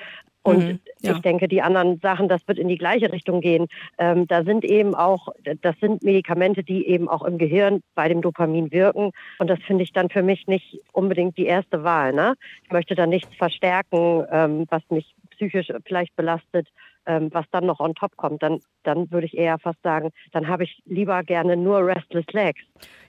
Und 0.45 0.59
mhm, 0.59 0.79
ja. 1.01 1.13
ich 1.13 1.21
denke, 1.23 1.49
die 1.49 1.63
anderen 1.63 1.99
Sachen, 2.01 2.29
das 2.29 2.47
wird 2.47 2.59
in 2.59 2.69
die 2.69 2.77
gleiche 2.77 3.11
Richtung 3.11 3.41
gehen. 3.41 3.67
Ähm, 3.97 4.27
da 4.27 4.45
sind 4.45 4.63
eben 4.63 4.95
auch, 4.95 5.29
das 5.63 5.75
sind 5.81 6.03
Medikamente, 6.05 6.63
die 6.63 6.87
eben 6.87 7.09
auch 7.09 7.25
im 7.25 7.39
Gehirn 7.39 7.83
bei 7.95 8.09
dem 8.09 8.21
Dopamin 8.21 8.71
wirken. 8.71 9.11
Und 9.39 9.49
das 9.49 9.59
finde 9.67 9.85
ich 9.85 9.93
dann 9.93 10.11
für 10.11 10.23
mich 10.23 10.47
nicht 10.47 10.79
unbedingt 10.93 11.39
die 11.39 11.47
erste 11.47 11.83
Wahl. 11.83 12.13
Ne? 12.13 12.35
Ich 12.63 12.71
möchte 12.71 12.95
da 12.95 13.07
nichts 13.07 13.35
verstärken, 13.37 14.25
ähm, 14.31 14.67
was 14.69 14.83
mich 14.91 15.15
psychisch 15.31 15.73
vielleicht 15.87 16.15
belastet, 16.15 16.69
ähm, 17.07 17.29
was 17.33 17.45
dann 17.51 17.67
noch 17.67 17.81
on 17.81 17.95
top 17.95 18.17
kommt, 18.17 18.43
dann, 18.43 18.61
dann 18.83 19.11
würde 19.11 19.27
ich 19.27 19.37
eher 19.37 19.59
fast 19.59 19.81
sagen, 19.83 20.11
dann 20.33 20.49
habe 20.49 20.65
ich 20.65 20.83
lieber 20.85 21.23
gerne 21.23 21.57
nur 21.57 21.87
Restless 21.87 22.27
Legs. 22.33 22.61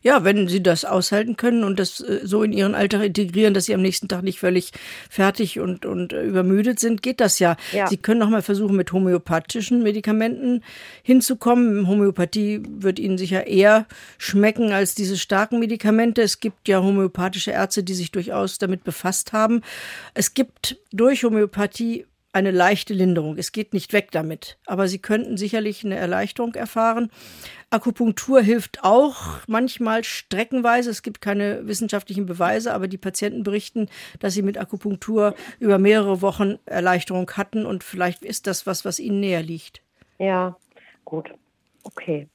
Ja, 0.02 0.24
wenn 0.24 0.48
Sie 0.48 0.62
das 0.62 0.86
aushalten 0.86 1.36
können 1.36 1.64
und 1.64 1.80
das 1.80 2.00
äh, 2.00 2.20
so 2.24 2.44
in 2.44 2.52
Ihren 2.52 2.76
Alltag 2.76 3.04
integrieren, 3.04 3.54
dass 3.54 3.66
Sie 3.66 3.74
am 3.74 3.82
nächsten 3.82 4.08
Tag 4.08 4.24
nicht 4.24 4.40
völlig 4.40 4.72
fertig 5.10 5.60
und, 5.60 5.86
und 5.86 6.14
äh, 6.14 6.24
übermüdet 6.24 6.80
sind, 6.80 7.02
geht 7.02 7.20
das 7.20 7.40
ja. 7.40 7.56
ja. 7.72 7.88
Sie 7.88 7.98
können 7.98 8.20
noch 8.20 8.30
mal 8.30 8.42
versuchen, 8.42 8.76
mit 8.76 8.92
homöopathischen 8.92 9.82
Medikamenten 9.82 10.64
hinzukommen. 11.02 11.88
Homöopathie 11.88 12.62
wird 12.70 13.00
Ihnen 13.00 13.18
sicher 13.18 13.48
eher 13.48 13.88
schmecken 14.18 14.72
als 14.72 14.94
diese 14.94 15.18
starken 15.18 15.60
Medikamente. 15.60 16.22
Es 16.22 16.40
gibt 16.40 16.68
ja 16.68 16.82
homöopathische 16.82 17.52
Ärzte, 17.52 17.84
die 17.84 17.94
sich 17.94 18.12
durchaus 18.12 18.58
damit 18.58 18.84
befasst 18.84 19.34
haben. 19.34 19.62
Es 20.14 20.34
gibt 20.34 20.78
durch 20.92 21.24
Homöopathie 21.24 22.06
eine 22.36 22.52
leichte 22.52 22.94
Linderung. 22.94 23.38
Es 23.38 23.54
geht 23.54 23.74
nicht 23.74 23.94
weg 23.94 24.12
damit. 24.12 24.58
Aber 24.66 24.90
Sie 24.90 25.00
könnten 25.00 25.38
sicherlich 25.38 25.86
eine 25.86 25.96
Erleichterung 25.96 26.54
erfahren. 26.54 27.10
Akupunktur 27.70 28.42
hilft 28.42 28.84
auch 28.84 29.40
manchmal 29.48 30.04
streckenweise. 30.04 30.90
Es 30.90 31.02
gibt 31.02 31.22
keine 31.22 31.66
wissenschaftlichen 31.66 32.26
Beweise, 32.26 32.74
aber 32.74 32.90
die 32.90 32.98
Patienten 32.98 33.44
berichten, 33.44 33.88
dass 34.20 34.34
sie 34.34 34.42
mit 34.42 34.58
Akupunktur 34.58 35.34
über 35.60 35.80
mehrere 35.80 36.22
Wochen 36.22 36.60
Erleichterung 36.66 37.32
hatten 37.32 37.66
und 37.66 37.86
vielleicht 37.86 38.24
ist 38.24 38.48
das 38.48 38.68
was, 38.68 38.84
was 38.84 39.00
ihnen 39.00 39.22
näher 39.22 39.42
liegt. 39.42 39.82
Ja, 40.20 40.58
gut. 41.06 41.30
Okay. 41.84 42.28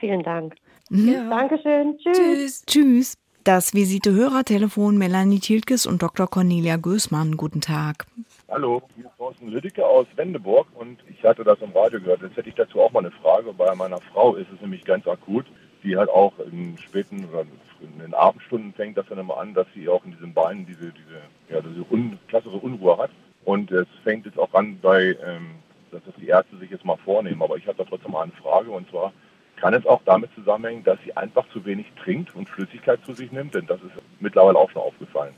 Vielen 0.00 0.22
Dank. 0.22 0.54
Ja. 0.90 1.28
Dankeschön. 1.30 1.96
Tschüss. 1.98 2.16
Tschüss. 2.16 2.62
Tschüss. 2.66 3.18
Das 3.42 3.72
Visite-Hörertelefon 3.72 4.98
Melanie 4.98 5.40
Tilkes 5.40 5.86
und 5.86 6.02
Dr. 6.02 6.28
Cornelia 6.28 6.76
Gößmann. 6.76 7.38
Guten 7.38 7.62
Tag. 7.62 8.06
Hallo, 8.50 8.82
hier 8.94 9.06
ist 9.06 9.16
Thorsten 9.16 9.48
Lüdecke 9.48 9.86
aus 9.86 10.06
Wendeburg 10.16 10.66
und 10.74 10.98
ich 11.08 11.24
hatte 11.24 11.44
das 11.44 11.60
im 11.62 11.72
Radio 11.72 11.98
gehört. 11.98 12.20
Jetzt 12.20 12.36
hätte 12.36 12.50
ich 12.50 12.54
dazu 12.54 12.78
auch 12.80 12.92
mal 12.92 13.00
eine 13.00 13.10
Frage. 13.10 13.54
Bei 13.54 13.74
meiner 13.74 14.00
Frau 14.12 14.36
ist 14.36 14.48
es 14.54 14.60
nämlich 14.60 14.84
ganz 14.84 15.08
akut. 15.08 15.46
Die 15.82 15.96
hat 15.96 16.10
auch 16.10 16.34
in 16.38 16.76
späten 16.76 17.24
oder 17.24 17.46
in 17.80 17.98
den 17.98 18.12
Abendstunden 18.12 18.74
fängt 18.74 18.98
das 18.98 19.06
dann 19.08 19.18
immer 19.18 19.38
an, 19.38 19.54
dass 19.54 19.66
sie 19.74 19.88
auch 19.88 20.04
in 20.04 20.12
diesen 20.12 20.34
Beinen 20.34 20.66
diese, 20.66 20.92
diese, 20.92 21.22
ja, 21.48 21.62
diese 21.62 21.84
un, 21.90 22.18
klassische 22.28 22.56
Unruhe 22.56 22.98
hat. 22.98 23.10
Und 23.46 23.72
es 23.72 23.88
fängt 24.02 24.26
jetzt 24.26 24.38
auch 24.38 24.52
an 24.52 24.78
bei, 24.80 25.16
ähm, 25.24 25.54
dass 25.90 26.02
das 26.04 26.14
die 26.16 26.28
Ärzte 26.28 26.58
sich 26.58 26.70
jetzt 26.70 26.84
mal 26.84 26.98
vornehmen. 26.98 27.42
Aber 27.42 27.56
ich 27.56 27.66
habe 27.66 27.78
da 27.78 27.84
trotzdem 27.84 28.12
mal 28.12 28.24
eine 28.24 28.32
Frage 28.32 28.70
und 28.70 28.88
zwar, 28.90 29.14
kann 29.56 29.72
es 29.72 29.86
auch 29.86 30.02
damit 30.04 30.30
zusammenhängen, 30.34 30.84
dass 30.84 30.98
sie 31.02 31.16
einfach 31.16 31.48
zu 31.48 31.64
wenig 31.64 31.86
trinkt 32.02 32.34
und 32.36 32.48
Flüssigkeit 32.50 33.00
zu 33.06 33.14
sich 33.14 33.32
nimmt? 33.32 33.54
Denn 33.54 33.66
das 33.66 33.80
ist 33.80 33.92
mittlerweile 34.20 34.58
auch 34.58 34.70
schon 34.70 34.82
aufgefallen. 34.82 35.34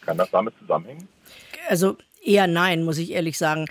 Kann 0.00 0.16
das 0.16 0.30
damit 0.30 0.54
zusammenhängen? 0.58 1.06
Also 1.68 1.98
Eher 2.22 2.46
nein, 2.46 2.84
muss 2.84 2.98
ich 2.98 3.12
ehrlich 3.12 3.38
sagen 3.38 3.66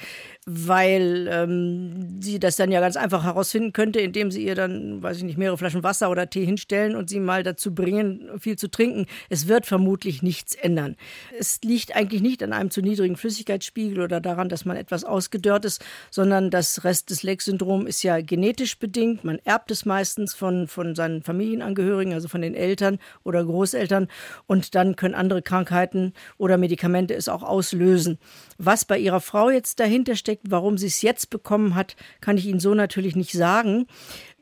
weil 0.50 1.28
ähm, 1.30 2.22
sie 2.22 2.40
das 2.40 2.56
dann 2.56 2.72
ja 2.72 2.80
ganz 2.80 2.96
einfach 2.96 3.26
herausfinden 3.26 3.74
könnte, 3.74 4.00
indem 4.00 4.32
sie 4.32 4.46
ihr 4.46 4.56
dann, 4.56 5.04
weiß 5.04 5.18
ich 5.18 5.24
nicht, 5.24 5.38
mehrere 5.38 5.58
Flaschen 5.58 5.84
Wasser 5.84 6.10
oder 6.10 6.30
Tee 6.30 6.46
hinstellen 6.46 6.96
und 6.96 7.10
sie 7.10 7.20
mal 7.20 7.44
dazu 7.44 7.76
bringen, 7.76 8.30
viel 8.40 8.58
zu 8.58 8.72
trinken. 8.72 9.08
Es 9.28 9.50
wird 9.50 9.66
vermutlich 9.66 10.24
nichts 10.24 10.56
ändern. 10.56 10.96
Es 11.38 11.60
liegt 11.66 11.98
eigentlich 11.98 12.22
nicht 12.22 12.42
an 12.44 12.54
einem 12.54 12.72
zu 12.72 12.82
niedrigen 12.82 13.18
Flüssigkeitsspiegel 13.18 14.00
oder 14.02 14.22
daran, 14.22 14.48
dass 14.48 14.64
man 14.64 14.78
etwas 14.78 15.04
ausgedörrt 15.04 15.66
ist, 15.66 15.84
sondern 16.12 16.50
das 16.50 16.86
Rest 16.86 17.10
des 17.10 17.24
Leck-Syndrom 17.24 17.86
ist 17.86 18.02
ja 18.04 18.22
genetisch 18.22 18.80
bedingt. 18.80 19.26
Man 19.26 19.40
erbt 19.44 19.70
es 19.70 19.84
meistens 19.84 20.34
von, 20.34 20.70
von 20.70 20.96
seinen 20.96 21.24
Familienangehörigen, 21.24 22.14
also 22.14 22.30
von 22.30 22.42
den 22.42 22.56
Eltern 22.56 23.00
oder 23.26 23.44
Großeltern. 23.44 24.08
Und 24.46 24.76
dann 24.76 24.96
können 24.96 25.14
andere 25.14 25.42
Krankheiten 25.42 26.14
oder 26.38 26.56
Medikamente 26.56 27.16
es 27.16 27.28
auch 27.28 27.44
auslösen. 27.44 28.18
Was 28.58 28.86
bei 28.86 28.98
ihrer 28.98 29.20
Frau 29.20 29.50
jetzt 29.50 29.82
dahinter 29.82 30.16
steckt, 30.16 30.37
steckt. 30.38 30.52
Warum 30.52 30.78
sie 30.78 30.88
es 30.88 31.02
jetzt 31.02 31.30
bekommen 31.30 31.76
hat, 31.76 31.96
kann 32.22 32.38
ich 32.38 32.46
Ihnen 32.46 32.60
so 32.60 32.74
natürlich 32.74 33.16
nicht 33.16 33.34
sagen. 33.34 33.88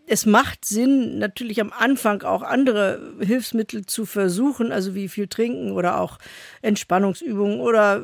Es 0.08 0.28
macht 0.28 0.66
Sinn, 0.66 1.18
natürlich 1.18 1.60
am 1.60 1.74
Anfang 1.76 2.22
auch 2.22 2.44
andere 2.44 3.00
Hilfsmittel 3.20 3.88
zu 3.88 4.06
versuchen, 4.06 4.72
also 4.72 4.94
wie 4.94 5.08
viel 5.08 5.28
trinken 5.28 5.72
oder 5.72 6.00
auch 6.00 6.20
Entspannungsübungen 6.62 7.60
oder 7.60 8.04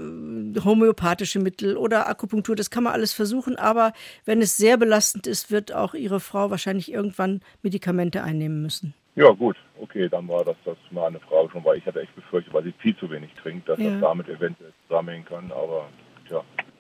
homöopathische 0.65 1.37
Mittel 1.37 1.77
oder 1.77 2.09
Akupunktur. 2.09 2.55
Das 2.55 2.71
kann 2.71 2.85
man 2.85 2.93
alles 2.93 3.13
versuchen, 3.13 3.55
aber 3.55 3.93
wenn 4.25 4.41
es 4.41 4.57
sehr 4.57 4.77
belastend 4.77 5.27
ist, 5.27 5.51
wird 5.51 5.75
auch 5.75 5.93
Ihre 5.93 6.19
Frau 6.19 6.49
wahrscheinlich 6.49 6.91
irgendwann 6.91 7.41
Medikamente 7.61 8.23
einnehmen 8.23 8.63
müssen. 8.63 8.95
Ja, 9.13 9.29
gut, 9.29 9.57
okay, 9.79 10.09
dann 10.09 10.27
war 10.27 10.43
das, 10.43 10.55
das 10.65 10.77
mal 10.89 11.05
eine 11.05 11.19
Frage 11.19 11.49
schon, 11.51 11.63
weil 11.63 11.77
ich 11.77 11.85
hatte 11.85 12.01
echt 12.01 12.15
befürchtet, 12.15 12.51
weil 12.51 12.63
sie 12.63 12.73
viel 12.79 12.97
zu 12.97 13.11
wenig 13.11 13.29
trinkt, 13.43 13.69
dass 13.69 13.77
ja. 13.77 13.91
das 13.91 14.01
damit 14.01 14.27
eventuell 14.27 14.71
zusammenhängen 14.87 15.25
kann, 15.25 15.51
aber 15.51 15.89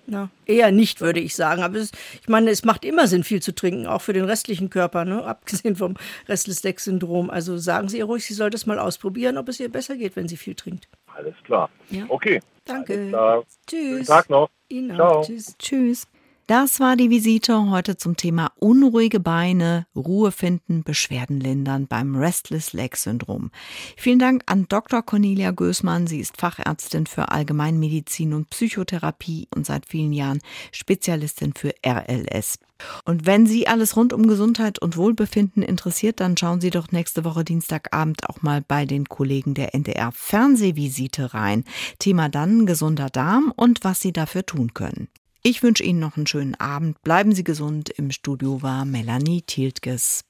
Na, 0.07 0.29
eher 0.45 0.71
nicht, 0.71 0.99
würde 0.99 1.19
ich 1.19 1.35
sagen. 1.35 1.61
Aber 1.61 1.77
es, 1.77 1.91
ich 2.21 2.27
meine, 2.27 2.49
es 2.49 2.65
macht 2.65 2.83
immer 2.85 3.07
Sinn, 3.07 3.23
viel 3.23 3.41
zu 3.41 3.53
trinken, 3.53 3.85
auch 3.87 4.01
für 4.01 4.13
den 4.13 4.25
restlichen 4.25 4.69
Körper, 4.69 5.05
ne? 5.05 5.23
abgesehen 5.25 5.75
vom 5.75 5.95
Restless-Leg-Syndrom. 6.27 7.29
Also 7.29 7.57
sagen 7.57 7.87
Sie 7.89 7.99
ihr 7.99 8.05
ruhig, 8.05 8.25
sie 8.25 8.33
soll 8.33 8.49
das 8.49 8.65
mal 8.65 8.79
ausprobieren, 8.79 9.37
ob 9.37 9.47
es 9.49 9.59
ihr 9.59 9.69
besser 9.69 9.95
geht, 9.95 10.15
wenn 10.15 10.27
sie 10.27 10.37
viel 10.37 10.55
trinkt. 10.55 10.87
Alles 11.15 11.35
klar. 11.43 11.69
Ja. 11.89 12.05
Okay. 12.09 12.41
Danke. 12.65 13.43
Tschüss. 13.67 13.79
Schönen 13.79 14.05
Tag 14.05 14.29
noch. 14.29 14.49
Ihnen 14.69 14.99
auch. 14.99 15.25
Tschüss. 15.25 15.55
Tschüss. 15.57 16.07
Das 16.51 16.81
war 16.81 16.97
die 16.97 17.09
Visite 17.09 17.69
heute 17.69 17.95
zum 17.95 18.17
Thema 18.17 18.51
unruhige 18.57 19.21
Beine, 19.21 19.87
Ruhe 19.95 20.33
finden, 20.33 20.83
Beschwerden 20.83 21.39
lindern 21.39 21.87
beim 21.87 22.13
Restless 22.13 22.73
Leg 22.73 22.97
Syndrom. 22.97 23.51
Vielen 23.95 24.19
Dank 24.19 24.43
an 24.47 24.65
Dr. 24.67 25.01
Cornelia 25.01 25.51
Gößmann. 25.51 26.07
Sie 26.07 26.19
ist 26.19 26.35
Fachärztin 26.35 27.07
für 27.07 27.31
Allgemeinmedizin 27.31 28.33
und 28.33 28.49
Psychotherapie 28.49 29.47
und 29.55 29.65
seit 29.65 29.85
vielen 29.85 30.11
Jahren 30.11 30.41
Spezialistin 30.73 31.53
für 31.53 31.73
RLS. 31.85 32.59
Und 33.05 33.25
wenn 33.25 33.45
Sie 33.45 33.69
alles 33.69 33.95
rund 33.95 34.11
um 34.11 34.27
Gesundheit 34.27 34.77
und 34.77 34.97
Wohlbefinden 34.97 35.63
interessiert, 35.63 36.19
dann 36.19 36.35
schauen 36.35 36.59
Sie 36.59 36.69
doch 36.69 36.91
nächste 36.91 37.23
Woche 37.23 37.45
Dienstagabend 37.45 38.27
auch 38.29 38.41
mal 38.41 38.61
bei 38.61 38.85
den 38.85 39.05
Kollegen 39.05 39.53
der 39.53 39.73
NDR 39.73 40.11
Fernsehvisite 40.11 41.33
rein. 41.33 41.63
Thema 41.97 42.27
dann 42.27 42.65
gesunder 42.65 43.09
Darm 43.09 43.53
und 43.55 43.85
was 43.85 44.01
Sie 44.01 44.11
dafür 44.11 44.45
tun 44.45 44.73
können. 44.73 45.07
Ich 45.43 45.63
wünsche 45.63 45.83
Ihnen 45.83 45.99
noch 45.99 46.17
einen 46.17 46.27
schönen 46.27 46.53
Abend. 46.55 47.01
Bleiben 47.01 47.33
Sie 47.33 47.43
gesund. 47.43 47.89
Im 47.89 48.11
Studio 48.11 48.61
war 48.61 48.85
Melanie 48.85 49.41
Tiltges. 49.41 50.23